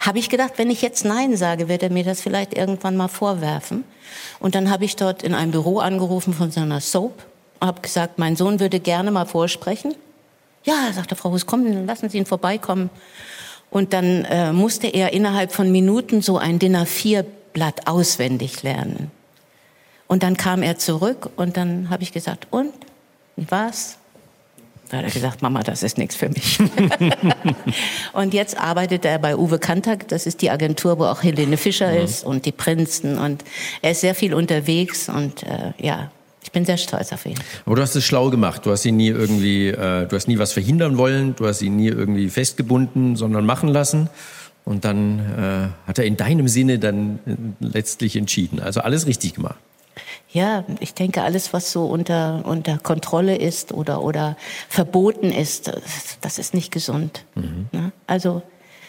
Habe 0.00 0.18
ich 0.18 0.28
gedacht, 0.28 0.54
wenn 0.56 0.70
ich 0.70 0.82
jetzt 0.82 1.04
Nein 1.04 1.36
sage, 1.36 1.68
wird 1.68 1.82
er 1.82 1.90
mir 1.90 2.04
das 2.04 2.20
vielleicht 2.20 2.56
irgendwann 2.56 2.96
mal 2.96 3.08
vorwerfen. 3.08 3.84
Und 4.40 4.54
dann 4.54 4.70
habe 4.70 4.84
ich 4.84 4.96
dort 4.96 5.22
in 5.22 5.34
einem 5.34 5.52
Büro 5.52 5.78
angerufen 5.78 6.32
von 6.32 6.50
so 6.50 6.60
einer 6.60 6.80
Soap, 6.80 7.22
habe 7.60 7.82
gesagt, 7.82 8.18
mein 8.18 8.34
Sohn 8.34 8.58
würde 8.60 8.80
gerne 8.80 9.10
mal 9.10 9.26
vorsprechen. 9.26 9.94
Ja, 10.64 10.92
sagte 10.92 11.16
Frau 11.16 11.30
Hus, 11.30 11.46
kommen, 11.46 11.86
lassen 11.86 12.08
Sie 12.08 12.18
ihn 12.18 12.26
vorbeikommen. 12.26 12.90
Und 13.70 13.92
dann 13.92 14.24
äh, 14.26 14.52
musste 14.52 14.86
er 14.86 15.12
innerhalb 15.12 15.52
von 15.52 15.72
Minuten 15.72 16.20
so 16.20 16.38
ein 16.38 16.58
DIN 16.58 16.76
A4-Blatt 16.76 17.86
auswendig 17.86 18.62
lernen. 18.62 19.10
Und 20.06 20.22
dann 20.22 20.36
kam 20.36 20.62
er 20.62 20.78
zurück 20.78 21.30
und 21.36 21.56
dann 21.56 21.88
habe 21.88 22.02
ich 22.02 22.12
gesagt, 22.12 22.46
und 22.50 22.72
wie 23.36 23.50
war's? 23.50 23.96
Da 24.90 24.98
hat 24.98 25.04
er 25.04 25.10
gesagt, 25.10 25.40
Mama, 25.40 25.62
das 25.62 25.82
ist 25.82 25.96
nichts 25.96 26.16
für 26.16 26.28
mich. 26.28 26.58
und 28.12 28.34
jetzt 28.34 28.58
arbeitet 28.58 29.06
er 29.06 29.18
bei 29.18 29.38
Uwe 29.38 29.58
Kantak, 29.58 30.06
das 30.08 30.26
ist 30.26 30.42
die 30.42 30.50
Agentur, 30.50 30.98
wo 30.98 31.06
auch 31.06 31.22
Helene 31.22 31.56
Fischer 31.56 31.92
mhm. 31.92 32.04
ist 32.04 32.26
und 32.26 32.44
die 32.44 32.52
Prinzen. 32.52 33.16
Und 33.16 33.42
er 33.80 33.92
ist 33.92 34.02
sehr 34.02 34.14
viel 34.14 34.34
unterwegs 34.34 35.08
und 35.08 35.44
äh, 35.44 35.72
ja, 35.78 36.10
ich 36.42 36.50
bin 36.52 36.64
sehr 36.64 36.76
stolz 36.76 37.12
auf 37.12 37.24
ihn. 37.24 37.36
Aber 37.64 37.76
du 37.76 37.82
hast 37.82 37.94
es 37.94 38.04
schlau 38.04 38.30
gemacht. 38.30 38.66
Du 38.66 38.70
hast 38.70 38.84
ihn 38.84 38.96
nie 38.96 39.08
irgendwie, 39.08 39.68
äh, 39.68 40.06
du 40.06 40.16
hast 40.16 40.28
nie 40.28 40.38
was 40.38 40.52
verhindern 40.52 40.98
wollen, 40.98 41.36
du 41.36 41.46
hast 41.46 41.62
ihn 41.62 41.76
nie 41.76 41.88
irgendwie 41.88 42.28
festgebunden, 42.28 43.16
sondern 43.16 43.46
machen 43.46 43.68
lassen. 43.68 44.08
Und 44.64 44.84
dann 44.84 45.18
äh, 45.18 45.88
hat 45.88 45.98
er 45.98 46.04
in 46.04 46.16
deinem 46.16 46.48
Sinne 46.48 46.78
dann 46.78 47.18
letztlich 47.60 48.16
entschieden. 48.16 48.60
Also 48.60 48.80
alles 48.80 49.06
richtig 49.06 49.34
gemacht. 49.34 49.58
Ja, 50.30 50.64
ich 50.80 50.94
denke, 50.94 51.22
alles, 51.22 51.52
was 51.52 51.72
so 51.72 51.84
unter, 51.84 52.42
unter 52.46 52.78
Kontrolle 52.78 53.36
ist 53.36 53.72
oder, 53.72 54.02
oder 54.02 54.36
verboten 54.68 55.30
ist, 55.30 55.72
das 56.20 56.38
ist 56.38 56.54
nicht 56.54 56.72
gesund. 56.72 57.24
Mhm. 57.34 57.66
Ne? 57.72 57.92
Also 58.06 58.42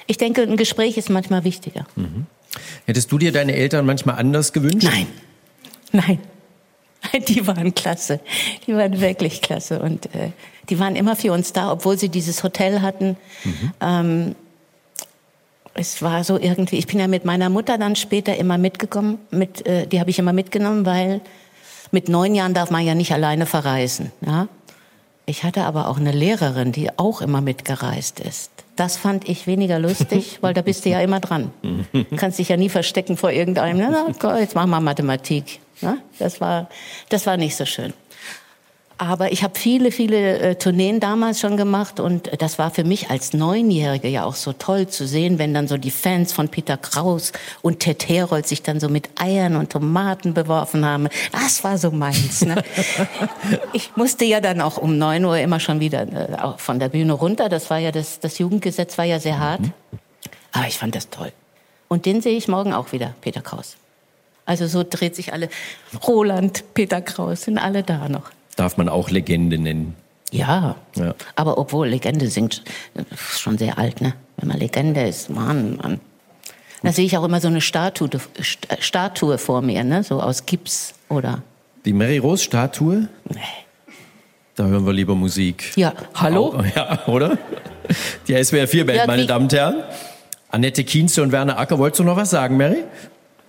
ich 0.08 0.18
denke, 0.18 0.44
ein 0.44 0.58
Gespräch 0.58 0.98
ist 0.98 1.10
manchmal 1.10 1.44
wichtiger. 1.44 1.86
Mhm. 1.96 2.28
Hättest 2.86 3.12
du 3.12 3.18
dir 3.18 3.32
deine 3.32 3.56
Eltern 3.56 3.86
manchmal 3.86 4.16
anders 4.16 4.54
gewünscht? 4.54 4.88
Nein, 4.90 5.08
nein. 5.92 6.20
Die 7.28 7.46
waren 7.48 7.74
klasse. 7.76 8.20
Die 8.66 8.76
waren 8.76 9.00
wirklich 9.00 9.42
klasse. 9.42 9.80
Und 9.80 10.08
äh, 10.16 10.30
die 10.70 10.80
waren 10.80 10.96
immer 10.96 11.16
für 11.16 11.32
uns 11.34 11.54
da, 11.54 11.72
obwohl 11.72 11.98
sie 11.98 12.10
dieses 12.10 12.44
Hotel 12.44 12.82
hatten. 12.82 13.18
Mhm. 13.44 13.74
Ähm, 13.82 14.36
es 15.74 16.02
war 16.02 16.24
so 16.24 16.38
irgendwie, 16.38 16.78
ich 16.78 16.88
bin 16.88 17.00
ja 17.00 17.08
mit 17.08 17.26
meiner 17.26 17.50
Mutter 17.50 17.78
dann 17.78 17.96
später 17.96 18.36
immer 18.38 18.58
mitgekommen, 18.58 19.18
mit, 19.32 19.66
äh, 19.66 19.88
die 19.88 20.00
habe 20.00 20.10
ich 20.10 20.20
immer 20.20 20.34
mitgenommen, 20.34 20.86
weil 20.86 21.22
mit 21.92 22.10
neun 22.10 22.36
Jahren 22.36 22.54
darf 22.54 22.70
man 22.70 22.86
ja 22.86 22.96
nicht 22.96 23.12
alleine 23.12 23.46
verreisen. 23.46 24.12
Ja? 24.26 24.48
Ich 25.26 25.44
hatte 25.44 25.64
aber 25.64 25.88
auch 25.90 25.98
eine 25.98 26.12
Lehrerin, 26.12 26.72
die 26.72 26.98
auch 26.98 27.22
immer 27.22 27.42
mitgereist 27.42 28.20
ist. 28.20 28.52
Das 28.76 28.98
fand 28.98 29.30
ich 29.30 29.46
weniger 29.46 29.80
lustig, 29.80 30.38
weil 30.42 30.54
da 30.54 30.62
bist 30.62 30.86
du 30.86 30.90
ja 30.90 31.02
immer 31.02 31.20
dran. 31.20 31.52
Du 31.62 32.04
kannst 32.18 32.40
dich 32.40 32.50
ja 32.50 32.58
nie 32.58 32.70
verstecken 32.70 33.18
vor 33.18 33.32
irgendeinem. 33.32 33.78
Na, 33.78 34.40
jetzt 34.40 34.56
machen 34.56 34.70
wir 34.72 34.80
Mathematik. 34.80 35.60
Ja? 35.82 35.98
Das 36.20 36.42
war, 36.42 36.70
das 37.10 37.26
war 37.26 37.38
nicht 37.38 37.56
so 37.56 37.66
schön. 37.66 37.94
Aber 38.98 39.32
ich 39.32 39.44
habe 39.44 39.58
viele, 39.58 39.92
viele 39.92 40.40
äh, 40.40 40.56
Tourneen 40.56 41.00
damals 41.00 41.40
schon 41.40 41.58
gemacht 41.58 42.00
und 42.00 42.30
das 42.42 42.60
war 42.60 42.70
für 42.70 42.84
mich 42.84 43.10
als 43.10 43.34
Neunjährige 43.34 44.08
ja 44.08 44.24
auch 44.24 44.36
so 44.36 44.54
toll 44.54 44.88
zu 44.88 45.08
sehen, 45.08 45.40
wenn 45.40 45.54
dann 45.54 45.68
so 45.68 45.78
die 45.78 45.92
Fans 45.92 46.32
von 46.32 46.48
Peter 46.48 46.78
Kraus 46.78 47.32
und 47.64 47.80
Ted 47.80 48.08
Herold 48.08 48.48
sich 48.48 48.62
dann 48.62 48.80
so 48.80 48.90
mit 48.90 49.10
Eiern 49.20 49.56
und 49.56 49.72
Tomaten 49.72 50.34
beworfen 50.34 50.86
haben. 50.86 51.10
Das 51.32 51.64
war 51.64 51.78
so 51.78 51.90
meins. 51.90 52.46
Ne? 52.46 52.64
ich 53.74 53.96
musste 53.96 54.26
ja 54.26 54.42
dann 54.42 54.62
auch 54.62 54.78
um 54.78 54.98
neun 54.98 55.26
Uhr 55.26 55.40
immer 55.40 55.60
schon 55.60 55.80
wieder 55.80 56.02
äh, 56.04 56.58
von 56.58 56.80
der 56.80 56.90
Bühne 56.90 57.14
runter. 57.14 57.50
Das 57.50 57.70
war 57.72 57.80
ja 57.80 57.92
das, 57.92 58.20
das 58.20 58.38
Jugendgesetz 58.38 58.98
war 59.00 59.06
ja 59.06 59.20
sehr 59.20 59.40
hart. 59.40 59.62
Aber 60.52 60.68
ich 60.68 60.78
fand 60.78 60.94
das 60.94 61.10
toll. 61.10 61.32
Und 61.88 62.06
den 62.06 62.22
sehe 62.22 62.38
ich 62.38 62.48
morgen 62.48 62.74
auch 62.74 62.92
wieder, 62.92 63.16
Peter 63.22 63.42
Kraus. 63.42 63.76
Also 64.46 64.68
so 64.68 64.84
dreht 64.88 65.16
sich 65.16 65.34
alle. 65.34 65.50
Roland, 66.06 66.64
Peter 66.74 67.02
Kraus, 67.02 67.44
sind 67.44 67.58
alle 67.58 67.82
da 67.82 68.08
noch 68.08 68.30
darf 68.56 68.78
man 68.78 68.90
auch 68.90 69.10
Legende 69.10 69.58
nennen. 69.58 69.96
Ja, 70.32 70.76
ja. 70.96 71.14
aber 71.36 71.58
obwohl 71.58 71.88
Legende 71.90 72.28
singt, 72.28 72.64
ist 73.12 73.40
schon 73.40 73.58
sehr 73.58 73.78
alt, 73.78 74.02
ne? 74.02 74.14
Wenn 74.38 74.48
man 74.48 74.58
Legende 74.58 75.04
ist, 75.04 75.30
Mann, 75.30 75.78
Mann. 75.78 76.00
Da 76.82 76.92
sehe 76.92 77.06
ich 77.06 77.18
auch 77.18 77.24
immer 77.24 77.40
so 77.40 77.48
eine 77.48 77.62
Statue, 77.62 78.10
Statue 78.80 79.38
vor 79.38 79.62
mir, 79.62 79.84
ne? 79.84 80.04
So 80.04 80.22
aus 80.22 80.46
Gips 80.46 80.96
oder. 81.08 81.44
Die 81.86 81.94
Mary 81.94 82.18
Rose 82.18 82.44
Statue? 82.44 83.08
Nee. 83.30 83.40
Da 84.56 84.66
hören 84.66 84.86
wir 84.86 84.94
lieber 84.94 85.16
Musik. 85.16 85.72
Ja, 85.76 85.94
hallo? 86.16 86.56
Oh, 86.58 86.64
ja, 86.76 87.08
oder? 87.08 87.38
Die 88.28 88.44
SWR 88.44 88.68
4 88.68 88.86
Band, 88.86 88.98
ja, 89.00 89.08
meine 89.08 89.26
Damen 89.26 89.46
und 89.46 89.54
Herren. 89.54 89.84
Annette 90.50 90.84
Kienze 90.84 91.24
und 91.24 91.32
Werner 91.32 91.58
Acker, 91.58 91.80
wolltest 91.80 92.00
du 92.00 92.04
noch 92.04 92.18
was 92.18 92.30
sagen, 92.30 92.58
Mary? 92.58 92.84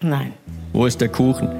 Nein. 0.00 0.32
Wo 0.72 0.86
ist 0.86 1.00
der 1.00 1.08
Kuchen? 1.08 1.50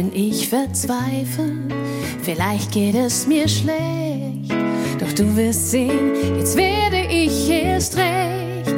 Bin 0.00 0.14
ich 0.14 0.48
verzweifelt, 0.48 1.74
vielleicht 2.22 2.72
geht 2.72 2.94
es 2.94 3.26
mir 3.26 3.46
schlecht. 3.46 4.50
Doch 4.98 5.12
du 5.12 5.36
wirst 5.36 5.72
sehen, 5.72 6.14
jetzt 6.38 6.56
werde 6.56 7.06
ich 7.10 7.50
erst 7.50 7.98
recht. 7.98 8.72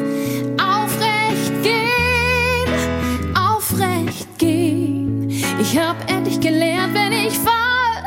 Aufrecht 0.61 1.63
gehen, 1.63 3.37
aufrecht 3.37 4.37
gehen. 4.37 5.31
Ich 5.61 5.79
hab 5.79 6.11
endlich 6.11 6.41
gelernt, 6.41 6.93
wenn 6.93 7.13
ich 7.13 7.39
fall, 7.39 8.03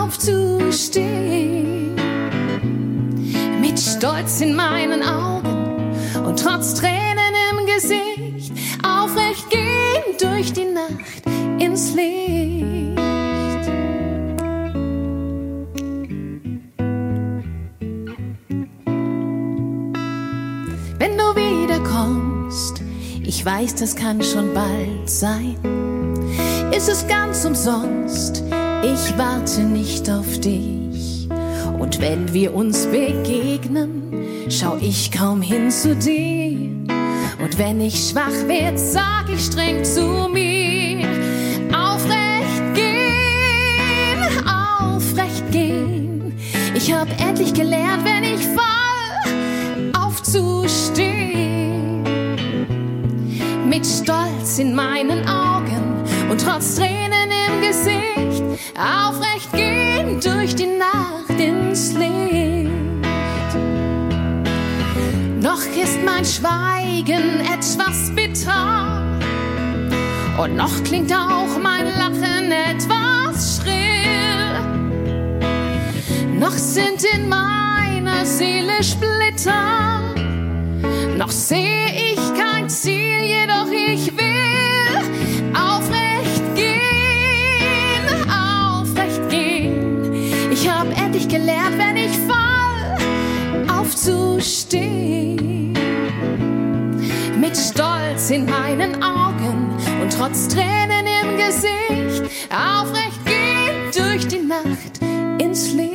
aufzustehen. 0.00 1.96
Mit 3.60 3.80
Stolz 3.80 4.40
in 4.40 4.54
meinen 4.54 5.02
Augen 5.02 5.90
und 6.24 6.38
trotz 6.38 6.74
Tränen 6.74 7.34
im 7.50 7.66
Gesicht 7.66 8.09
Licht. 11.94 12.96
Wenn 20.98 21.16
du 21.16 21.34
wiederkommst, 21.34 22.82
ich 23.22 23.44
weiß, 23.44 23.74
das 23.76 23.94
kann 23.94 24.22
schon 24.22 24.52
bald 24.54 25.08
sein, 25.08 25.56
ist 26.76 26.88
es 26.88 27.06
ganz 27.06 27.44
umsonst, 27.44 28.42
ich 28.82 29.18
warte 29.18 29.62
nicht 29.62 30.10
auf 30.10 30.38
dich. 30.40 31.28
Und 31.78 32.00
wenn 32.00 32.32
wir 32.32 32.54
uns 32.54 32.86
begegnen, 32.86 34.12
schau 34.50 34.76
ich 34.80 35.10
kaum 35.10 35.42
hin 35.42 35.70
zu 35.70 35.96
dir. 35.96 36.68
Und 37.42 37.58
wenn 37.58 37.80
ich 37.80 38.10
schwach 38.10 38.46
werd, 38.46 38.78
sag 38.78 39.30
ich 39.32 39.46
streng 39.46 39.82
zu 39.84 40.28
mir, 40.32 40.69
Ich 47.40 47.54
gelernt, 47.54 48.04
wenn 48.04 48.24
ich 48.24 48.46
fall, 48.46 49.94
aufzustehen. 49.98 52.02
Mit 53.66 53.86
Stolz 53.86 54.58
in 54.58 54.74
meinen 54.74 55.26
Augen 55.26 56.04
und 56.30 56.38
trotz 56.40 56.74
Tränen 56.76 57.30
im 57.30 57.50
im 57.50 57.60
Gesicht, 57.60 58.42
aufrecht 58.76 59.52
gehen 59.52 60.20
durch 60.20 60.54
die 60.54 60.66
Nacht 60.66 61.40
ins 61.40 61.94
Licht. 61.94 62.70
Noch 65.40 65.62
ist 65.82 65.98
mein 66.04 66.24
Schweigen 66.24 67.40
etwas 67.40 68.14
bitter 68.14 69.02
und 70.42 70.56
noch 70.56 70.82
klingt 70.84 71.12
auch 71.12 71.58
mein 71.62 71.86
Lachen 71.86 72.52
etwas 72.52 73.19
Noch 76.40 76.56
sind 76.56 77.04
in 77.14 77.28
meiner 77.28 78.24
Seele 78.24 78.82
Splitter, 78.82 80.00
noch 81.18 81.30
sehe 81.30 81.92
ich 81.92 82.18
kein 82.34 82.66
Ziel, 82.66 83.24
jedoch 83.24 83.70
ich 83.70 84.10
will 84.16 84.96
aufrecht 85.54 86.42
gehen, 86.54 88.30
aufrecht 88.30 89.28
gehen. 89.28 90.14
Ich 90.50 90.66
hab 90.66 90.86
endlich 90.98 91.28
gelernt, 91.28 91.76
wenn 91.76 91.98
ich 91.98 92.16
fall, 92.26 92.96
aufzustehen. 93.78 95.74
Mit 97.38 97.54
Stolz 97.54 98.30
in 98.30 98.46
meinen 98.46 99.02
Augen 99.02 99.76
und 100.00 100.10
trotz 100.10 100.48
Tränen 100.48 101.06
im 101.22 101.36
Gesicht, 101.36 102.22
aufrecht 102.48 103.26
gehen 103.26 103.90
durch 103.94 104.26
die 104.26 104.38
Nacht 104.38 105.00
ins 105.38 105.72
Licht. 105.72 105.89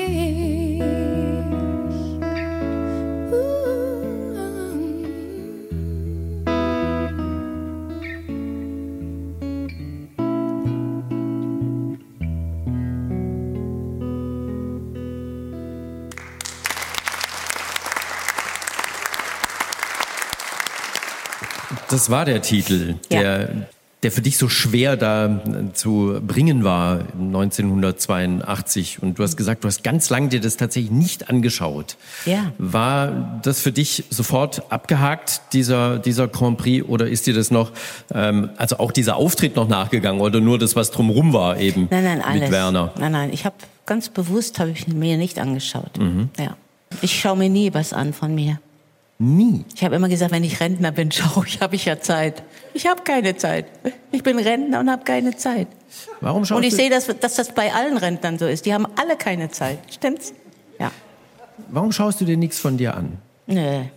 Das 21.95 22.09
war 22.09 22.25
der 22.25 22.41
Titel, 22.41 22.95
Ja. 23.09 23.21
der, 23.21 23.49
der 24.03 24.11
für 24.11 24.21
dich 24.21 24.37
so 24.37 24.49
schwer 24.49 24.97
da 24.97 25.27
äh, 25.27 25.73
zu 25.73 26.19
bringen 26.27 26.65
war 26.65 26.99
1982. 27.17 29.01
Und 29.01 29.17
du 29.17 29.23
hast 29.23 29.37
gesagt, 29.37 29.63
du 29.63 29.67
hast 29.69 29.81
ganz 29.81 30.09
lang 30.09 30.27
dir 30.27 30.41
das 30.41 30.57
tatsächlich 30.57 30.91
nicht 30.91 31.29
angeschaut. 31.29 31.95
Ja. 32.25 32.51
War 32.57 33.39
das 33.43 33.61
für 33.61 33.71
dich 33.71 34.03
sofort 34.09 34.69
abgehakt, 34.73 35.53
dieser, 35.53 35.97
dieser 35.97 36.27
Grand 36.27 36.57
Prix, 36.57 36.85
oder 36.85 37.07
ist 37.07 37.27
dir 37.27 37.33
das 37.33 37.49
noch, 37.49 37.71
ähm, 38.13 38.49
also 38.57 38.79
auch 38.79 38.91
dieser 38.91 39.15
Auftritt 39.15 39.55
noch 39.55 39.69
nachgegangen 39.69 40.19
oder 40.19 40.41
nur 40.41 40.59
das, 40.59 40.75
was 40.75 40.91
drumrum 40.91 41.31
war 41.31 41.57
eben 41.57 41.87
Nein, 41.89 42.03
nein, 42.03 42.21
alles. 42.21 42.41
mit 42.41 42.51
Werner? 42.51 42.91
Nein, 42.99 43.13
nein, 43.13 43.29
ich 43.31 43.45
habe 43.45 43.55
ganz 43.85 44.09
bewusst 44.09 44.59
habe 44.59 44.71
ich 44.71 44.85
mir 44.89 45.15
nicht 45.15 45.39
angeschaut. 45.39 45.97
Mhm. 45.97 46.27
Ja. 46.37 46.57
Ich 47.01 47.17
schaue 47.17 47.37
mir 47.37 47.49
nie 47.49 47.73
was 47.73 47.93
an 47.93 48.11
von 48.11 48.35
mir. 48.35 48.59
Nie. 49.18 49.63
Ich 49.74 49.84
habe 49.84 49.95
immer 49.95 50.09
gesagt, 50.09 50.32
wenn 50.32 50.43
ich 50.43 50.59
Rentner 50.59 50.91
bin, 50.91 51.11
schaue 51.11 51.45
ich, 51.47 51.61
habe 51.61 51.76
ich 51.76 51.86
ja 51.86 51.99
Zeit. 51.99 52.43
Ich 52.74 52.88
habe 52.88 53.03
keine 53.03 53.36
Zeit. 53.38 53.66
Ich 54.11 54.24
bin 54.24 54.38
Rentner 54.38 54.82
und 54.82 54.89
habe 54.89 55.03
keine 55.03 55.36
Zeit. 55.36 55.68
Warum 56.20 56.43
schaust 56.43 56.57
Und 56.57 56.63
ich 56.63 56.76
sehe, 56.76 56.89
dass, 56.89 57.07
dass 57.20 57.36
das 57.36 57.53
bei 57.53 57.74
allen 57.74 57.97
Rentnern 57.97 58.38
so 58.38 58.45
ist. 58.45 58.66
Die 58.66 58.74
haben 58.74 58.86
alle 58.99 59.16
keine 59.16 59.49
Zeit. 59.49 59.80
Stimmt's? 59.93 60.34
Ja. 60.80 60.91
warum 61.70 61.93
schaust 61.93 62.20
du 62.20 62.26
dir 62.26 62.36
nichts 62.36 62.59
von 62.59 62.78
dir 62.78 62.95
an? 62.95 63.18
Nee. 63.47 63.91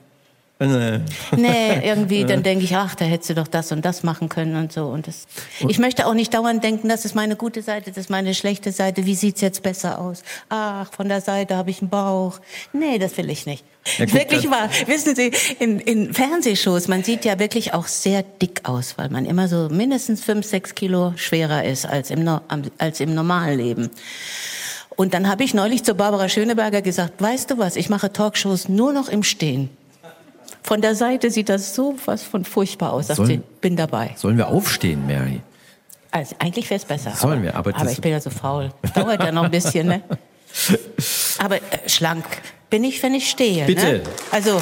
Äh, 0.60 0.98
Nee, 1.36 1.86
irgendwie, 1.86 2.24
dann 2.24 2.42
denke 2.42 2.64
ich, 2.64 2.74
ach, 2.74 2.96
da 2.96 3.04
hättest 3.04 3.30
du 3.30 3.34
doch 3.34 3.46
das 3.46 3.70
und 3.70 3.84
das 3.84 4.02
machen 4.02 4.28
können 4.28 4.56
und 4.56 4.72
so. 4.72 4.86
Und 4.86 5.06
das, 5.06 5.26
ich 5.60 5.78
möchte 5.78 6.06
auch 6.06 6.14
nicht 6.14 6.34
dauernd 6.34 6.64
denken, 6.64 6.88
das 6.88 7.04
ist 7.04 7.14
meine 7.14 7.36
gute 7.36 7.62
Seite, 7.62 7.90
das 7.90 7.98
ist 7.98 8.10
meine 8.10 8.34
schlechte 8.34 8.72
Seite, 8.72 9.06
wie 9.06 9.14
sieht's 9.14 9.40
jetzt 9.40 9.62
besser 9.62 10.00
aus? 10.00 10.22
Ach, 10.48 10.92
von 10.92 11.08
der 11.08 11.20
Seite 11.20 11.56
habe 11.56 11.70
ich 11.70 11.80
einen 11.80 11.90
Bauch. 11.90 12.40
Nee, 12.72 12.98
das 12.98 13.16
will 13.16 13.30
ich 13.30 13.46
nicht. 13.46 13.64
Ja, 13.98 14.12
wirklich 14.12 14.50
wahr. 14.50 14.68
Wissen 14.86 15.14
Sie, 15.14 15.30
in, 15.60 15.78
in 15.78 16.12
Fernsehshows, 16.12 16.88
man 16.88 17.04
sieht 17.04 17.24
ja 17.24 17.38
wirklich 17.38 17.72
auch 17.72 17.86
sehr 17.86 18.22
dick 18.22 18.62
aus, 18.64 18.98
weil 18.98 19.08
man 19.10 19.26
immer 19.26 19.46
so 19.46 19.68
mindestens 19.70 20.24
fünf, 20.24 20.44
sechs 20.44 20.74
Kilo 20.74 21.12
schwerer 21.16 21.64
ist 21.64 21.86
als 21.86 22.10
im, 22.10 22.28
als 22.78 23.00
im 23.00 23.14
normalen 23.14 23.58
Leben. 23.58 23.90
Und 24.96 25.14
dann 25.14 25.28
habe 25.28 25.44
ich 25.44 25.54
neulich 25.54 25.84
zu 25.84 25.94
Barbara 25.94 26.28
Schöneberger 26.28 26.82
gesagt, 26.82 27.22
weißt 27.22 27.52
du 27.52 27.58
was, 27.58 27.76
ich 27.76 27.88
mache 27.88 28.12
Talkshows 28.12 28.68
nur 28.68 28.92
noch 28.92 29.08
im 29.08 29.22
Stehen. 29.22 29.70
Von 30.68 30.82
der 30.82 30.94
Seite 30.94 31.30
sieht 31.30 31.48
das 31.48 31.74
so 31.74 31.96
was 32.04 32.22
von 32.24 32.44
furchtbar 32.44 32.92
aus. 32.92 33.06
Sagt 33.06 33.16
Sollen- 33.16 33.28
sie, 33.30 33.40
bin 33.62 33.74
dabei. 33.74 34.10
sollen 34.16 34.36
wir 34.36 34.48
aufstehen, 34.48 35.06
Mary? 35.06 35.40
Also 36.10 36.36
eigentlich 36.38 36.68
wäre 36.68 36.76
es 36.78 36.84
besser. 36.84 37.12
Sollen 37.12 37.38
aber, 37.38 37.42
wir, 37.42 37.54
aber 37.56 37.74
aber 37.74 37.90
ich 37.90 37.98
bin 38.02 38.12
ja 38.12 38.20
so 38.20 38.28
faul. 38.28 38.70
Dauert 38.94 39.22
ja 39.22 39.32
noch 39.32 39.44
ein 39.44 39.50
bisschen, 39.50 39.86
ne? 39.86 40.02
Aber 41.38 41.56
äh, 41.56 41.60
schlank 41.86 42.24
bin 42.68 42.84
ich, 42.84 43.02
wenn 43.02 43.14
ich 43.14 43.30
stehe. 43.30 43.64
Bitte. 43.64 43.86
Ne? 43.86 44.02
Also, 44.30 44.60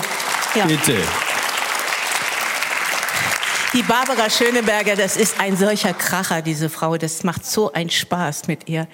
ja. 0.54 0.66
Bitte. 0.66 0.94
Die 3.74 3.82
Barbara 3.82 4.30
Schöneberger, 4.30 4.94
das 4.94 5.16
ist 5.16 5.40
ein 5.40 5.56
solcher 5.56 5.92
Kracher, 5.92 6.40
diese 6.40 6.68
Frau. 6.68 6.96
Das 6.98 7.24
macht 7.24 7.44
so 7.44 7.72
einen 7.72 7.90
Spaß 7.90 8.46
mit 8.46 8.68
ihr. 8.68 8.86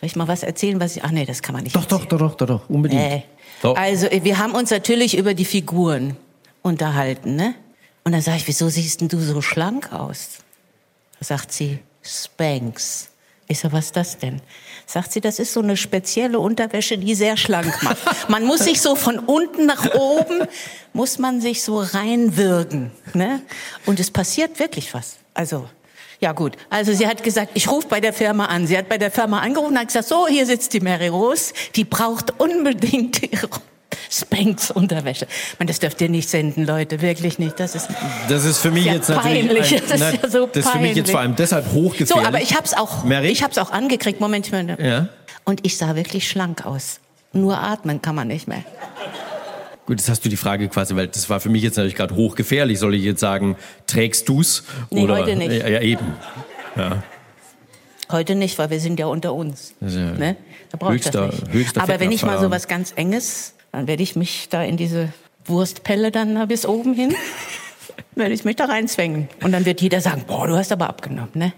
Soll 0.00 0.06
ich 0.06 0.16
mal 0.16 0.28
was 0.28 0.42
erzählen, 0.42 0.80
was 0.80 0.96
ich... 0.96 1.04
Ach 1.04 1.10
nee, 1.10 1.26
das 1.26 1.42
kann 1.42 1.54
man 1.54 1.64
nicht 1.64 1.76
Doch, 1.76 1.84
doch, 1.84 2.04
erzählen. 2.04 2.18
doch, 2.18 2.36
doch, 2.36 2.46
doch, 2.46 2.60
doch, 2.60 2.70
unbedingt. 2.70 3.02
Nee. 3.02 3.24
Doch. 3.62 3.76
Also, 3.76 4.08
wir 4.10 4.38
haben 4.38 4.54
uns 4.54 4.70
natürlich 4.70 5.16
über 5.16 5.34
die 5.34 5.44
Figuren 5.44 6.16
unterhalten, 6.64 7.36
ne? 7.36 7.54
Und 8.02 8.12
dann 8.12 8.20
sage 8.20 8.38
ich, 8.38 8.48
wieso 8.48 8.68
siehst 8.68 9.00
denn 9.00 9.08
du 9.08 9.20
so 9.20 9.40
schlank 9.40 9.92
aus? 9.92 10.38
Da 11.20 11.26
sagt 11.26 11.52
sie, 11.52 11.78
Spanx. 12.02 13.10
Ich 13.46 13.60
so, 13.60 13.70
was 13.72 13.86
ist 13.86 13.96
das 13.96 14.18
denn? 14.18 14.40
Sagt 14.86 15.12
sie, 15.12 15.20
das 15.20 15.38
ist 15.38 15.52
so 15.52 15.60
eine 15.60 15.76
spezielle 15.76 16.38
Unterwäsche, 16.38 16.96
die 16.96 17.14
sehr 17.14 17.36
schlank 17.36 17.82
macht. 17.82 17.98
Man 18.28 18.44
muss 18.44 18.60
sich 18.60 18.80
so 18.80 18.96
von 18.96 19.18
unten 19.18 19.66
nach 19.66 19.94
oben, 19.94 20.46
muss 20.94 21.18
man 21.18 21.40
sich 21.40 21.62
so 21.62 21.78
reinwirken, 21.78 22.90
ne? 23.12 23.42
Und 23.84 24.00
es 24.00 24.10
passiert 24.10 24.58
wirklich 24.58 24.94
was. 24.94 25.16
Also, 25.34 25.68
ja 26.20 26.32
gut. 26.32 26.56
Also 26.70 26.94
sie 26.94 27.06
hat 27.06 27.22
gesagt, 27.22 27.50
ich 27.54 27.70
rufe 27.70 27.88
bei 27.88 28.00
der 28.00 28.14
Firma 28.14 28.46
an. 28.46 28.66
Sie 28.66 28.78
hat 28.78 28.88
bei 28.88 28.96
der 28.96 29.10
Firma 29.10 29.40
angerufen 29.40 29.72
und 29.72 29.78
hat 29.78 29.88
gesagt, 29.88 30.08
so, 30.08 30.26
hier 30.26 30.46
sitzt 30.46 30.72
die 30.72 30.80
Mary 30.80 31.08
Rose, 31.08 31.52
die 31.74 31.84
braucht 31.84 32.40
unbedingt 32.40 33.22
ihre 33.30 33.48
Spanx 34.10 34.70
Unterwäsche. 34.70 35.26
Man, 35.58 35.66
das 35.66 35.78
dürft 35.78 36.00
ihr 36.00 36.08
nicht 36.08 36.28
senden, 36.28 36.66
Leute, 36.66 37.00
wirklich 37.02 37.38
nicht. 37.38 37.58
Das 37.60 37.74
ist 37.74 37.88
Das 38.28 38.44
ist 38.44 38.58
für 38.58 38.70
mich 38.70 38.84
Ja, 38.86 38.94
jetzt 38.94 39.08
natürlich 39.08 39.46
peinlich. 39.48 39.74
ein, 39.74 39.82
Das 39.88 40.00
ist 40.00 40.22
ja 40.22 40.28
so 40.30 40.46
das 40.46 40.64
ist 40.66 40.70
für 40.72 40.78
mich 40.78 40.88
jetzt 40.88 40.96
peinlich. 40.96 41.10
vor 41.10 41.20
allem 41.20 41.36
deshalb 41.36 41.72
hochgefährlich. 41.72 42.08
so, 42.24 42.28
aber 42.28 42.40
ich 42.40 42.54
hab's 42.56 42.74
auch, 42.74 43.04
Mary? 43.04 43.28
ich 43.28 43.42
hab's 43.42 43.58
auch 43.58 43.70
angekriegt. 43.70 44.20
Moment, 44.20 44.50
Moment. 44.52 44.80
Ja. 44.80 45.08
Und 45.44 45.64
ich 45.66 45.76
sah 45.76 45.94
wirklich 45.96 46.28
schlank 46.28 46.64
aus. 46.66 47.00
Nur 47.32 47.58
atmen 47.58 48.00
kann 48.00 48.14
man 48.14 48.28
nicht 48.28 48.46
mehr. 48.48 48.64
Gut, 49.86 49.98
jetzt 49.98 50.08
hast 50.08 50.24
du 50.24 50.28
die 50.30 50.36
Frage 50.36 50.68
quasi, 50.68 50.96
weil 50.96 51.08
das 51.08 51.28
war 51.28 51.40
für 51.40 51.50
mich 51.50 51.62
jetzt 51.62 51.76
natürlich 51.76 51.94
gerade 51.96 52.14
hochgefährlich. 52.14 52.78
Soll 52.78 52.94
ich 52.94 53.02
jetzt 53.04 53.20
sagen, 53.20 53.56
trägst 53.86 54.26
du's? 54.28 54.62
Nee, 54.90 55.02
oder, 55.02 55.16
heute 55.16 55.36
nicht. 55.36 55.52
Ja, 55.52 55.68
ja 55.68 55.80
eben. 55.82 56.14
Heute 58.10 58.34
nicht, 58.34 58.58
weil 58.58 58.70
wir 58.70 58.80
sind 58.80 59.00
ja 59.00 59.06
unter 59.06 59.34
uns. 59.34 59.74
Das 59.80 59.92
ist 59.92 59.98
ja 59.98 60.12
ne? 60.12 60.36
Da 60.70 60.76
brauche 60.78 60.96
ich 60.96 61.02
das 61.02 61.14
höchster- 61.14 61.26
nicht. 61.46 61.52
höchster 61.52 61.82
Aber 61.82 62.00
wenn 62.00 62.12
ich 62.12 62.22
mal 62.24 62.38
so 62.38 62.50
was 62.50 62.68
ganz 62.68 62.92
Enges, 62.96 63.54
dann 63.74 63.86
werde 63.86 64.02
ich 64.02 64.16
mich 64.16 64.48
da 64.48 64.62
in 64.62 64.76
diese 64.76 65.12
Wurstpelle 65.46 66.10
dann 66.10 66.34
da 66.34 66.46
bis 66.46 66.64
oben 66.66 66.94
hin, 66.94 67.14
werde 68.14 68.32
ich 68.34 68.44
mich 68.44 68.56
da 68.56 68.66
reinzwängen. 68.66 69.28
Und 69.42 69.52
dann 69.52 69.64
wird 69.64 69.80
jeder 69.80 70.00
sagen, 70.00 70.24
boah, 70.26 70.46
du 70.46 70.56
hast 70.56 70.72
aber 70.72 70.88
abgenommen, 70.88 71.30
ne? 71.34 71.52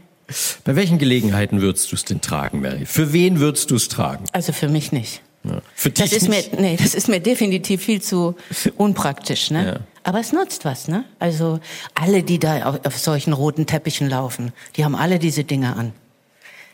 Bei 0.64 0.74
welchen 0.74 0.98
Gelegenheiten 0.98 1.60
würdest 1.60 1.92
du 1.92 1.96
es 1.96 2.04
denn 2.04 2.20
tragen, 2.20 2.60
Mary? 2.60 2.84
Für 2.84 3.12
wen 3.12 3.38
würdest 3.38 3.70
du 3.70 3.76
es 3.76 3.88
tragen? 3.88 4.24
Also 4.32 4.52
für 4.52 4.68
mich 4.68 4.90
nicht. 4.90 5.22
Ja. 5.44 5.60
Für 5.74 5.90
dich 5.90 6.02
Das 6.10 6.12
ist 6.12 6.28
mir, 6.28 6.36
nicht? 6.36 6.58
nee, 6.58 6.76
das 6.76 6.94
ist 6.94 7.06
mir 7.08 7.20
definitiv 7.20 7.84
viel 7.84 8.02
zu 8.02 8.34
unpraktisch, 8.76 9.50
ne? 9.52 9.66
Ja. 9.66 9.76
Aber 10.02 10.18
es 10.18 10.32
nutzt 10.32 10.64
was, 10.64 10.88
ne? 10.88 11.04
Also 11.20 11.60
alle, 11.94 12.22
die 12.24 12.38
da 12.40 12.64
auf, 12.64 12.80
auf 12.84 12.98
solchen 12.98 13.32
roten 13.32 13.66
Teppichen 13.66 14.08
laufen, 14.08 14.52
die 14.76 14.84
haben 14.84 14.96
alle 14.96 15.18
diese 15.20 15.44
Dinge 15.44 15.76
an. 15.76 15.92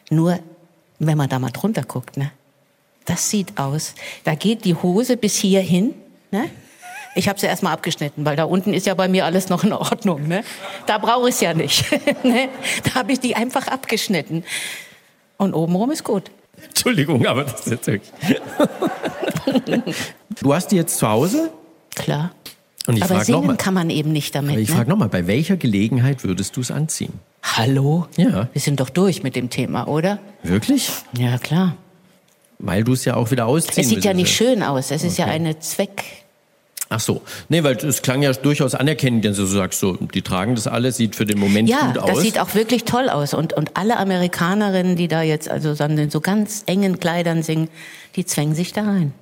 Nur, 0.08 0.38
wenn 0.98 1.18
man 1.18 1.28
da 1.28 1.38
mal 1.38 1.50
drunter 1.50 1.82
guckt, 1.82 2.16
ne? 2.16 2.30
Das 3.04 3.30
sieht 3.30 3.58
aus. 3.58 3.94
Da 4.24 4.34
geht 4.34 4.64
die 4.64 4.74
Hose 4.74 5.16
bis 5.16 5.36
hier 5.36 5.60
hin, 5.60 5.94
ne? 6.30 6.50
Ich 7.14 7.28
habe 7.28 7.38
sie 7.38 7.46
erstmal 7.46 7.74
abgeschnitten, 7.74 8.24
weil 8.24 8.36
da 8.36 8.44
unten 8.44 8.72
ist 8.72 8.86
ja 8.86 8.94
bei 8.94 9.06
mir 9.06 9.26
alles 9.26 9.50
noch 9.50 9.64
in 9.64 9.72
Ordnung, 9.72 10.28
ne? 10.28 10.44
Da 10.86 10.96
brauche 10.98 11.28
ich 11.28 11.34
es 11.34 11.40
ja 11.42 11.52
nicht, 11.52 11.84
ne? 12.24 12.48
Da 12.84 12.94
habe 12.94 13.12
ich 13.12 13.20
die 13.20 13.36
einfach 13.36 13.66
abgeschnitten. 13.68 14.44
Und 15.36 15.54
obenrum 15.54 15.90
ist 15.90 16.04
gut. 16.04 16.30
Entschuldigung, 16.68 17.26
aber 17.26 17.44
das 17.44 17.66
ist 17.66 17.70
jetzt 17.70 17.86
wirklich. 17.86 18.12
du 20.40 20.54
hast 20.54 20.68
die 20.68 20.76
jetzt 20.76 20.98
zu 20.98 21.08
Hause? 21.08 21.50
Klar. 21.94 22.30
Und 22.86 22.96
ich 22.96 23.04
Aber 23.04 23.24
singen 23.24 23.40
nochmal. 23.40 23.56
kann 23.56 23.74
man 23.74 23.90
eben 23.90 24.12
nicht 24.12 24.34
damit. 24.34 24.58
Ich 24.58 24.68
ne? 24.68 24.74
frage 24.74 24.90
nochmal, 24.90 25.08
bei 25.08 25.26
welcher 25.26 25.56
Gelegenheit 25.56 26.24
würdest 26.24 26.56
du 26.56 26.60
es 26.60 26.70
anziehen? 26.70 27.12
Hallo? 27.42 28.06
Ja. 28.16 28.48
Wir 28.52 28.60
sind 28.60 28.80
doch 28.80 28.90
durch 28.90 29.22
mit 29.22 29.36
dem 29.36 29.50
Thema, 29.50 29.86
oder? 29.86 30.18
Wirklich? 30.42 30.90
Ja, 31.16 31.38
klar. 31.38 31.76
Weil 32.62 32.84
du 32.84 32.92
es 32.92 33.04
ja 33.04 33.16
auch 33.16 33.30
wieder 33.30 33.46
ausziehen 33.46 33.84
Es 33.84 33.88
sieht 33.88 34.04
ja 34.04 34.14
nicht 34.14 34.34
schön 34.34 34.62
aus. 34.62 34.90
Es 34.90 35.02
ist 35.04 35.18
ja 35.18 35.26
eine 35.26 35.58
Zweck. 35.58 36.04
Ach 36.88 37.00
so. 37.00 37.22
Nee, 37.48 37.64
weil 37.64 37.76
es 37.76 38.02
klang 38.02 38.22
ja 38.22 38.32
durchaus 38.32 38.74
anerkennend, 38.74 39.24
dass 39.24 39.36
du 39.36 39.46
sagst, 39.46 39.80
so, 39.80 39.96
die 39.96 40.22
tragen 40.22 40.54
das 40.54 40.66
alles, 40.66 40.96
sieht 40.96 41.16
für 41.16 41.24
den 41.24 41.38
Moment 41.38 41.68
ja, 41.68 41.86
gut 41.88 41.98
aus. 41.98 42.10
das 42.10 42.20
sieht 42.20 42.38
auch 42.38 42.54
wirklich 42.54 42.84
toll 42.84 43.08
aus. 43.08 43.34
Und, 43.34 43.52
und 43.54 43.76
alle 43.76 43.96
Amerikanerinnen, 43.96 44.96
die 44.96 45.08
da 45.08 45.22
jetzt 45.22 45.48
also 45.48 45.74
dann 45.74 45.98
in 45.98 46.10
so 46.10 46.20
ganz 46.20 46.62
engen 46.66 47.00
Kleidern 47.00 47.42
singen, 47.42 47.68
die 48.14 48.24
zwängen 48.26 48.54
sich 48.54 48.72
da 48.72 48.82
rein. 48.82 49.12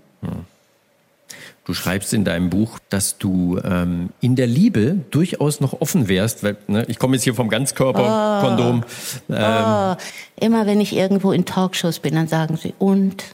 Du 1.65 1.75
schreibst 1.75 2.13
in 2.15 2.25
deinem 2.25 2.51
Buch, 2.51 2.79
dass 2.89 3.19
du 3.19 3.61
ähm, 3.63 4.11
in 4.21 4.35
der 4.35 4.47
Liebe 4.47 4.97
durchaus 5.11 5.61
noch 5.61 5.81
offen 5.81 6.09
wärst. 6.09 6.43
Weil, 6.43 6.57
ne, 6.67 6.85
ich 6.89 6.99
komme 6.99 7.17
jetzt 7.17 7.25
hier 7.25 7.35
vom 7.35 7.49
Ganzkörperkondom. 7.49 8.85
Ähm, 9.29 9.37
Oh, 9.37 9.97
immer 10.41 10.67
wenn 10.67 10.81
ich 10.81 10.97
irgendwo 10.97 11.33
in 11.33 11.45
Talkshows 11.45 11.99
bin, 12.01 12.15
dann 12.15 12.29
sagen 12.29 12.57
sie, 12.57 12.75
und 12.79 13.25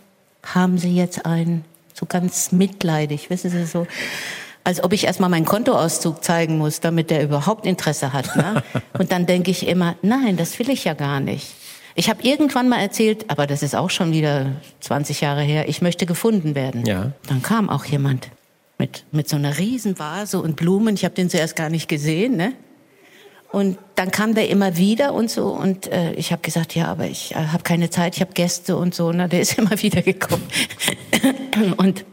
haben 0.54 0.78
Sie 0.78 0.94
jetzt 0.94 1.24
einen? 1.26 1.64
So 1.94 2.06
ganz 2.06 2.52
mitleidig, 2.52 3.30
wissen 3.30 3.50
Sie 3.50 3.64
so. 3.64 3.86
Als 4.64 4.82
ob 4.82 4.92
ich 4.92 5.04
erstmal 5.04 5.30
meinen 5.30 5.46
Kontoauszug 5.46 6.22
zeigen 6.22 6.58
muss, 6.58 6.80
damit 6.80 7.10
der 7.10 7.22
überhaupt 7.22 7.66
Interesse 7.66 8.12
hat. 8.12 8.34
Ne? 8.36 8.62
Und 8.98 9.12
dann 9.12 9.26
denke 9.26 9.50
ich 9.50 9.66
immer, 9.68 9.94
nein, 10.02 10.36
das 10.36 10.58
will 10.58 10.68
ich 10.68 10.84
ja 10.84 10.94
gar 10.94 11.20
nicht. 11.20 11.54
Ich 11.98 12.10
habe 12.10 12.22
irgendwann 12.22 12.68
mal 12.68 12.78
erzählt, 12.78 13.30
aber 13.30 13.46
das 13.46 13.62
ist 13.62 13.74
auch 13.74 13.88
schon 13.88 14.12
wieder 14.12 14.52
20 14.80 15.22
Jahre 15.22 15.40
her, 15.40 15.66
ich 15.66 15.80
möchte 15.80 16.04
gefunden 16.04 16.54
werden. 16.54 16.84
Ja. 16.84 17.12
Dann 17.26 17.42
kam 17.42 17.70
auch 17.70 17.86
jemand 17.86 18.28
mit, 18.78 19.04
mit 19.12 19.30
so 19.30 19.36
einer 19.36 19.56
Riesenvase 19.56 20.40
und 20.40 20.56
Blumen. 20.56 20.94
Ich 20.94 21.06
habe 21.06 21.14
den 21.14 21.30
zuerst 21.30 21.56
gar 21.56 21.70
nicht 21.70 21.88
gesehen. 21.88 22.36
Ne? 22.36 22.52
Und 23.50 23.78
dann 23.94 24.10
kam 24.10 24.34
der 24.34 24.50
immer 24.50 24.76
wieder 24.76 25.14
und 25.14 25.30
so. 25.30 25.46
Und 25.46 25.90
äh, 25.90 26.12
ich 26.12 26.32
habe 26.32 26.42
gesagt, 26.42 26.74
ja, 26.74 26.88
aber 26.88 27.06
ich 27.06 27.32
äh, 27.34 27.46
habe 27.46 27.62
keine 27.62 27.88
Zeit, 27.88 28.16
ich 28.16 28.20
habe 28.20 28.34
Gäste 28.34 28.76
und 28.76 28.94
so. 28.94 29.10
Na, 29.12 29.26
der 29.26 29.40
ist 29.40 29.56
immer 29.58 29.80
wieder 29.80 30.02
gekommen. 30.02 30.46
und 31.78 32.04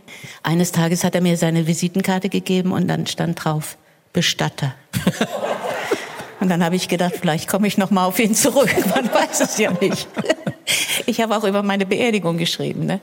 eines 0.43 0.71
Tages 0.71 1.03
hat 1.03 1.13
er 1.13 1.21
mir 1.21 1.35
seine 1.35 1.67
Visitenkarte 1.67 2.29
gegeben 2.29 2.71
und 2.71 2.87
dann 2.87 3.05
stand 3.05 3.43
drauf 3.43 3.77
Bestatter. 4.13 4.75
Und 6.43 6.49
dann 6.49 6.61
habe 6.61 6.75
ich 6.75 6.89
gedacht, 6.89 7.13
vielleicht 7.21 7.47
komme 7.47 7.67
ich 7.67 7.77
noch 7.77 7.89
mal 7.89 8.03
auf 8.05 8.19
ihn 8.19 8.35
zurück. 8.35 8.67
Man 8.93 9.05
weiß 9.13 9.39
es 9.39 9.57
ja 9.57 9.71
nicht. 9.79 10.07
Ich 11.05 11.19
habe 11.19 11.35
auch 11.35 11.43
über 11.43 11.61
meine 11.61 11.85
Beerdigung 11.85 12.37
geschrieben, 12.37 12.85
ne? 12.85 13.01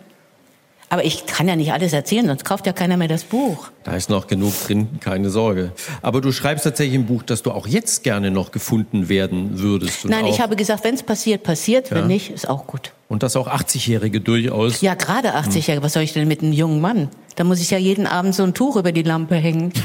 Aber 0.89 1.05
ich 1.05 1.27
kann 1.27 1.47
ja 1.47 1.57
nicht 1.57 1.73
alles 1.73 1.93
erzählen, 1.93 2.27
sonst 2.27 2.45
kauft 2.47 2.67
ja 2.67 2.73
keiner 2.73 2.97
mehr 2.97 3.07
das 3.07 3.25
Buch. 3.25 3.69
Da 3.85 3.95
ist 3.95 4.09
noch 4.09 4.27
genug 4.27 4.55
drin, 4.65 4.99
keine 5.01 5.29
Sorge. 5.29 5.73
Aber 6.01 6.23
du 6.23 6.33
schreibst 6.33 6.65
tatsächlich 6.65 6.95
im 6.95 7.05
Buch, 7.07 7.23
dass 7.23 7.43
du 7.43 7.51
auch 7.51 7.67
jetzt 7.67 8.03
gerne 8.03 8.31
noch 8.31 8.51
gefunden 8.51 9.11
werden 9.11 9.61
würdest. 9.61 10.07
Nein, 10.07 10.25
ich 10.27 10.41
habe 10.41 10.57
gesagt, 10.57 10.85
wenn 10.85 10.95
es 10.95 11.03
passiert, 11.03 11.43
passiert. 11.43 11.91
Wenn 11.91 12.07
nicht, 12.07 12.31
ist 12.31 12.49
auch 12.49 12.67
gut. 12.67 12.93
Und 13.09 13.23
dass 13.23 13.37
auch 13.37 13.49
80-Jährige 13.49 14.23
durchaus. 14.23 14.81
Ja, 14.81 14.95
gerade 14.95 15.37
80-Jährige. 15.37 15.83
Was 15.83 15.93
soll 15.93 16.03
ich 16.03 16.15
denn 16.15 16.27
mit 16.27 16.43
einem 16.43 16.53
jungen 16.53 16.81
Mann? 16.81 17.09
Da 17.37 17.45
muss 17.45 17.61
ich 17.61 17.71
ja 17.71 17.79
jeden 17.79 18.07
Abend 18.07 18.35
so 18.35 18.43
ein 18.43 18.55
Tuch 18.55 18.77
über 18.77 18.93
die 18.93 19.03
Lampe 19.03 19.37
hängen. 19.37 19.73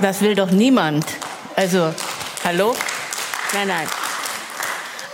Das 0.00 0.20
will 0.20 0.36
doch 0.36 0.52
niemand. 0.52 1.04
Also, 1.56 1.92
hallo? 2.44 2.74
Nein, 3.54 3.68
nein. 3.68 3.86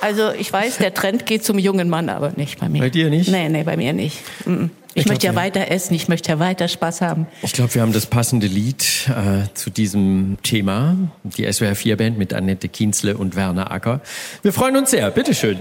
Also, 0.01 0.33
ich 0.33 0.53
weiß, 0.53 0.79
der 0.79 0.93
Trend 0.93 1.25
geht 1.25 1.45
zum 1.45 1.59
jungen 1.59 1.89
Mann, 1.89 2.09
aber 2.11 2.33
nicht 2.37 2.61
bei 2.61 2.69
mir. 2.69 2.81
Bei 2.81 2.91
dir 2.91 3.09
nicht? 3.09 3.31
Nee, 3.31 3.49
nee, 3.49 3.63
bei 3.63 3.77
mir 3.77 3.93
nicht. 3.95 4.19
Mm, 4.45 4.51
mm. 4.51 4.71
Ich, 4.97 5.01
Ich 5.01 5.05
glaub, 5.07 5.15
möchte 5.15 5.27
ja 5.27 5.33
ja. 5.33 5.39
weiter 5.39 5.71
essen, 5.71 5.95
ich 5.95 6.09
möchte 6.09 6.31
ja 6.31 6.39
weiter 6.39 6.69
Spaß 6.69 7.01
haben. 7.01 7.27
Ich 7.43 7.53
glaube, 7.53 7.75
wir 7.75 7.83
haben 7.83 7.93
das 7.93 8.07
passende 8.07 8.47
Lied 8.47 9.09
äh, 9.09 9.53
zu 9.55 9.71
diesem 9.71 10.37
Thema. 10.43 10.97
Die 11.25 11.51
SWR 11.51 11.75
4 11.75 11.97
Band 11.97 12.19
mit 12.19 12.33
Annette 12.33 12.69
Kienzle 12.69 13.17
und 13.17 13.35
Werner 13.35 13.73
Acker. 13.73 14.03
Wir 14.43 14.53
freuen 14.53 14.77
uns 14.77 14.91
sehr. 14.91 15.11
Bitteschön. 15.11 15.59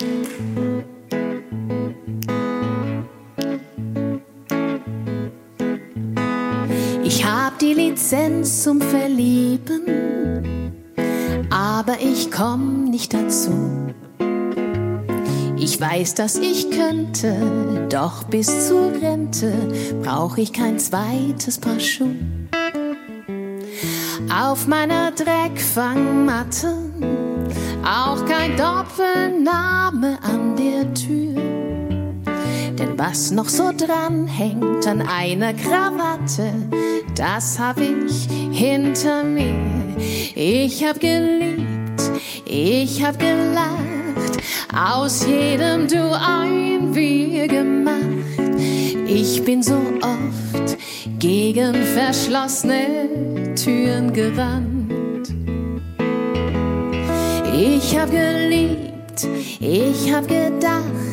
Ich 0.00 0.99
die 7.60 7.74
Lizenz 7.74 8.62
zum 8.62 8.80
Verlieben, 8.80 9.82
aber 11.50 11.96
ich 12.00 12.30
komm 12.30 12.84
nicht 12.84 13.12
dazu. 13.12 13.52
Ich 15.58 15.78
weiß, 15.78 16.14
dass 16.14 16.36
ich 16.36 16.70
könnte, 16.70 17.86
doch 17.90 18.24
bis 18.24 18.68
zur 18.68 18.92
Rente 18.92 19.52
brauch 20.02 20.38
ich 20.38 20.54
kein 20.54 20.78
zweites 20.78 21.58
Paar 21.58 21.80
Schuh. 21.80 22.14
Auf 24.32 24.66
meiner 24.66 25.10
Dreckfangmatte 25.12 26.74
auch 27.84 28.24
kein 28.24 28.56
Doppelname 28.56 30.18
an 30.22 30.56
der 30.56 30.94
Tür. 30.94 31.69
Denn 32.80 32.98
was 32.98 33.30
noch 33.30 33.50
so 33.50 33.72
dran 33.76 34.26
hängt 34.26 34.86
an 34.86 35.02
einer 35.02 35.52
Krawatte, 35.52 36.50
das 37.14 37.58
hab 37.58 37.76
ich 37.78 38.26
hinter 38.50 39.22
mir. 39.22 39.54
Ich 40.34 40.82
hab 40.82 40.98
geliebt, 40.98 42.00
ich 42.46 43.04
hab 43.04 43.18
gelacht, 43.18 44.38
aus 44.74 45.26
jedem 45.26 45.88
Du 45.88 46.10
ein 46.10 46.94
Wir 46.94 47.48
gemacht. 47.48 48.00
Ich 49.06 49.44
bin 49.44 49.62
so 49.62 49.76
oft 50.00 50.78
gegen 51.18 51.74
verschlossene 51.74 53.54
Türen 53.56 54.10
gerannt. 54.14 55.34
Ich 57.54 57.98
hab 57.98 58.10
geliebt, 58.10 59.28
ich 59.60 60.10
hab 60.10 60.26
gedacht, 60.26 61.09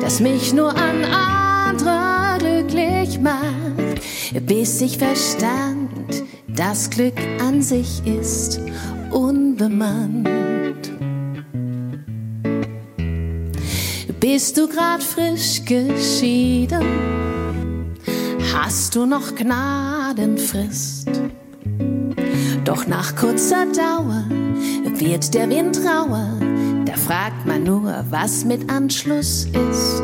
dass 0.00 0.20
mich 0.20 0.52
nur 0.52 0.70
an 0.70 1.04
andere 1.04 2.64
glücklich 2.68 3.20
macht, 3.20 4.46
bis 4.46 4.80
ich 4.80 4.98
verstand, 4.98 6.24
das 6.48 6.90
Glück 6.90 7.18
an 7.40 7.62
sich 7.62 8.06
ist 8.06 8.60
unbemannt. 9.10 10.28
Bist 14.20 14.56
du 14.56 14.68
grad 14.68 15.02
frisch 15.02 15.62
geschieden? 15.64 16.82
Hast 18.54 18.94
du 18.94 19.04
noch 19.04 19.34
Gnadenfrist? 19.34 21.08
Doch 22.64 22.86
nach 22.86 23.16
kurzer 23.16 23.66
Dauer 23.66 24.24
wird 24.94 25.34
der 25.34 25.50
Wind 25.50 25.78
rauer, 25.78 26.38
fragt 27.12 27.44
man 27.44 27.64
nur, 27.64 28.06
was 28.08 28.42
mit 28.46 28.70
Anschluss 28.70 29.44
ist. 29.70 30.02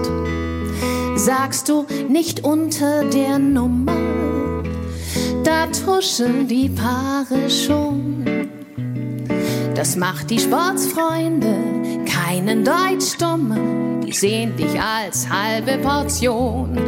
Sagst 1.17 1.71
du 1.71 1.87
nicht 2.07 2.45
unter 2.45 3.03
der 3.05 3.39
Nummer, 3.39 3.97
da 5.43 5.67
tuschen 5.69 6.47
die 6.49 6.69
Paare 6.69 7.49
schon. 7.49 8.51
Das 9.75 9.97
macht 9.97 10.29
die 10.29 10.39
Sportsfreunde 10.39 11.55
keinen 12.05 12.63
Deutschdummer, 12.63 13.57
die 14.05 14.13
sehen 14.13 14.55
dich 14.57 14.79
als 14.79 15.27
halbe 15.31 15.79
Portion. 15.79 16.79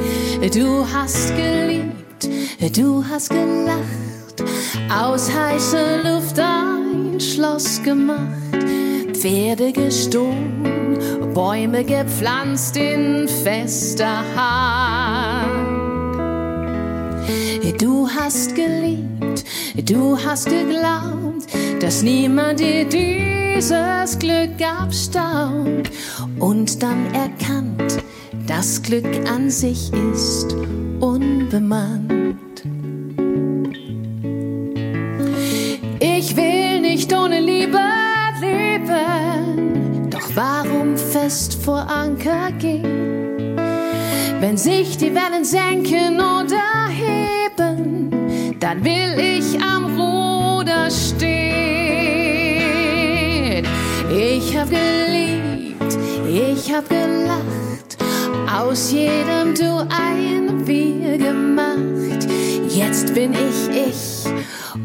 Du 0.53 0.87
hast 0.93 1.35
geliebt, 1.35 2.29
du 2.77 3.03
hast 3.11 3.31
gelacht, 3.31 4.45
aus 4.95 5.31
heißer 5.33 6.03
Luft 6.05 6.39
ein 6.39 7.19
Schloss 7.19 7.83
gemacht, 7.83 8.29
Pferde 9.21 9.71
gestohlen, 9.71 10.99
Bäume 11.35 11.85
gepflanzt 11.85 12.79
in 12.79 13.29
fester 13.29 14.25
Hand. 14.35 15.61
Du 17.79 18.09
hast 18.09 18.55
geliebt, 18.55 19.45
du 19.85 20.17
hast 20.17 20.47
geglaubt, 20.47 21.47
dass 21.81 22.03
niemand 22.03 22.61
dir 22.61 22.87
dieses 22.87 24.19
Glück 24.19 24.59
abstaubt 24.63 25.91
und 26.39 26.83
dann 26.83 27.13
erkannt, 27.13 27.99
das 28.47 28.81
Glück 28.81 29.29
an 29.31 29.51
sich 29.51 29.93
ist 30.15 30.57
unbemannt. 31.01 32.39
Ich 36.01 36.35
will 36.35 36.81
nicht 36.81 37.13
ohne 37.13 37.41
Liebe 37.41 37.90
warum 40.35 40.97
fest 40.97 41.63
vor 41.63 41.87
Anker 41.89 42.51
gehen? 42.59 43.57
Wenn 44.41 44.57
sich 44.57 44.97
die 44.97 45.15
Wellen 45.15 45.45
senken 45.45 46.15
oder 46.15 46.89
heben, 46.89 48.11
dann 48.59 48.83
will 48.85 49.19
ich 49.19 49.63
am 49.63 49.99
Ruder 49.99 50.91
stehen. 50.91 51.51
Ich 54.11 54.57
hab 54.57 54.71
geliebt, 54.71 55.99
ich 56.27 56.73
hab 56.73 56.89
gelacht, 56.89 57.99
aus 58.51 58.91
jedem 58.93 59.55
Du 59.55 59.87
ein 59.91 60.67
Wir 60.67 61.19
gemacht. 61.19 62.27
Jetzt 62.69 63.13
bin 63.15 63.35
ich 63.35 63.69
ich, 63.69 64.25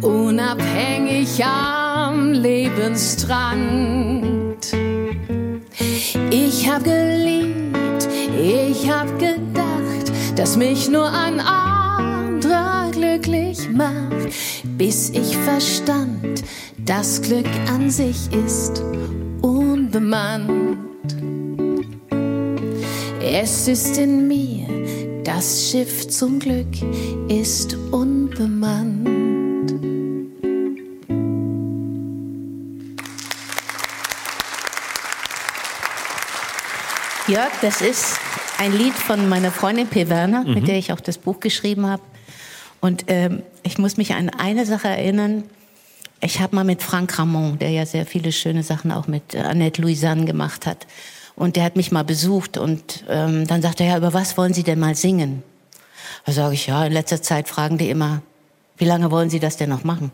unabhängig 0.02 1.42
am 1.46 2.34
Lebensstrand. 2.34 4.35
Ich 6.38 6.70
hab 6.70 6.84
geliebt, 6.84 8.10
ich 8.38 8.92
hab 8.92 9.08
gedacht, 9.20 10.12
dass 10.36 10.58
mich 10.58 10.90
nur 10.90 11.10
ein 11.10 11.40
anderer 11.40 12.92
glücklich 12.92 13.70
macht, 13.70 14.34
bis 14.78 15.12
ich 15.12 15.38
verstand, 15.38 16.44
das 16.78 17.22
Glück 17.22 17.48
an 17.70 17.90
sich 17.90 18.18
ist 18.34 18.84
unbemannt. 19.42 20.78
Es 23.22 23.70
ist 23.70 23.98
in 23.98 24.28
mir, 24.28 24.68
das 25.24 25.70
Schiff 25.70 26.10
zum 26.10 26.40
Glück 26.40 26.76
ist 27.30 27.78
unbemannt. 27.92 28.95
Jörg, 37.28 37.50
das 37.64 37.82
ist 37.82 38.20
ein 38.60 38.72
Lied 38.72 38.94
von 38.94 39.28
meiner 39.28 39.52
Freundin 39.52 39.88
P. 39.88 40.10
Werner, 40.10 40.44
mhm. 40.44 40.54
mit 40.54 40.68
der 40.68 40.78
ich 40.78 40.94
auch 40.94 41.00
das 41.00 41.18
Buch 41.18 41.40
geschrieben 41.40 41.88
habe. 41.88 42.04
Und 42.82 43.06
ähm, 43.08 43.42
ich 43.64 43.80
muss 43.80 43.98
mich 43.98 44.14
an 44.14 44.30
eine 44.30 44.68
Sache 44.68 44.90
erinnern. 44.90 45.44
Ich 46.22 46.40
habe 46.40 46.56
mal 46.56 46.64
mit 46.64 46.84
Frank 46.84 47.18
Ramon, 47.18 47.58
der 47.58 47.72
ja 47.72 47.88
sehr 47.88 48.06
viele 48.06 48.32
schöne 48.32 48.62
Sachen 48.62 48.92
auch 48.92 49.08
mit 49.08 49.36
Annette 49.36 49.82
Louisanne 49.82 50.26
gemacht 50.26 50.68
hat, 50.68 50.86
und 51.36 51.56
der 51.56 51.64
hat 51.64 51.76
mich 51.76 51.92
mal 51.92 52.04
besucht 52.04 52.58
und 52.58 53.04
ähm, 53.10 53.46
dann 53.46 53.62
sagte 53.62 53.84
er, 53.84 53.90
ja, 53.90 53.98
über 53.98 54.14
was 54.14 54.38
wollen 54.38 54.54
Sie 54.54 54.64
denn 54.64 54.80
mal 54.80 54.96
singen? 54.96 55.44
Da 56.26 56.32
sage 56.32 56.54
ich, 56.54 56.68
ja, 56.68 56.86
in 56.86 56.94
letzter 56.94 57.22
Zeit 57.22 57.50
fragen 57.50 57.78
die 57.78 57.90
immer, 57.90 58.22
wie 58.78 58.86
lange 58.86 59.12
wollen 59.12 59.30
Sie 59.30 59.40
das 59.40 59.58
denn 59.58 59.70
noch 59.70 59.84
machen? 59.84 60.12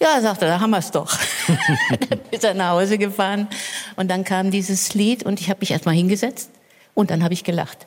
Ja, 0.00 0.20
sagte, 0.20 0.46
da 0.46 0.60
haben 0.60 0.70
wir 0.70 0.78
es 0.78 0.90
doch. 0.90 1.18
dann 2.08 2.20
ist 2.30 2.44
er 2.44 2.54
nach 2.54 2.70
Hause 2.70 2.98
gefahren 2.98 3.48
und 3.96 4.10
dann 4.10 4.24
kam 4.24 4.50
dieses 4.50 4.94
Lied 4.94 5.24
und 5.24 5.40
ich 5.40 5.50
habe 5.50 5.60
mich 5.60 5.70
erstmal 5.70 5.94
hingesetzt 5.94 6.50
und 6.94 7.10
dann 7.10 7.22
habe 7.22 7.34
ich 7.34 7.44
gelacht. 7.44 7.86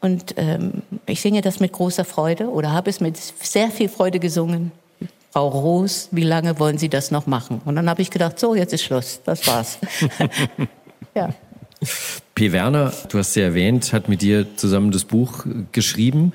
Und 0.00 0.34
ähm, 0.36 0.82
ich 1.06 1.20
singe 1.20 1.40
das 1.40 1.60
mit 1.60 1.72
großer 1.72 2.04
Freude 2.04 2.50
oder 2.50 2.72
habe 2.72 2.88
es 2.90 3.00
mit 3.00 3.16
sehr 3.16 3.70
viel 3.70 3.88
Freude 3.88 4.20
gesungen. 4.20 4.72
Frau 5.32 5.48
Roos, 5.48 6.08
wie 6.10 6.22
lange 6.22 6.58
wollen 6.58 6.78
Sie 6.78 6.88
das 6.88 7.10
noch 7.10 7.26
machen? 7.26 7.60
Und 7.64 7.76
dann 7.76 7.90
habe 7.90 8.00
ich 8.00 8.10
gedacht, 8.10 8.38
so, 8.38 8.54
jetzt 8.54 8.72
ist 8.72 8.82
Schluss, 8.82 9.20
das 9.24 9.46
war's. 9.46 9.78
ja. 11.14 11.30
P. 12.34 12.52
Werner, 12.52 12.92
du 13.08 13.18
hast 13.18 13.34
sie 13.34 13.40
erwähnt, 13.40 13.92
hat 13.92 14.08
mit 14.08 14.22
dir 14.22 14.46
zusammen 14.56 14.90
das 14.90 15.04
Buch 15.04 15.44
geschrieben. 15.72 16.32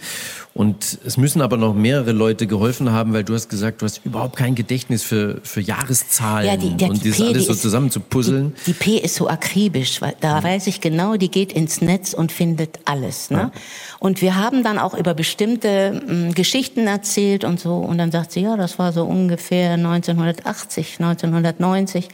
Und 0.53 0.99
es 1.05 1.17
müssen 1.17 1.41
aber 1.41 1.57
noch 1.57 1.73
mehrere 1.73 2.11
Leute 2.11 2.45
geholfen 2.45 2.91
haben, 2.91 3.13
weil 3.13 3.23
du 3.23 3.33
hast 3.33 3.49
gesagt, 3.49 3.81
du 3.81 3.85
hast 3.85 4.05
überhaupt 4.05 4.35
kein 4.35 4.53
Gedächtnis 4.53 5.01
für, 5.01 5.39
für 5.43 5.61
Jahreszahlen 5.61 6.47
ja, 6.47 6.57
die, 6.57 6.75
die, 6.75 6.85
und 6.85 7.03
die 7.03 7.09
das 7.09 7.17
P, 7.17 7.23
alles 7.23 7.47
so 7.47 7.55
zusammen 7.55 7.89
zu 7.89 7.99
puzzeln. 7.99 8.53
Die, 8.67 8.73
die, 8.73 8.77
P 8.77 8.97
ist 8.97 9.15
so 9.15 9.27
akribisch, 9.27 10.01
weil 10.01 10.13
da 10.19 10.39
mhm. 10.39 10.43
weiß 10.43 10.67
ich 10.67 10.79
genau, 10.79 11.15
die 11.15 11.31
geht 11.31 11.51
ins 11.51 11.81
Netz 11.81 12.13
und 12.13 12.31
findet 12.31 12.79
alles. 12.85 13.31
Ne? 13.31 13.37
Ja. 13.37 13.51
Und 13.99 14.21
wir 14.21 14.35
haben 14.35 14.63
dann 14.63 14.77
auch 14.77 14.93
über 14.93 15.13
bestimmte 15.13 16.01
m, 16.07 16.33
Geschichten 16.35 16.85
erzählt 16.85 17.43
und 17.43 17.59
so. 17.59 17.77
Und 17.77 17.97
dann 17.97 18.11
sagt 18.11 18.33
sie, 18.33 18.41
ja, 18.41 18.55
das 18.55 18.77
war 18.77 18.93
so 18.93 19.05
ungefähr 19.05 19.71
1980, 19.73 20.99
1990. 20.99 22.09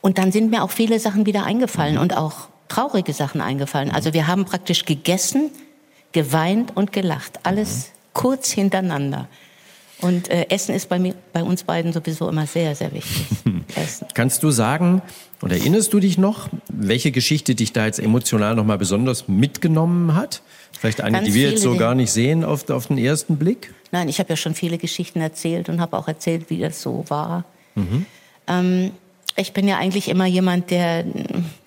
Und 0.00 0.18
dann 0.18 0.32
sind 0.32 0.50
mir 0.50 0.62
auch 0.62 0.70
viele 0.70 0.98
Sachen 0.98 1.26
wieder 1.26 1.44
eingefallen 1.44 1.96
mhm. 1.96 2.00
und 2.00 2.16
auch 2.16 2.48
traurige 2.68 3.12
Sachen 3.12 3.40
eingefallen. 3.40 3.90
Also 3.90 4.12
wir 4.12 4.26
haben 4.26 4.44
praktisch 4.44 4.84
gegessen, 4.84 5.50
geweint 6.12 6.76
und 6.76 6.92
gelacht. 6.92 7.40
Alles 7.42 7.92
kurz 8.12 8.50
hintereinander. 8.50 9.28
Und 10.02 10.28
äh, 10.28 10.46
Essen 10.50 10.74
ist 10.74 10.90
bei, 10.90 10.98
mir, 10.98 11.14
bei 11.32 11.42
uns 11.42 11.62
beiden 11.62 11.92
sowieso 11.92 12.28
immer 12.28 12.46
sehr, 12.46 12.74
sehr 12.74 12.92
wichtig. 12.92 13.26
Essen. 13.76 14.06
Kannst 14.12 14.42
du 14.42 14.50
sagen, 14.50 15.00
oder 15.40 15.56
erinnerst 15.56 15.92
du 15.92 16.00
dich 16.00 16.18
noch, 16.18 16.48
welche 16.68 17.12
Geschichte 17.12 17.54
dich 17.54 17.72
da 17.72 17.86
jetzt 17.86 17.98
emotional 17.98 18.54
nochmal 18.54 18.76
besonders 18.76 19.26
mitgenommen 19.26 20.14
hat? 20.14 20.42
Vielleicht 20.78 21.00
eine, 21.00 21.18
Ganz 21.18 21.28
die 21.28 21.34
wir 21.34 21.50
jetzt 21.50 21.62
so 21.62 21.76
gar 21.76 21.94
nicht 21.94 22.10
sehen 22.10 22.44
auf, 22.44 22.68
auf 22.68 22.88
den 22.88 22.98
ersten 22.98 23.36
Blick? 23.38 23.72
Nein, 23.90 24.10
ich 24.10 24.18
habe 24.18 24.28
ja 24.30 24.36
schon 24.36 24.54
viele 24.54 24.76
Geschichten 24.76 25.20
erzählt 25.20 25.70
und 25.70 25.80
habe 25.80 25.96
auch 25.96 26.08
erzählt, 26.08 26.50
wie 26.50 26.60
das 26.60 26.82
so 26.82 27.04
war. 27.08 27.44
Mhm. 27.74 28.04
Ähm, 28.48 28.90
ich 29.36 29.54
bin 29.54 29.66
ja 29.66 29.78
eigentlich 29.78 30.08
immer 30.08 30.26
jemand, 30.26 30.70
der, 30.70 31.04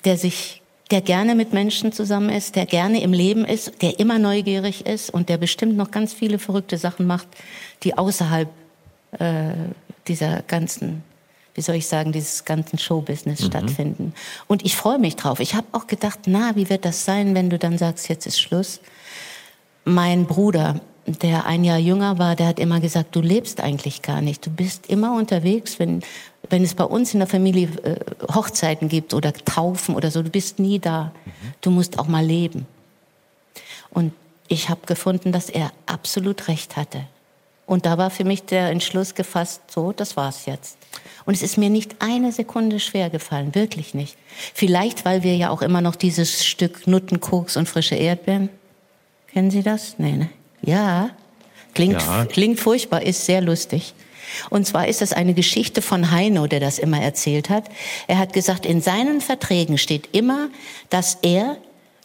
der 0.06 0.18
sich 0.18 0.59
der 0.92 1.02
gerne 1.02 1.36
mit 1.36 1.54
Menschen 1.54 1.92
zusammen 1.92 2.30
ist, 2.30 2.56
der 2.56 2.66
gerne 2.66 3.02
im 3.02 3.14
Leben 3.14 3.46
ist, 3.46 3.82
der 3.82 4.00
immer 4.00 4.18
neugierig 4.18 4.86
ist 4.86 5.12
und 5.12 5.30
der 5.30 5.38
bestimmt 5.38 5.78
noch 5.78 5.92
ganz 5.92 6.14
viele 6.14 6.40
verrückte 6.40 6.78
Sachen 6.78 7.06
macht, 7.06 7.28
die 7.84 7.98
außerhalb 7.98 8.50
äh, 9.20 9.54
dieser 10.08 10.42
ganzen, 10.44 11.04
wie 11.54 11.62
soll 11.62 11.76
ich 11.76 11.88
sagen, 11.88 12.12
dieses 12.12 12.44
ganzen 12.44 12.80
Showbusiness 12.80 13.42
mhm. 13.42 13.46
stattfinden. 13.46 14.14
Und 14.48 14.66
ich 14.66 14.76
freue 14.76 14.98
mich 14.98 15.16
drauf. 15.16 15.40
Ich 15.40 15.54
habe 15.54 15.68
auch 15.74 15.86
gedacht, 15.86 16.22
na, 16.26 16.56
wie 16.56 16.70
wird 16.70 16.86
das 16.86 17.06
sein, 17.06 17.36
wenn 17.36 17.50
du 17.50 17.60
dann 17.60 17.78
sagst, 17.78 18.10
jetzt 18.10 18.26
ist 18.26 18.40
Schluss? 18.40 18.80
Mein 19.86 20.26
Bruder, 20.26 20.82
der 21.06 21.46
ein 21.46 21.64
Jahr 21.64 21.78
jünger 21.78 22.18
war, 22.18 22.36
der 22.36 22.48
hat 22.48 22.60
immer 22.60 22.80
gesagt, 22.80 23.16
du 23.16 23.22
lebst 23.22 23.62
eigentlich 23.62 24.02
gar 24.02 24.22
nicht. 24.22 24.46
Du 24.46 24.50
bist 24.50 24.88
immer 24.88 25.16
unterwegs, 25.16 25.80
wenn, 25.80 26.02
wenn 26.50 26.64
es 26.64 26.74
bei 26.74 26.84
uns 26.84 27.14
in 27.14 27.20
der 27.20 27.28
Familie 27.28 27.68
äh, 27.84 28.00
Hochzeiten 28.34 28.90
gibt 28.90 29.14
oder 29.14 29.34
Taufen 29.34 29.96
oder 29.96 30.12
so, 30.12 30.24
du 30.24 30.30
bist 30.30 30.60
nie 30.60 30.80
da. 30.80 31.12
Mhm. 31.26 31.32
Du 31.62 31.72
musst 31.72 32.00
auch 32.00 32.08
mal 32.08 32.26
leben. 32.26 32.66
Und 33.92 34.14
ich 34.48 34.70
habe 34.70 34.82
gefunden, 34.86 35.32
dass 35.32 35.50
er 35.50 35.72
absolut 35.86 36.48
recht 36.48 36.76
hatte. 36.76 37.06
Und 37.66 37.86
da 37.86 38.00
war 38.00 38.10
für 38.10 38.24
mich 38.24 38.44
der 38.44 38.72
Entschluss 38.72 39.14
gefasst, 39.14 39.62
so, 39.70 39.92
das 39.92 40.18
war's 40.18 40.48
jetzt. 40.48 40.80
Und 41.26 41.36
es 41.36 41.44
ist 41.44 41.56
mir 41.58 41.70
nicht 41.70 41.98
eine 42.00 42.32
Sekunde 42.32 42.80
schwer 42.80 43.12
gefallen, 43.12 43.54
wirklich 43.54 43.94
nicht. 43.94 44.18
Vielleicht, 44.56 45.06
weil 45.06 45.22
wir 45.22 45.36
ja 45.36 45.52
auch 45.52 45.62
immer 45.62 45.80
noch 45.80 45.96
dieses 45.96 46.44
Stück 46.44 46.88
Nuttenkoks 46.88 47.58
und 47.58 47.70
frische 47.70 47.94
Erdbeeren. 47.94 48.50
Kennen 49.28 49.52
Sie 49.52 49.62
das? 49.62 50.00
Nee, 50.00 50.14
ne? 50.14 50.30
Ja. 50.64 51.12
Klingt, 51.76 52.02
ja. 52.02 52.26
klingt 52.26 52.60
furchtbar, 52.60 53.04
ist 53.04 53.26
sehr 53.26 53.42
lustig. 53.42 53.94
Und 54.50 54.66
zwar 54.66 54.88
ist 54.88 55.02
das 55.02 55.14
eine 55.14 55.34
Geschichte 55.34 55.82
von 55.82 56.12
Heino, 56.12 56.48
der 56.48 56.60
das 56.60 56.80
immer 56.80 57.02
erzählt 57.02 57.50
hat. 57.50 57.66
Er 58.08 58.18
hat 58.18 58.34
gesagt, 58.34 58.66
in 58.66 58.82
seinen 58.82 59.22
Verträgen 59.22 59.78
steht 59.78 60.10
immer, 60.16 60.50
dass 60.90 61.18
er 61.22 61.58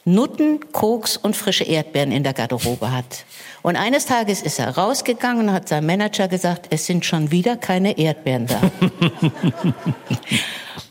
Nutten, 0.05 0.61
Koks 0.73 1.17
und 1.17 1.35
frische 1.35 1.65
Erdbeeren 1.65 2.13
in 2.13 2.23
der 2.25 2.35
Garderobe 2.35 2.93
hat. 2.93 3.25
Und 3.63 3.77
eines 3.77 4.05
Tages 4.05 4.43
ist 4.43 4.59
er 4.59 4.77
rausgegangen 4.77 5.49
und 5.49 5.55
hat 5.55 5.69
seinem 5.69 5.87
Manager 5.87 6.29
gesagt, 6.29 6.67
es 6.71 6.85
sind 6.85 7.07
schon 7.07 7.31
wieder 7.31 7.57
keine 7.57 7.97
Erdbeeren 7.97 8.47
da. 8.47 8.61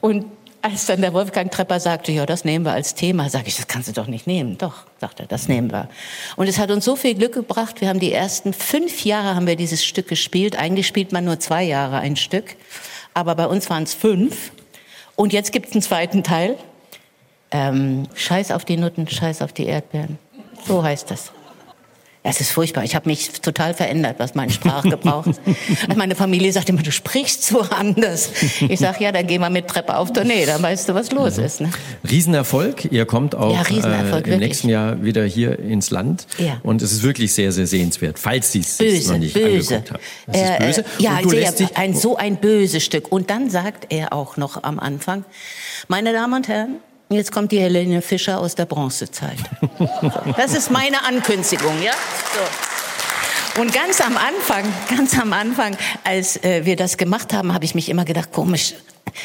und 0.02 0.26
als 0.64 0.86
dann 0.86 1.02
der 1.02 1.14
Wolfgang 1.14 1.52
Trepper 1.52 1.82
sagte, 1.82 2.14
ja, 2.14 2.26
das 2.26 2.46
nehmen 2.46 2.64
wir 2.64 2.72
als 2.72 2.96
Thema, 2.96 3.30
sage 3.30 3.50
ich, 3.50 3.58
das 3.58 3.68
kannst 3.68 3.90
du 3.90 3.92
doch 3.92 4.08
nicht 4.08 4.28
nehmen. 4.28 4.58
Doch, 4.58 4.86
sagt 5.02 5.20
er, 5.20 5.26
das 5.26 5.50
nehmen 5.50 5.70
wir. 5.74 5.90
Und 6.38 6.48
es 6.48 6.58
hat 6.58 6.72
uns 6.72 6.86
so 6.86 6.96
viel 6.96 7.16
Glück 7.16 7.34
gebracht. 7.34 7.82
Wir 7.82 7.90
haben 7.90 8.00
die 8.00 8.14
ersten 8.14 8.54
fünf 8.54 9.04
Jahre 9.04 9.36
haben 9.36 9.46
wir 9.46 9.58
dieses 9.58 9.84
Stück 9.84 10.08
gespielt. 10.08 10.58
Eigentlich 10.58 10.88
spielt 10.88 11.12
man 11.12 11.26
nur 11.26 11.38
zwei 11.42 11.64
Jahre 11.64 11.98
ein 11.98 12.16
Stück, 12.16 12.56
aber 13.14 13.36
bei 13.36 13.46
uns 13.46 13.70
waren 13.70 13.84
es 13.84 13.94
fünf. 13.94 14.52
Und 15.18 15.34
jetzt 15.34 15.52
gibt 15.52 15.68
es 15.68 15.74
einen 15.74 15.82
zweiten 15.82 16.24
Teil. 16.24 16.58
Ähm, 17.52 18.08
Scheiß 18.16 18.52
auf 18.52 18.64
die 18.64 18.78
Nutten, 18.78 19.10
Scheiß 19.10 19.42
auf 19.42 19.52
die 19.52 19.66
Erdbeeren. 19.66 20.18
So 20.66 20.82
heißt 20.82 21.12
das. 21.12 21.34
Es 22.26 22.40
ist 22.40 22.52
furchtbar. 22.52 22.86
Ich 22.86 22.96
habe 22.96 23.10
mich 23.10 23.42
total 23.42 23.74
verändert, 23.74 24.16
was 24.18 24.34
mein 24.34 24.50
Sprachgebrauch 24.50 25.28
ist. 25.28 25.42
Meine 25.96 26.16
Familie 26.16 26.54
sagt 26.54 26.70
immer, 26.70 26.82
du 26.82 26.92
sprichst 26.92 27.44
so 27.44 27.62
anders. 27.62 28.30
Ich 28.62 28.80
sage, 28.80 29.04
ja, 29.04 29.12
dann 29.12 29.28
gehen 29.28 29.42
wir 29.42 29.50
mit 29.50 29.68
Treppe 29.68 29.98
auf 29.98 30.14
Tournee, 30.14 30.46
dann 30.46 30.64
weißt 30.64 30.88
du, 30.88 30.94
was 30.94 31.12
los 31.12 31.38
ist. 31.38 31.60
Ne? 31.60 31.70
Riesenerfolg. 32.10 32.92
Ihr 32.92 33.06
kommt 33.06 33.36
auch 33.36 33.54
ja, 33.70 34.18
äh, 34.18 34.22
im 34.22 34.40
nächsten 34.40 34.70
Jahr 34.70 35.04
wieder 35.04 35.26
hier 35.26 35.60
ins 35.60 35.92
Land. 35.92 36.26
Ja. 36.38 36.62
Und 36.64 36.82
es 36.82 36.94
ist 36.94 37.04
wirklich 37.04 37.34
sehr, 37.34 37.52
sehr 37.52 37.68
sehenswert, 37.68 38.18
falls 38.18 38.54
Sie 38.54 38.60
es 38.60 38.80
noch 39.08 39.18
nicht 39.18 39.34
böse. 39.34 39.76
angeguckt 39.76 39.92
haben. 39.92 40.04
Es 40.28 40.42
ist 40.42 40.60
böse. 40.60 40.82
Äh, 40.82 41.04
ja, 41.04 41.52
sehr, 41.52 41.70
ein, 41.76 41.94
so 41.94 42.16
ein 42.16 42.38
böses 42.38 42.86
Stück. 42.86 43.12
Und 43.12 43.30
dann 43.30 43.50
sagt 43.50 43.88
er 43.90 44.14
auch 44.14 44.38
noch 44.38 44.64
am 44.64 44.80
Anfang, 44.80 45.26
meine 45.90 46.14
Damen 46.14 46.34
und 46.34 46.48
Herren, 46.48 46.78
Jetzt 47.14 47.32
kommt 47.32 47.52
die 47.52 47.60
Helene 47.60 48.02
Fischer 48.02 48.40
aus 48.40 48.56
der 48.56 48.66
Bronzezeit. 48.66 49.38
Das 50.38 50.54
ist 50.54 50.72
meine 50.72 51.04
Ankündigung, 51.06 51.82
ja? 51.82 51.92
So. 52.34 53.62
Und 53.62 53.74
ganz 53.74 54.02
am 54.02 54.18
Anfang, 54.18 54.66
ganz 54.90 55.18
am 55.20 55.32
Anfang, 55.32 55.78
als 56.04 56.44
äh, 56.44 56.66
wir 56.66 56.76
das 56.76 56.98
gemacht 56.98 57.34
haben, 57.34 57.54
habe 57.54 57.66
ich 57.66 57.76
mich 57.76 57.90
immer 57.90 58.04
gedacht, 58.04 58.32
komisch, 58.32 58.74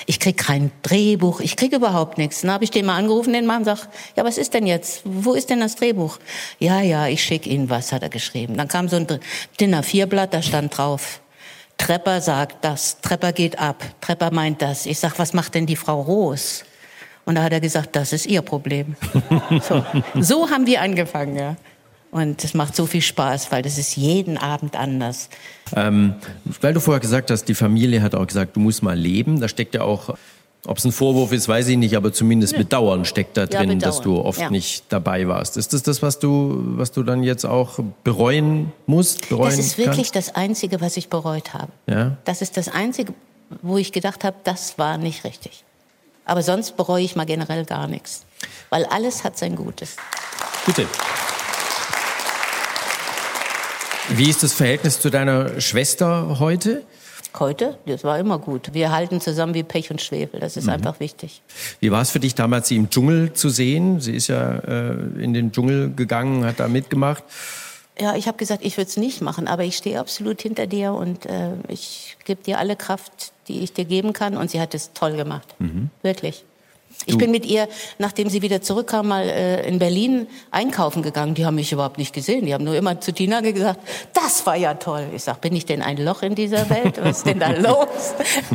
ich 0.07 0.21
krieg 0.21 0.37
kein 0.37 0.71
Drehbuch, 0.83 1.41
ich 1.41 1.57
krieg 1.57 1.73
überhaupt 1.73 2.19
nichts. 2.19 2.43
Dann 2.43 2.51
habe 2.51 2.65
ich 2.65 2.71
den 2.71 2.87
mal 2.87 2.97
angerufen, 2.97 3.33
den 3.33 3.47
Mann, 3.47 3.65
sag, 3.65 3.89
ja, 4.17 4.25
was 4.25 4.37
ist 4.37 4.55
denn 4.55 4.67
jetzt? 4.67 5.03
Wo 5.05 5.33
ist 5.35 5.49
denn 5.51 5.61
das 5.61 5.77
Drehbuch? 5.77 6.19
Ja, 6.59 6.81
ja, 6.81 7.07
ich 7.07 7.23
schick 7.23 7.47
Ihnen 7.47 7.71
was, 7.71 7.93
hat 7.93 8.03
er 8.03 8.11
geschrieben. 8.11 8.57
Dann 8.57 8.69
kam 8.69 8.89
so 8.89 8.97
ein 8.97 9.07
Dinner 9.61 9.83
Vierblatt, 9.83 10.35
da 10.35 10.43
stand 10.43 10.77
drauf, 10.77 11.21
Trepper 11.79 12.21
sagt 12.21 12.65
das, 12.65 13.01
Trepper 13.01 13.33
geht 13.33 13.59
ab, 13.59 13.83
Trepper 14.01 14.31
meint 14.33 14.61
das. 14.61 14.85
Ich 14.85 14.99
sag, 14.99 15.19
was 15.19 15.33
macht 15.33 15.55
denn 15.55 15.65
die 15.65 15.77
Frau 15.77 16.03
Roos? 16.03 16.65
Und 17.29 17.35
da 17.35 17.43
hat 17.43 17.53
er 17.53 17.61
gesagt, 17.61 17.95
das 17.95 18.15
ist 18.15 18.25
ihr 18.25 18.41
Problem. 18.41 18.97
so. 19.61 19.85
so 20.19 20.49
haben 20.49 20.67
wir 20.67 20.81
angefangen, 20.81 21.37
ja. 21.37 21.57
Und 22.11 22.43
es 22.43 22.55
macht 22.55 22.75
so 22.75 22.87
viel 22.87 23.03
Spaß, 23.03 23.53
weil 23.53 23.61
das 23.61 23.77
ist 23.77 23.97
jeden 23.97 24.39
Abend 24.39 24.75
anders. 24.75 25.29
Ähm, 25.77 26.15
weil 26.63 26.73
du 26.73 26.81
vorher 26.81 27.01
gesagt 27.01 27.31
hast, 27.31 27.45
die 27.45 27.55
Familie 27.55 28.01
hat 28.01 28.15
auch 28.15 28.27
gesagt, 28.27 28.57
du 28.57 28.61
musst 28.61 28.83
mal 28.83 28.99
leben. 28.99 29.41
Da 29.41 29.49
steckt 29.49 29.75
ja 29.75 29.83
auch 29.83 30.17
Ob 30.67 30.79
es 30.79 30.87
ein 30.87 30.93
Vorwurf 30.93 31.33
ist, 31.33 31.49
weiß 31.49 31.69
ich 31.69 31.77
nicht, 31.77 31.99
aber 31.99 32.15
zumindest 32.15 32.55
nee. 32.55 32.61
Bedauern 32.61 33.05
steckt 33.05 33.37
da 33.37 33.45
drin, 33.45 33.69
bedauern. 33.69 33.79
dass 33.79 34.01
du 34.01 34.19
oft 34.23 34.41
ja. 34.41 34.49
nicht 34.49 34.85
dabei 34.89 35.29
warst. 35.29 35.59
Ist 35.59 35.75
das 35.75 35.83
das, 35.83 36.01
was 36.01 36.19
du, 36.19 36.63
was 36.79 36.93
du 36.93 37.03
dann 37.03 37.23
jetzt 37.23 37.45
auch 37.45 37.79
bereuen 38.05 38.73
musst? 38.87 39.29
Bereuen 39.29 39.51
das 39.51 39.59
ist 39.59 39.77
wirklich 39.77 40.13
kannst? 40.13 40.31
das 40.31 40.35
Einzige, 40.35 40.81
was 40.81 40.97
ich 40.97 41.11
bereut 41.11 41.53
habe. 41.53 41.73
Ja? 41.87 42.17
Das 42.25 42.41
ist 42.41 42.57
das 42.57 42.71
Einzige, 42.71 43.13
wo 43.61 43.77
ich 43.77 43.93
gedacht 43.93 44.25
habe, 44.25 44.39
das 44.45 44.79
war 44.79 44.97
nicht 44.97 45.25
richtig. 45.25 45.63
Aber 46.29 46.43
sonst 46.43 46.77
bereue 46.77 47.03
ich 47.03 47.17
mal 47.17 47.25
generell 47.25 47.65
gar 47.65 47.89
nichts. 47.89 48.27
Weil 48.69 48.85
alles 48.85 49.25
hat 49.25 49.39
sein 49.39 49.57
Gutes. 49.57 49.97
Bitte. 50.67 50.87
Wie 54.11 54.29
ist 54.29 54.43
das 54.43 54.53
Verhältnis 54.53 55.01
zu 55.01 55.09
deiner 55.09 55.59
Schwester 55.61 56.39
heute? 56.39 56.85
Heute, 57.39 57.79
das 57.87 58.05
war 58.05 58.19
immer 58.19 58.39
gut. 58.39 58.75
Wir 58.75 58.93
halten 58.93 59.23
zusammen 59.23 59.55
wie 59.55 59.63
Pech 59.63 59.91
und 59.91 60.03
Schwefel. 60.03 60.39
Das 60.41 60.59
ist 60.59 60.65
mhm. 60.65 60.75
einfach 60.75 61.01
wichtig. 61.01 61.41
Wie 61.81 61.91
war 61.91 62.03
es 62.03 62.11
für 62.11 62.21
dich 62.21 62.35
damals, 62.35 62.69
sie 62.69 62.77
im 62.77 62.91
Dschungel 62.91 63.33
zu 63.33 63.49
sehen? 63.49 64.01
Sie 64.01 64.15
ist 64.15 64.29
ja 64.29 64.57
äh, 64.57 64.93
in 65.23 65.33
den 65.33 65.53
Dschungel 65.53 65.95
gegangen, 65.95 66.45
hat 66.45 66.61
da 66.61 66.69
mitgemacht. 66.69 67.25
Ja, 68.01 68.15
ich 68.15 68.29
habe 68.29 68.39
gesagt, 68.39 68.65
ich 68.65 68.77
würde 68.77 68.89
es 68.89 68.97
nicht 68.97 69.21
machen, 69.21 69.49
aber 69.49 69.65
ich 69.65 69.77
stehe 69.77 69.99
absolut 69.99 70.41
hinter 70.41 70.67
dir 70.67 70.93
und 70.93 71.27
äh, 71.27 71.51
ich 71.69 72.17
gebe 72.25 72.43
dir 72.43 72.59
alle 72.59 72.77
Kraft, 72.77 73.33
die 73.49 73.61
ich 73.61 73.73
dir 73.73 73.85
geben 73.85 74.13
kann. 74.13 74.37
Und 74.37 74.51
sie 74.51 74.61
hat 74.61 74.75
es 74.75 74.93
toll 74.93 75.17
gemacht, 75.17 75.55
mhm. 75.59 75.91
wirklich. 76.03 76.45
Ich 77.07 77.17
bin 77.17 77.31
mit 77.31 77.47
ihr, 77.47 77.69
nachdem 77.99 78.29
sie 78.29 78.43
wieder 78.43 78.61
zurückkam, 78.61 79.09
mal 79.09 79.23
äh, 79.23 79.67
in 79.69 79.79
Berlin 79.79 80.27
einkaufen 80.51 81.03
gegangen. 81.03 81.35
Die 81.35 81.47
haben 81.47 81.55
mich 81.55 81.73
überhaupt 81.73 81.97
nicht 81.97 82.13
gesehen. 82.13 82.45
Die 82.45 82.53
haben 82.53 82.65
nur 82.65 82.75
immer 82.75 83.01
zu 83.01 83.13
Tina 83.13 83.41
gesagt, 83.41 83.81
das 84.15 84.45
war 84.47 84.57
ja 84.57 84.75
toll. 84.75 85.07
Ich 85.15 85.23
sag, 85.23 85.41
bin 85.41 85.55
ich 85.55 85.65
denn 85.65 85.81
ein 85.81 85.97
Loch 85.97 86.23
in 86.23 86.35
dieser 86.35 86.69
Welt? 86.71 86.99
Was 87.01 87.19
ist 87.19 87.27
denn 87.27 87.39
da 87.39 87.51
los? 87.57 88.15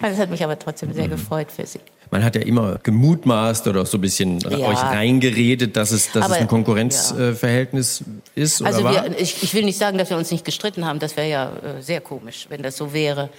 das 0.00 0.18
hat 0.18 0.30
mich 0.30 0.42
aber 0.42 0.58
trotzdem 0.58 0.92
sehr 0.92 1.08
gefreut 1.08 1.52
für 1.52 1.66
sie 1.66 1.80
man 2.12 2.22
hat 2.22 2.36
ja 2.36 2.42
immer 2.42 2.78
gemutmaßt 2.82 3.66
oder 3.68 3.86
so 3.86 3.96
ein 3.96 4.02
bisschen 4.02 4.38
ja. 4.40 4.58
euch 4.58 4.78
reingeredet, 4.78 5.76
dass 5.76 5.92
es, 5.92 6.12
dass 6.12 6.26
Aber, 6.26 6.34
es 6.34 6.40
ein 6.42 6.46
Konkurrenzverhältnis 6.46 8.04
ja. 8.36 8.42
ist. 8.42 8.62
also 8.62 8.84
wir, 8.84 9.18
ich, 9.18 9.42
ich, 9.42 9.54
will 9.54 9.64
nicht 9.64 9.78
sagen, 9.78 9.96
dass 9.96 10.10
wir 10.10 10.18
uns 10.18 10.30
nicht 10.30 10.44
gestritten 10.44 10.84
haben. 10.84 10.98
Das 10.98 11.16
wäre 11.16 11.28
ja 11.28 11.46
äh, 11.46 11.80
sehr 11.80 12.02
komisch, 12.02 12.46
wenn 12.50 12.62
das 12.62 12.76
so 12.76 12.92
wäre. 12.92 13.30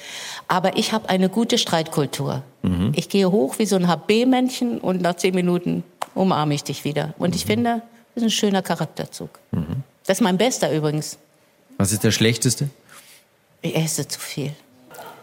Aber 0.48 0.76
ich 0.76 0.92
habe 0.92 1.08
eine 1.08 1.30
gute 1.30 1.60
Streitkultur. 1.60 2.42
Mhm. 2.64 2.94
Ich 2.96 3.10
gehe 3.10 3.32
hoch 3.32 3.60
wie 3.60 3.68
so 3.68 3.76
ein 3.76 3.88
HB-Männchen 3.88 4.80
und 4.80 5.04
nach 5.04 5.18
zehn 5.18 5.36
Minuten 5.36 5.84
umarme 6.16 6.56
ich 6.56 6.64
dich 6.64 6.84
wieder. 6.84 7.14
Und 7.20 7.30
mhm. 7.30 7.36
ich 7.36 7.46
finde, 7.46 7.84
das 8.16 8.24
ist 8.24 8.24
ein 8.24 8.32
schöner 8.32 8.64
Charakterzug. 8.64 9.40
Mhm. 9.52 9.84
Das 10.08 10.18
ist 10.18 10.22
mein 10.22 10.38
bester 10.38 10.72
übrigens. 10.76 11.20
Was 11.78 11.92
ist 11.92 12.04
der 12.04 12.12
schlechteste? 12.12 12.70
Ich 13.62 13.76
esse 13.76 14.08
zu 14.08 14.20
viel. 14.20 14.52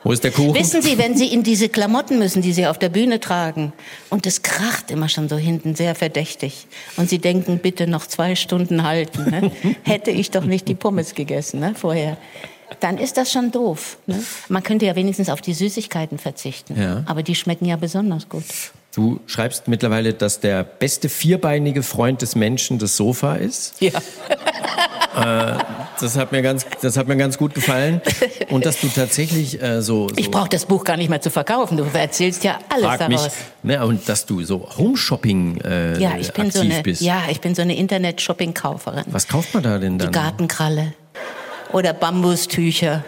Wo 0.03 0.13
ist 0.13 0.25
der 0.25 0.31
Kuchen? 0.31 0.55
Wissen 0.55 0.81
Sie, 0.81 0.97
wenn 0.99 1.17
Sie 1.17 1.27
in 1.27 1.43
diese 1.43 1.69
Klamotten 1.69 2.19
müssen, 2.19 2.41
die 2.43 2.53
Sie 2.53 2.67
auf 2.67 2.79
der 2.79 2.89
Bühne 2.89 3.21
tragen, 3.21 3.73
und 4.09 4.27
es 4.27 4.43
kracht 4.43 4.91
immer 4.91 5.09
schon 5.09 5.29
so 5.29 5.37
hinten 5.37 5.75
sehr 5.75 5.95
verdächtig, 5.95 6.67
und 6.97 7.11
Sie 7.11 7.19
denken, 7.19 7.59
bitte 7.59 7.87
noch 7.87 8.07
zwei 8.07 8.35
Stunden 8.35 8.83
halten, 8.83 9.31
ne? 9.31 9.53
hätte 9.83 10.11
ich 10.11 10.31
doch 10.31 10.45
nicht 10.45 10.69
die 10.69 10.75
Pommes 10.75 11.15
gegessen 11.15 11.61
ne, 11.61 11.75
vorher. 11.75 12.17
Dann 12.79 12.99
ist 12.99 13.17
das 13.17 13.33
schon 13.33 13.51
doof. 13.51 13.99
Ne? 14.07 14.23
Man 14.49 14.63
könnte 14.63 14.87
ja 14.87 14.95
wenigstens 14.95 15.29
auf 15.29 15.41
die 15.41 15.55
Süßigkeiten 15.55 16.19
verzichten. 16.19 16.81
Ja. 16.81 17.03
Aber 17.07 17.23
die 17.23 17.35
schmecken 17.35 17.67
ja 17.67 17.77
besonders 17.77 18.29
gut. 18.29 18.45
Du 18.95 19.21
schreibst 19.27 19.69
mittlerweile, 19.69 20.15
dass 20.15 20.41
der 20.41 20.65
beste 20.65 21.09
vierbeinige 21.09 21.83
Freund 21.83 22.23
des 22.23 22.35
Menschen 22.35 22.79
das 22.79 22.97
Sofa 22.97 23.37
ist. 23.37 23.81
Ja. 23.81 23.93
Äh, 25.17 25.59
das, 26.01 26.17
hat 26.17 26.31
mir 26.31 26.41
ganz, 26.41 26.65
das 26.81 26.97
hat 26.97 27.09
mir 27.09 27.17
ganz 27.17 27.37
gut 27.37 27.55
gefallen. 27.55 28.01
Und 28.51 28.65
dass 28.65 28.81
du 28.81 28.89
tatsächlich 28.89 29.61
äh, 29.61 29.83
so, 29.83 30.09
so, 30.09 30.15
Ich 30.17 30.31
brauche 30.31 30.49
das 30.49 30.67
Buch 30.67 30.85
gar 30.85 30.97
nicht 30.97 31.09
mehr 31.09 31.21
zu 31.21 31.31
verkaufen. 31.31 31.77
Du 31.77 31.85
erzählst 31.93 32.45
ja 32.45 32.59
alles 32.69 32.99
daraus. 32.99 33.09
Mich, 33.09 33.33
ne, 33.65 33.85
und 33.85 34.09
dass 34.09 34.25
du 34.25 34.43
so 34.45 34.69
Home-Shopping 34.79 35.61
äh, 35.63 35.99
ja, 36.01 36.17
ich 36.17 36.33
bin 36.33 36.47
aktiv 36.47 36.53
so 36.53 36.61
eine, 36.61 36.83
bist. 36.83 37.03
Ja, 37.03 37.23
ich 37.29 37.41
bin 37.41 37.55
so 37.55 37.63
eine 37.63 37.77
Internet-Shopping-Kauferin. 37.77 39.05
Was 39.09 39.27
kauft 39.27 39.53
man 39.53 39.65
da 39.65 39.79
denn 39.79 39.99
dann? 39.99 40.13
Die 40.13 40.19
Gartenkralle 40.19 40.95
oder 41.73 41.93
Bambustücher, 41.93 43.05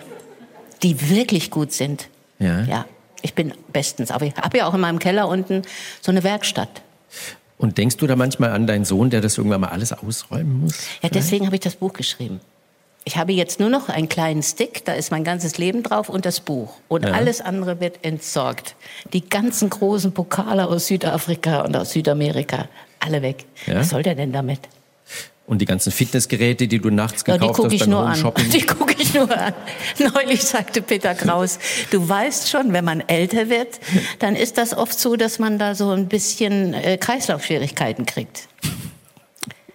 die 0.82 1.08
wirklich 1.08 1.50
gut 1.50 1.72
sind. 1.72 2.08
Ja. 2.38 2.62
Ja, 2.64 2.84
ich 3.22 3.34
bin 3.34 3.54
bestens. 3.72 4.10
Aber 4.10 4.26
ich 4.26 4.34
habe 4.36 4.58
ja 4.58 4.66
auch 4.66 4.74
in 4.74 4.80
meinem 4.80 4.98
Keller 4.98 5.28
unten 5.28 5.62
so 6.00 6.10
eine 6.10 6.22
Werkstatt. 6.22 6.82
Und 7.58 7.78
denkst 7.78 7.96
du 7.96 8.06
da 8.06 8.16
manchmal 8.16 8.50
an 8.50 8.66
deinen 8.66 8.84
Sohn, 8.84 9.10
der 9.10 9.20
das 9.20 9.38
irgendwann 9.38 9.60
mal 9.60 9.68
alles 9.68 9.92
ausräumen 9.92 10.60
muss? 10.60 10.78
Ja, 11.00 11.08
deswegen 11.08 11.46
habe 11.46 11.56
ich 11.56 11.60
das 11.60 11.76
Buch 11.76 11.92
geschrieben. 11.92 12.40
Ich 13.04 13.16
habe 13.16 13.32
jetzt 13.32 13.58
nur 13.58 13.68
noch 13.68 13.88
einen 13.88 14.08
kleinen 14.08 14.42
Stick, 14.42 14.84
da 14.84 14.92
ist 14.92 15.10
mein 15.10 15.24
ganzes 15.24 15.58
Leben 15.58 15.82
drauf 15.82 16.08
und 16.08 16.24
das 16.24 16.40
Buch. 16.40 16.74
Und 16.88 17.04
ja. 17.04 17.12
alles 17.12 17.40
andere 17.40 17.80
wird 17.80 18.04
entsorgt. 18.04 18.76
Die 19.12 19.28
ganzen 19.28 19.70
großen 19.70 20.12
Pokale 20.12 20.68
aus 20.68 20.86
Südafrika 20.86 21.62
und 21.62 21.76
aus 21.76 21.92
Südamerika, 21.92 22.68
alle 23.00 23.22
weg. 23.22 23.44
Ja? 23.66 23.80
Was 23.80 23.90
soll 23.90 24.04
der 24.04 24.14
denn 24.14 24.32
damit? 24.32 24.60
Und 25.52 25.58
die 25.58 25.66
ganzen 25.66 25.92
Fitnessgeräte, 25.92 26.66
die 26.66 26.78
du 26.78 26.88
nachts 26.88 27.26
gekauft 27.26 27.42
ja, 27.42 27.68
die 27.68 27.74
hast 27.74 27.80
beim 27.80 27.90
nur 27.90 28.04
Home 28.06 28.16
Shopping? 28.16 28.44
An. 28.46 28.50
Die 28.52 28.62
gucke 28.62 28.94
ich 28.98 29.12
nur 29.12 29.30
an. 29.36 29.52
Neulich 29.98 30.44
sagte 30.44 30.80
Peter 30.80 31.14
Kraus, 31.14 31.58
du 31.90 32.08
weißt 32.08 32.48
schon, 32.48 32.72
wenn 32.72 32.86
man 32.86 33.00
älter 33.00 33.50
wird, 33.50 33.78
dann 34.18 34.34
ist 34.34 34.56
das 34.56 34.74
oft 34.74 34.98
so, 34.98 35.14
dass 35.14 35.38
man 35.38 35.58
da 35.58 35.74
so 35.74 35.90
ein 35.90 36.08
bisschen 36.08 36.72
äh, 36.72 36.96
Kreislaufschwierigkeiten 36.96 38.06
kriegt. 38.06 38.48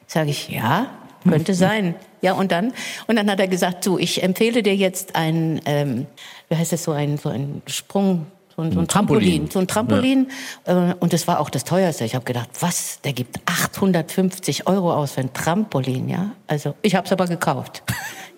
Sage 0.08 0.32
ich, 0.32 0.50
ja, 0.50 0.90
könnte 1.30 1.54
sein. 1.54 1.94
Ja, 2.24 2.34
und 2.34 2.52
dann? 2.52 2.74
Und 3.06 3.18
dann 3.18 3.30
hat 3.30 3.40
er 3.40 3.48
gesagt, 3.48 3.86
du, 3.86 4.00
ich 4.00 4.24
empfehle 4.24 4.64
dir 4.64 4.76
jetzt 4.76 5.16
ein, 5.16 5.62
ähm, 5.66 6.08
wie 6.50 6.56
heißt 6.56 6.72
das, 6.72 6.86
so 6.86 6.92
ein, 6.92 7.20
so 7.20 7.30
ein 7.30 7.62
Sprung, 7.68 8.26
so 8.58 8.64
ein, 8.64 8.72
so 8.72 8.80
ein 8.80 8.88
Trampolin. 8.88 9.22
Trampolin. 9.22 9.52
So 9.52 9.60
ein 9.60 9.68
Trampolin. 9.68 10.32
Ja. 10.66 10.90
Äh, 10.90 10.96
und 11.00 11.14
das 11.14 11.28
war 11.28 11.40
auch 11.40 11.52
das 11.52 11.64
teuerste. 11.64 12.06
Ich 12.06 12.16
habe 12.16 12.26
gedacht, 12.26 12.50
was? 12.60 13.00
Der 13.02 13.14
gibt 13.14 13.40
850 13.46 14.66
Euro 14.66 14.92
aus 14.92 15.12
für 15.12 15.22
ein 15.22 15.32
Trampolin, 15.32 16.10
ja? 16.10 16.32
Also 16.48 16.74
ich 16.82 16.96
habe 16.96 17.06
es 17.06 17.12
aber 17.12 17.28
gekauft. 17.28 17.84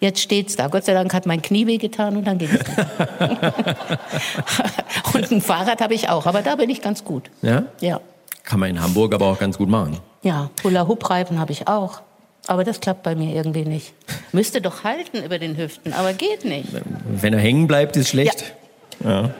Jetzt 0.02 0.20
steht's 0.20 0.58
da. 0.58 0.68
Gott 0.68 0.84
sei 0.84 0.94
Dank 0.94 1.14
hat 1.14 1.26
mein 1.26 1.42
Knie 1.42 1.68
weh 1.68 1.78
getan 1.78 2.18
und 2.18 2.28
dann 2.28 2.38
ging 2.38 2.50
es. 2.50 2.60
und 5.14 5.32
ein 5.32 5.42
Fahrrad 5.42 5.82
habe 5.82 5.94
ich 5.94 6.10
auch, 6.10 6.26
aber 6.26 6.42
da 6.42 6.58
bin 6.58 6.70
ich 6.70 6.82
ganz 6.82 7.06
gut. 7.06 7.32
Ja? 7.42 7.64
Ja. 7.80 8.02
Kann 8.44 8.60
man 8.60 8.72
in 8.72 8.82
Hamburg 8.82 9.14
aber 9.14 9.28
auch 9.28 9.40
ganz 9.40 9.58
gut 9.58 9.70
machen. 9.70 10.00
Ja, 10.22 10.50
Hula-Hoop-Reifen 10.66 11.40
habe 11.40 11.54
ich 11.54 11.70
auch. 11.70 12.02
Aber 12.48 12.66
das 12.66 12.82
klappt 12.82 13.04
bei 13.04 13.16
mir 13.16 13.34
irgendwie 13.34 13.64
nicht. 13.64 13.94
Müsste 14.34 14.60
doch 14.60 14.84
halten 14.84 15.24
über 15.24 15.40
den 15.40 15.56
Hüften, 15.56 15.94
aber 15.94 16.12
geht 16.12 16.44
nicht. 16.44 16.68
Wenn 17.06 17.34
er 17.34 17.40
hängen 17.40 17.68
bleibt, 17.68 17.96
ist 17.96 18.10
schlecht. 18.10 18.54
Ja. 19.02 19.22
ja 19.22 19.34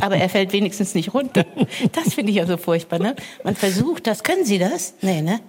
aber 0.00 0.16
er 0.16 0.28
fällt 0.28 0.52
wenigstens 0.52 0.94
nicht 0.94 1.12
runter. 1.14 1.44
Das 1.92 2.14
finde 2.14 2.30
ich 2.30 2.36
ja 2.36 2.46
so 2.46 2.56
furchtbar. 2.56 2.98
Ne? 2.98 3.14
Man 3.44 3.54
versucht 3.54 4.06
das. 4.06 4.22
Können 4.22 4.44
Sie 4.44 4.58
das? 4.58 4.94
Nee, 5.02 5.22
ne? 5.22 5.40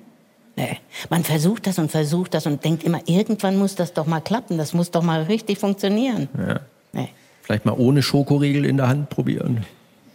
Nee. 0.56 0.78
Man 1.10 1.24
versucht 1.24 1.68
das 1.68 1.80
und 1.80 1.90
versucht 1.90 2.34
das 2.34 2.46
und 2.46 2.64
denkt 2.64 2.84
immer, 2.84 3.02
irgendwann 3.06 3.58
muss 3.58 3.76
das 3.76 3.94
doch 3.94 4.06
mal 4.06 4.20
klappen. 4.20 4.58
Das 4.58 4.74
muss 4.74 4.92
doch 4.92 5.02
mal 5.02 5.24
richtig 5.24 5.58
funktionieren. 5.58 6.30
Ja. 6.38 6.60
Nee. 6.92 7.10
Vielleicht 7.42 7.66
mal 7.66 7.76
ohne 7.78 8.02
Schokoriegel 8.04 8.66
in 8.66 8.78
der 8.78 8.88
Hand 8.88 9.10
probieren. 9.10 9.66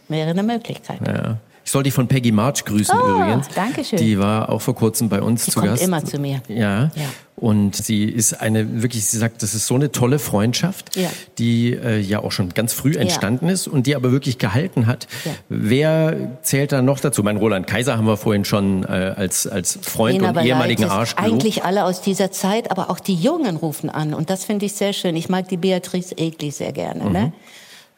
Wäre 0.08 0.30
eine 0.30 0.42
Möglichkeit. 0.42 1.00
Ja. 1.06 1.38
Ich 1.68 1.72
soll 1.72 1.82
dich 1.82 1.92
von 1.92 2.08
Peggy 2.08 2.32
March 2.32 2.64
grüßen 2.64 2.98
oh, 2.98 3.10
übrigens. 3.10 3.48
Danke 3.54 3.84
schön. 3.84 3.98
Die 3.98 4.18
war 4.18 4.48
auch 4.48 4.62
vor 4.62 4.74
kurzem 4.74 5.10
bei 5.10 5.20
uns 5.20 5.44
sie 5.44 5.50
zu 5.50 5.60
kommt 5.60 5.72
Gast. 5.72 5.82
immer 5.82 6.02
zu 6.02 6.18
mir. 6.18 6.40
Ja. 6.48 6.84
ja. 6.84 6.90
Und 7.36 7.76
sie 7.76 8.04
ist 8.04 8.40
eine 8.40 8.80
wirklich, 8.82 9.04
sie 9.04 9.18
sagt, 9.18 9.42
das 9.42 9.54
ist 9.54 9.66
so 9.66 9.74
eine 9.74 9.92
tolle 9.92 10.18
Freundschaft, 10.18 10.96
ja. 10.96 11.10
die 11.36 11.74
äh, 11.74 11.98
ja 11.98 12.20
auch 12.20 12.32
schon 12.32 12.54
ganz 12.54 12.72
früh 12.72 12.96
entstanden 12.96 13.48
ja. 13.48 13.52
ist 13.52 13.68
und 13.68 13.86
die 13.86 13.96
aber 13.96 14.12
wirklich 14.12 14.38
gehalten 14.38 14.86
hat. 14.86 15.08
Ja. 15.26 15.32
Wer 15.50 16.38
zählt 16.40 16.72
da 16.72 16.80
noch 16.80 17.00
dazu? 17.00 17.22
Mein 17.22 17.36
Roland 17.36 17.66
Kaiser 17.66 17.98
haben 17.98 18.06
wir 18.06 18.16
vorhin 18.16 18.46
schon 18.46 18.84
äh, 18.84 19.12
als 19.14 19.46
als 19.46 19.78
Freund 19.82 20.22
und 20.22 20.38
ehemaligen 20.38 20.86
Arsch 20.86 21.16
gelobt. 21.16 21.34
Eigentlich 21.34 21.64
alle 21.64 21.84
aus 21.84 22.00
dieser 22.00 22.32
Zeit, 22.32 22.70
aber 22.70 22.88
auch 22.88 22.98
die 22.98 23.14
Jungen 23.14 23.56
rufen 23.56 23.90
an 23.90 24.14
und 24.14 24.30
das 24.30 24.46
finde 24.46 24.64
ich 24.64 24.72
sehr 24.72 24.94
schön. 24.94 25.16
Ich 25.16 25.28
mag 25.28 25.48
die 25.48 25.58
Beatrice 25.58 26.16
Egli 26.16 26.50
sehr 26.50 26.72
gerne. 26.72 27.00
Ne? 27.00 27.08
Mhm. 27.08 27.12
Ne? 27.12 27.32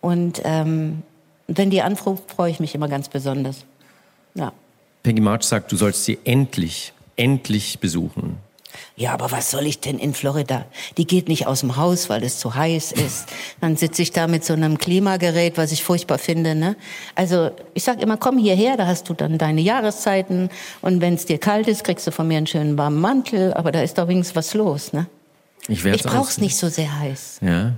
Und 0.01 0.41
ähm, 0.45 1.03
wenn 1.59 1.71
die 1.71 1.83
anruft, 1.83 2.31
freue 2.31 2.51
ich 2.51 2.61
mich 2.61 2.75
immer 2.75 2.89
ganz 2.89 3.09
besonders. 3.09 3.65
Ja. 4.35 4.53
Peggy 5.03 5.21
March 5.21 5.45
sagt, 5.45 5.73
du 5.73 5.77
sollst 5.77 6.05
sie 6.05 6.19
endlich, 6.25 6.93
endlich 7.17 7.79
besuchen. 7.79 8.39
Ja, 8.97 9.13
aber 9.15 9.33
was 9.33 9.51
soll 9.51 9.67
ich 9.67 9.81
denn 9.81 9.99
in 9.99 10.15
Florida? 10.15 10.65
Die 10.97 11.07
geht 11.07 11.29
nicht 11.29 11.47
aus 11.47 11.61
dem 11.61 11.77
Haus, 11.77 12.09
weil 12.09 12.23
es 12.23 12.39
zu 12.39 12.55
heiß 12.55 12.93
ist. 12.93 13.27
Dann 13.61 13.77
sitze 13.77 14.03
ich 14.03 14.13
da 14.13 14.27
mit 14.27 14.45
so 14.45 14.53
einem 14.53 14.79
Klimagerät, 14.79 15.57
was 15.57 15.73
ich 15.73 15.83
furchtbar 15.83 16.19
finde. 16.19 16.55
Ne? 16.55 16.77
Also 17.15 17.51
ich 17.75 17.83
sag 17.83 18.01
immer, 18.01 18.17
komm 18.17 18.39
hierher, 18.39 18.77
da 18.77 18.87
hast 18.87 19.09
du 19.09 19.15
dann 19.15 19.39
deine 19.39 19.61
Jahreszeiten 19.61 20.51
und 20.83 21.01
wenn 21.01 21.15
es 21.15 21.27
dir 21.27 21.39
kalt 21.39 21.67
ist, 21.67 21.83
kriegst 21.83 22.07
du 22.07 22.13
von 22.13 22.29
mir 22.29 22.37
einen 22.37 22.47
schönen 22.47 22.79
warmen 22.79 23.01
Mantel. 23.01 23.55
Aber 23.55 23.73
da 23.73 23.83
ist 23.83 23.99
doch 23.99 24.07
wenigstens 24.07 24.37
was 24.37 24.55
los. 24.55 24.93
Ne? 24.93 25.07
Ich, 25.67 25.85
ich 25.85 26.03
brauch's 26.03 26.39
nicht 26.39 26.57
so 26.57 26.69
sehr 26.69 27.01
heiß. 27.01 27.41
Ja. 27.43 27.73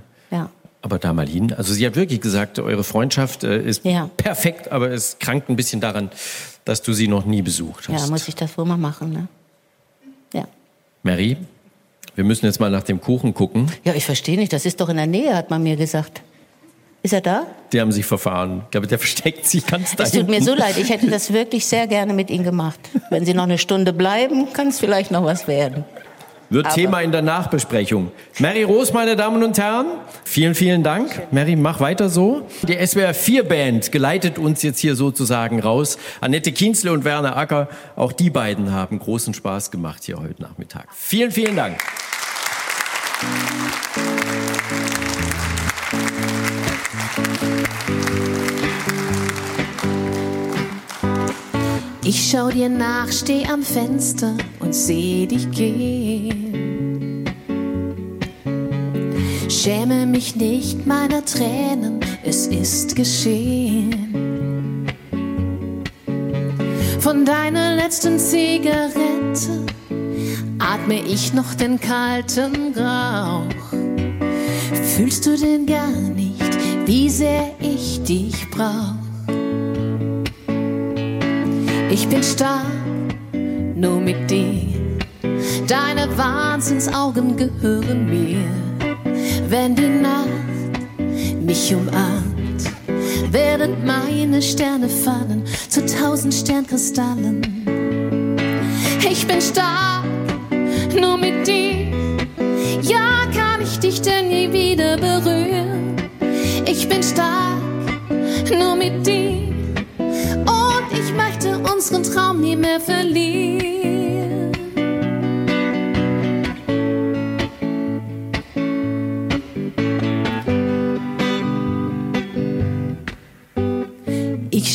Aber 0.83 0.99
da 0.99 1.13
mal 1.13 1.27
hin. 1.27 1.53
Also 1.53 1.73
sie 1.73 1.85
hat 1.85 1.95
wirklich 1.95 2.19
gesagt, 2.19 2.59
eure 2.59 2.83
Freundschaft 2.83 3.45
äh, 3.45 3.61
ist 3.63 3.85
ja. 3.85 4.09
perfekt, 4.17 4.69
aber 4.69 4.91
es 4.91 5.17
krankt 5.17 5.49
ein 5.49 5.55
bisschen 5.55 5.79
daran, 5.79 6.11
dass 6.65 6.81
du 6.81 6.91
sie 6.91 7.07
noch 7.07 7.25
nie 7.25 7.41
besucht 7.41 7.87
hast. 7.87 8.01
Ja, 8.01 8.07
muss 8.11 8.27
ich 8.27 8.35
das 8.35 8.57
wohl 8.57 8.65
mal 8.65 8.77
machen, 8.77 9.13
ne? 9.13 9.27
Ja. 10.33 10.45
Mary, 11.01 11.37
wir 12.15 12.25
müssen 12.25 12.45
jetzt 12.45 12.59
mal 12.59 12.69
nach 12.69 12.83
dem 12.83 12.99
Kuchen 12.99 13.33
gucken. 13.33 13.71
Ja, 13.85 13.93
ich 13.93 14.05
verstehe 14.05 14.37
nicht. 14.37 14.51
Das 14.51 14.65
ist 14.65 14.81
doch 14.81 14.89
in 14.89 14.97
der 14.97 15.07
Nähe, 15.07 15.33
hat 15.33 15.49
man 15.49 15.63
mir 15.63 15.77
gesagt. 15.77 16.21
Ist 17.01 17.13
er 17.13 17.21
da? 17.21 17.47
Die 17.71 17.79
haben 17.79 17.91
sich 17.93 18.05
verfahren. 18.05 18.63
Ich 18.65 18.71
glaube, 18.71 18.87
der 18.87 18.99
versteckt 18.99 19.45
sich 19.45 19.65
ganz 19.65 19.95
da 19.95 20.03
Es 20.03 20.11
tut 20.11 20.29
mir 20.29 20.41
so 20.41 20.53
leid, 20.53 20.77
ich 20.77 20.89
hätte 20.89 21.09
das 21.09 21.31
wirklich 21.31 21.65
sehr 21.65 21.87
gerne 21.87 22.13
mit 22.13 22.29
Ihnen 22.29 22.43
gemacht. 22.43 22.79
Wenn 23.09 23.25
Sie 23.25 23.33
noch 23.33 23.43
eine 23.43 23.57
Stunde 23.57 23.93
bleiben, 23.93 24.51
kann 24.51 24.67
es 24.67 24.79
vielleicht 24.79 25.11
noch 25.11 25.23
was 25.23 25.47
werden. 25.47 25.85
Wird 26.53 26.67
Aber- 26.67 26.75
Thema 26.75 27.01
in 27.01 27.11
der 27.11 27.23
Nachbesprechung. 27.23 28.11
Mary 28.37 28.61
Roos, 28.61 28.93
meine 28.93 29.15
Damen 29.15 29.41
und 29.43 29.57
Herren, 29.57 29.87
vielen, 30.23 30.53
vielen 30.53 30.83
Dank. 30.83 31.31
Mary, 31.31 31.55
mach 31.55 31.79
weiter 31.79 32.09
so. 32.09 32.45
Die 32.67 32.77
SWR 32.85 33.15
4 33.15 33.43
Band 33.43 33.91
geleitet 33.91 34.37
uns 34.37 34.61
jetzt 34.61 34.77
hier 34.77 34.95
sozusagen 34.95 35.59
raus. 35.59 35.97
Annette 36.21 36.51
Kienzle 36.51 36.93
und 36.93 37.05
Werner 37.05 37.37
Acker, 37.37 37.69
auch 37.95 38.11
die 38.11 38.29
beiden 38.29 38.71
haben 38.71 38.99
großen 38.99 39.33
Spaß 39.33 39.71
gemacht 39.71 40.03
hier 40.03 40.17
heute 40.19 40.39
Nachmittag. 40.43 40.85
Vielen, 40.93 41.31
vielen 41.31 41.55
Dank. 41.55 41.77
Ich 52.05 52.29
schau 52.29 52.49
dir 52.49 52.69
nach, 52.69 53.11
steh 53.11 53.45
am 53.47 53.63
Fenster 53.63 54.35
und 54.59 54.75
seh 54.75 55.25
dich 55.25 55.49
gehen. 55.51 56.42
Schäme 59.53 60.05
mich 60.07 60.35
nicht 60.35 60.85
meiner 60.87 61.23
Tränen, 61.23 61.99
es 62.23 62.47
ist 62.47 62.95
geschehen. 62.95 64.87
Von 66.99 67.23
deiner 67.23 67.75
letzten 67.75 68.17
Zigarette 68.17 69.63
atme 70.57 70.99
ich 71.05 71.33
noch 71.33 71.53
den 71.53 71.79
kalten 71.79 72.73
Rauch. 72.75 73.43
Fühlst 74.95 75.27
du 75.27 75.37
denn 75.37 75.67
gar 75.67 75.87
nicht, 75.87 76.57
wie 76.87 77.09
sehr 77.09 77.51
ich 77.61 78.01
dich 78.03 78.49
brauch? 78.49 78.95
Ich 81.91 82.07
bin 82.09 82.23
stark, 82.23 82.65
nur 83.75 84.01
mit 84.01 84.29
dir. 84.29 84.67
Deine 85.67 86.17
Wahnsinnsaugen 86.17 87.37
gehören 87.37 88.09
mir. 88.09 88.72
Wenn 89.53 89.75
die 89.75 89.87
Nacht 89.87 90.27
mich 91.45 91.75
umarmt, 91.75 92.63
werden 93.31 93.85
meine 93.85 94.41
Sterne 94.41 94.89
fallen 94.89 95.43
zu 95.69 95.85
tausend 95.85 96.33
Sternkristallen. 96.33 97.39
Ich 99.07 99.27
bin 99.27 99.39
stark, 99.39 100.05
nur 100.99 101.17
mit 101.19 101.45
dir. 101.45 101.85
Ja, 102.81 103.27
kann 103.31 103.61
ich 103.61 103.77
dich 103.77 104.01
denn 104.01 104.29
nie 104.29 104.51
wieder 104.51 104.97
berühren? 104.97 105.97
Ich 106.65 106.89
bin 106.89 107.03
stark, 107.03 107.61
nur 108.49 108.75
mit 108.75 109.05
dir. 109.05 109.53
Und 109.99 110.87
ich 110.91 111.13
möchte 111.13 111.59
unseren 111.59 112.01
Traum 112.01 112.41
nie 112.41 112.55
mehr 112.55 112.79
verlieren. 112.79 113.72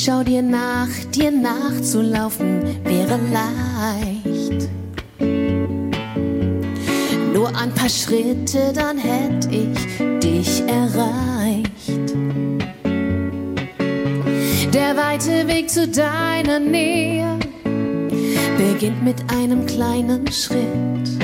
Schau 0.08 0.22
dir 0.22 0.40
nach, 0.40 0.88
dir 1.14 1.30
nachzulaufen 1.30 2.62
wäre 2.84 3.18
leicht. 3.30 4.68
Nur 7.34 7.48
ein 7.48 7.74
paar 7.74 7.90
Schritte, 7.90 8.72
dann 8.74 8.96
hätte 8.96 9.50
ich 9.50 9.98
dich 10.20 10.62
erreicht. 10.62 12.14
Der 14.72 14.96
weite 14.96 15.46
Weg 15.46 15.68
zu 15.68 15.86
deiner 15.86 16.58
Nähe 16.58 17.38
beginnt 18.56 19.04
mit 19.04 19.16
einem 19.30 19.66
kleinen 19.66 20.26
Schritt. 20.32 21.20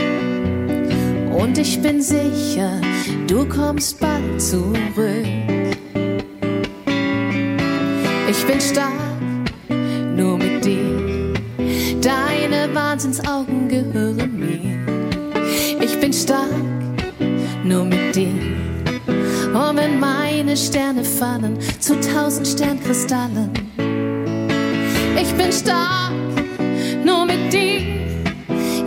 Und 1.35 1.57
ich 1.57 1.80
bin 1.80 2.03
sicher, 2.03 2.82
du 3.28 3.49
kommst 3.49 3.99
bald 3.99 4.43
zurück. 4.43 5.53
Ich 8.47 8.51
bin 8.51 8.61
stark, 8.61 8.92
nur 10.14 10.36
mit 10.36 10.62
dir. 10.62 11.32
Deine 12.03 12.74
Wahnsinnsaugen 12.74 13.70
gehören 13.70 14.38
mir. 14.38 15.80
Ich 15.80 15.99
bin 15.99 16.12
stark, 16.12 16.51
nur 17.64 17.86
mit 17.86 18.14
dir. 18.14 18.34
Und 19.55 19.76
wenn 19.78 19.99
meine 19.99 20.55
Sterne 20.59 21.05
fallen 21.05 21.59
zu 21.80 21.99
tausend 22.01 22.47
Sternkristallen. 22.47 23.51
Ich 25.18 25.32
bin 25.32 25.51
stark, 25.51 26.12
nur 27.03 27.24
mit 27.24 27.51
dir. 27.51 27.80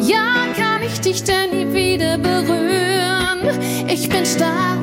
Ja, 0.01 0.45
kann 0.55 0.83
ich 0.85 1.01
dich 1.01 1.23
denn 1.23 1.49
nie 1.49 1.73
wieder 1.73 2.19
berühren? 2.19 3.59
Ich 3.87 4.07
bin 4.07 4.23
stark, 4.23 4.77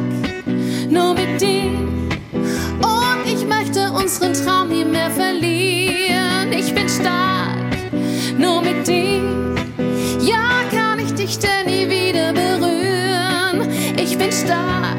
dir. 8.86 9.22
Ja, 10.20 10.62
kann 10.70 10.98
ich 10.98 11.12
dich 11.14 11.38
denn 11.38 11.66
nie 11.66 11.88
wieder 11.88 12.32
berühren? 12.32 13.70
Ich 13.96 14.16
bin 14.16 14.30
stark, 14.32 14.96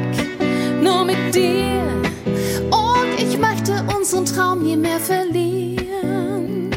nur 0.82 1.04
mit 1.04 1.34
dir. 1.34 1.82
Und 2.70 3.18
ich 3.18 3.38
möchte 3.38 3.84
unseren 3.96 4.24
Traum 4.24 4.62
nie 4.62 4.76
mehr 4.76 5.00
verlieren. 5.00 6.70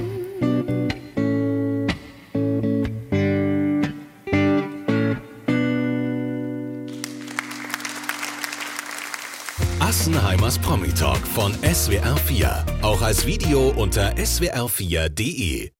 Assenheimers 9.80 10.60
Promi 10.60 10.93
Talk 10.93 11.26
von 11.28 11.53
SWR 11.64 12.16
4. 12.18 12.66
Auch 12.82 13.01
als 13.01 13.26
Video 13.26 13.70
unter 13.76 14.14
swr4.de. 14.14 15.72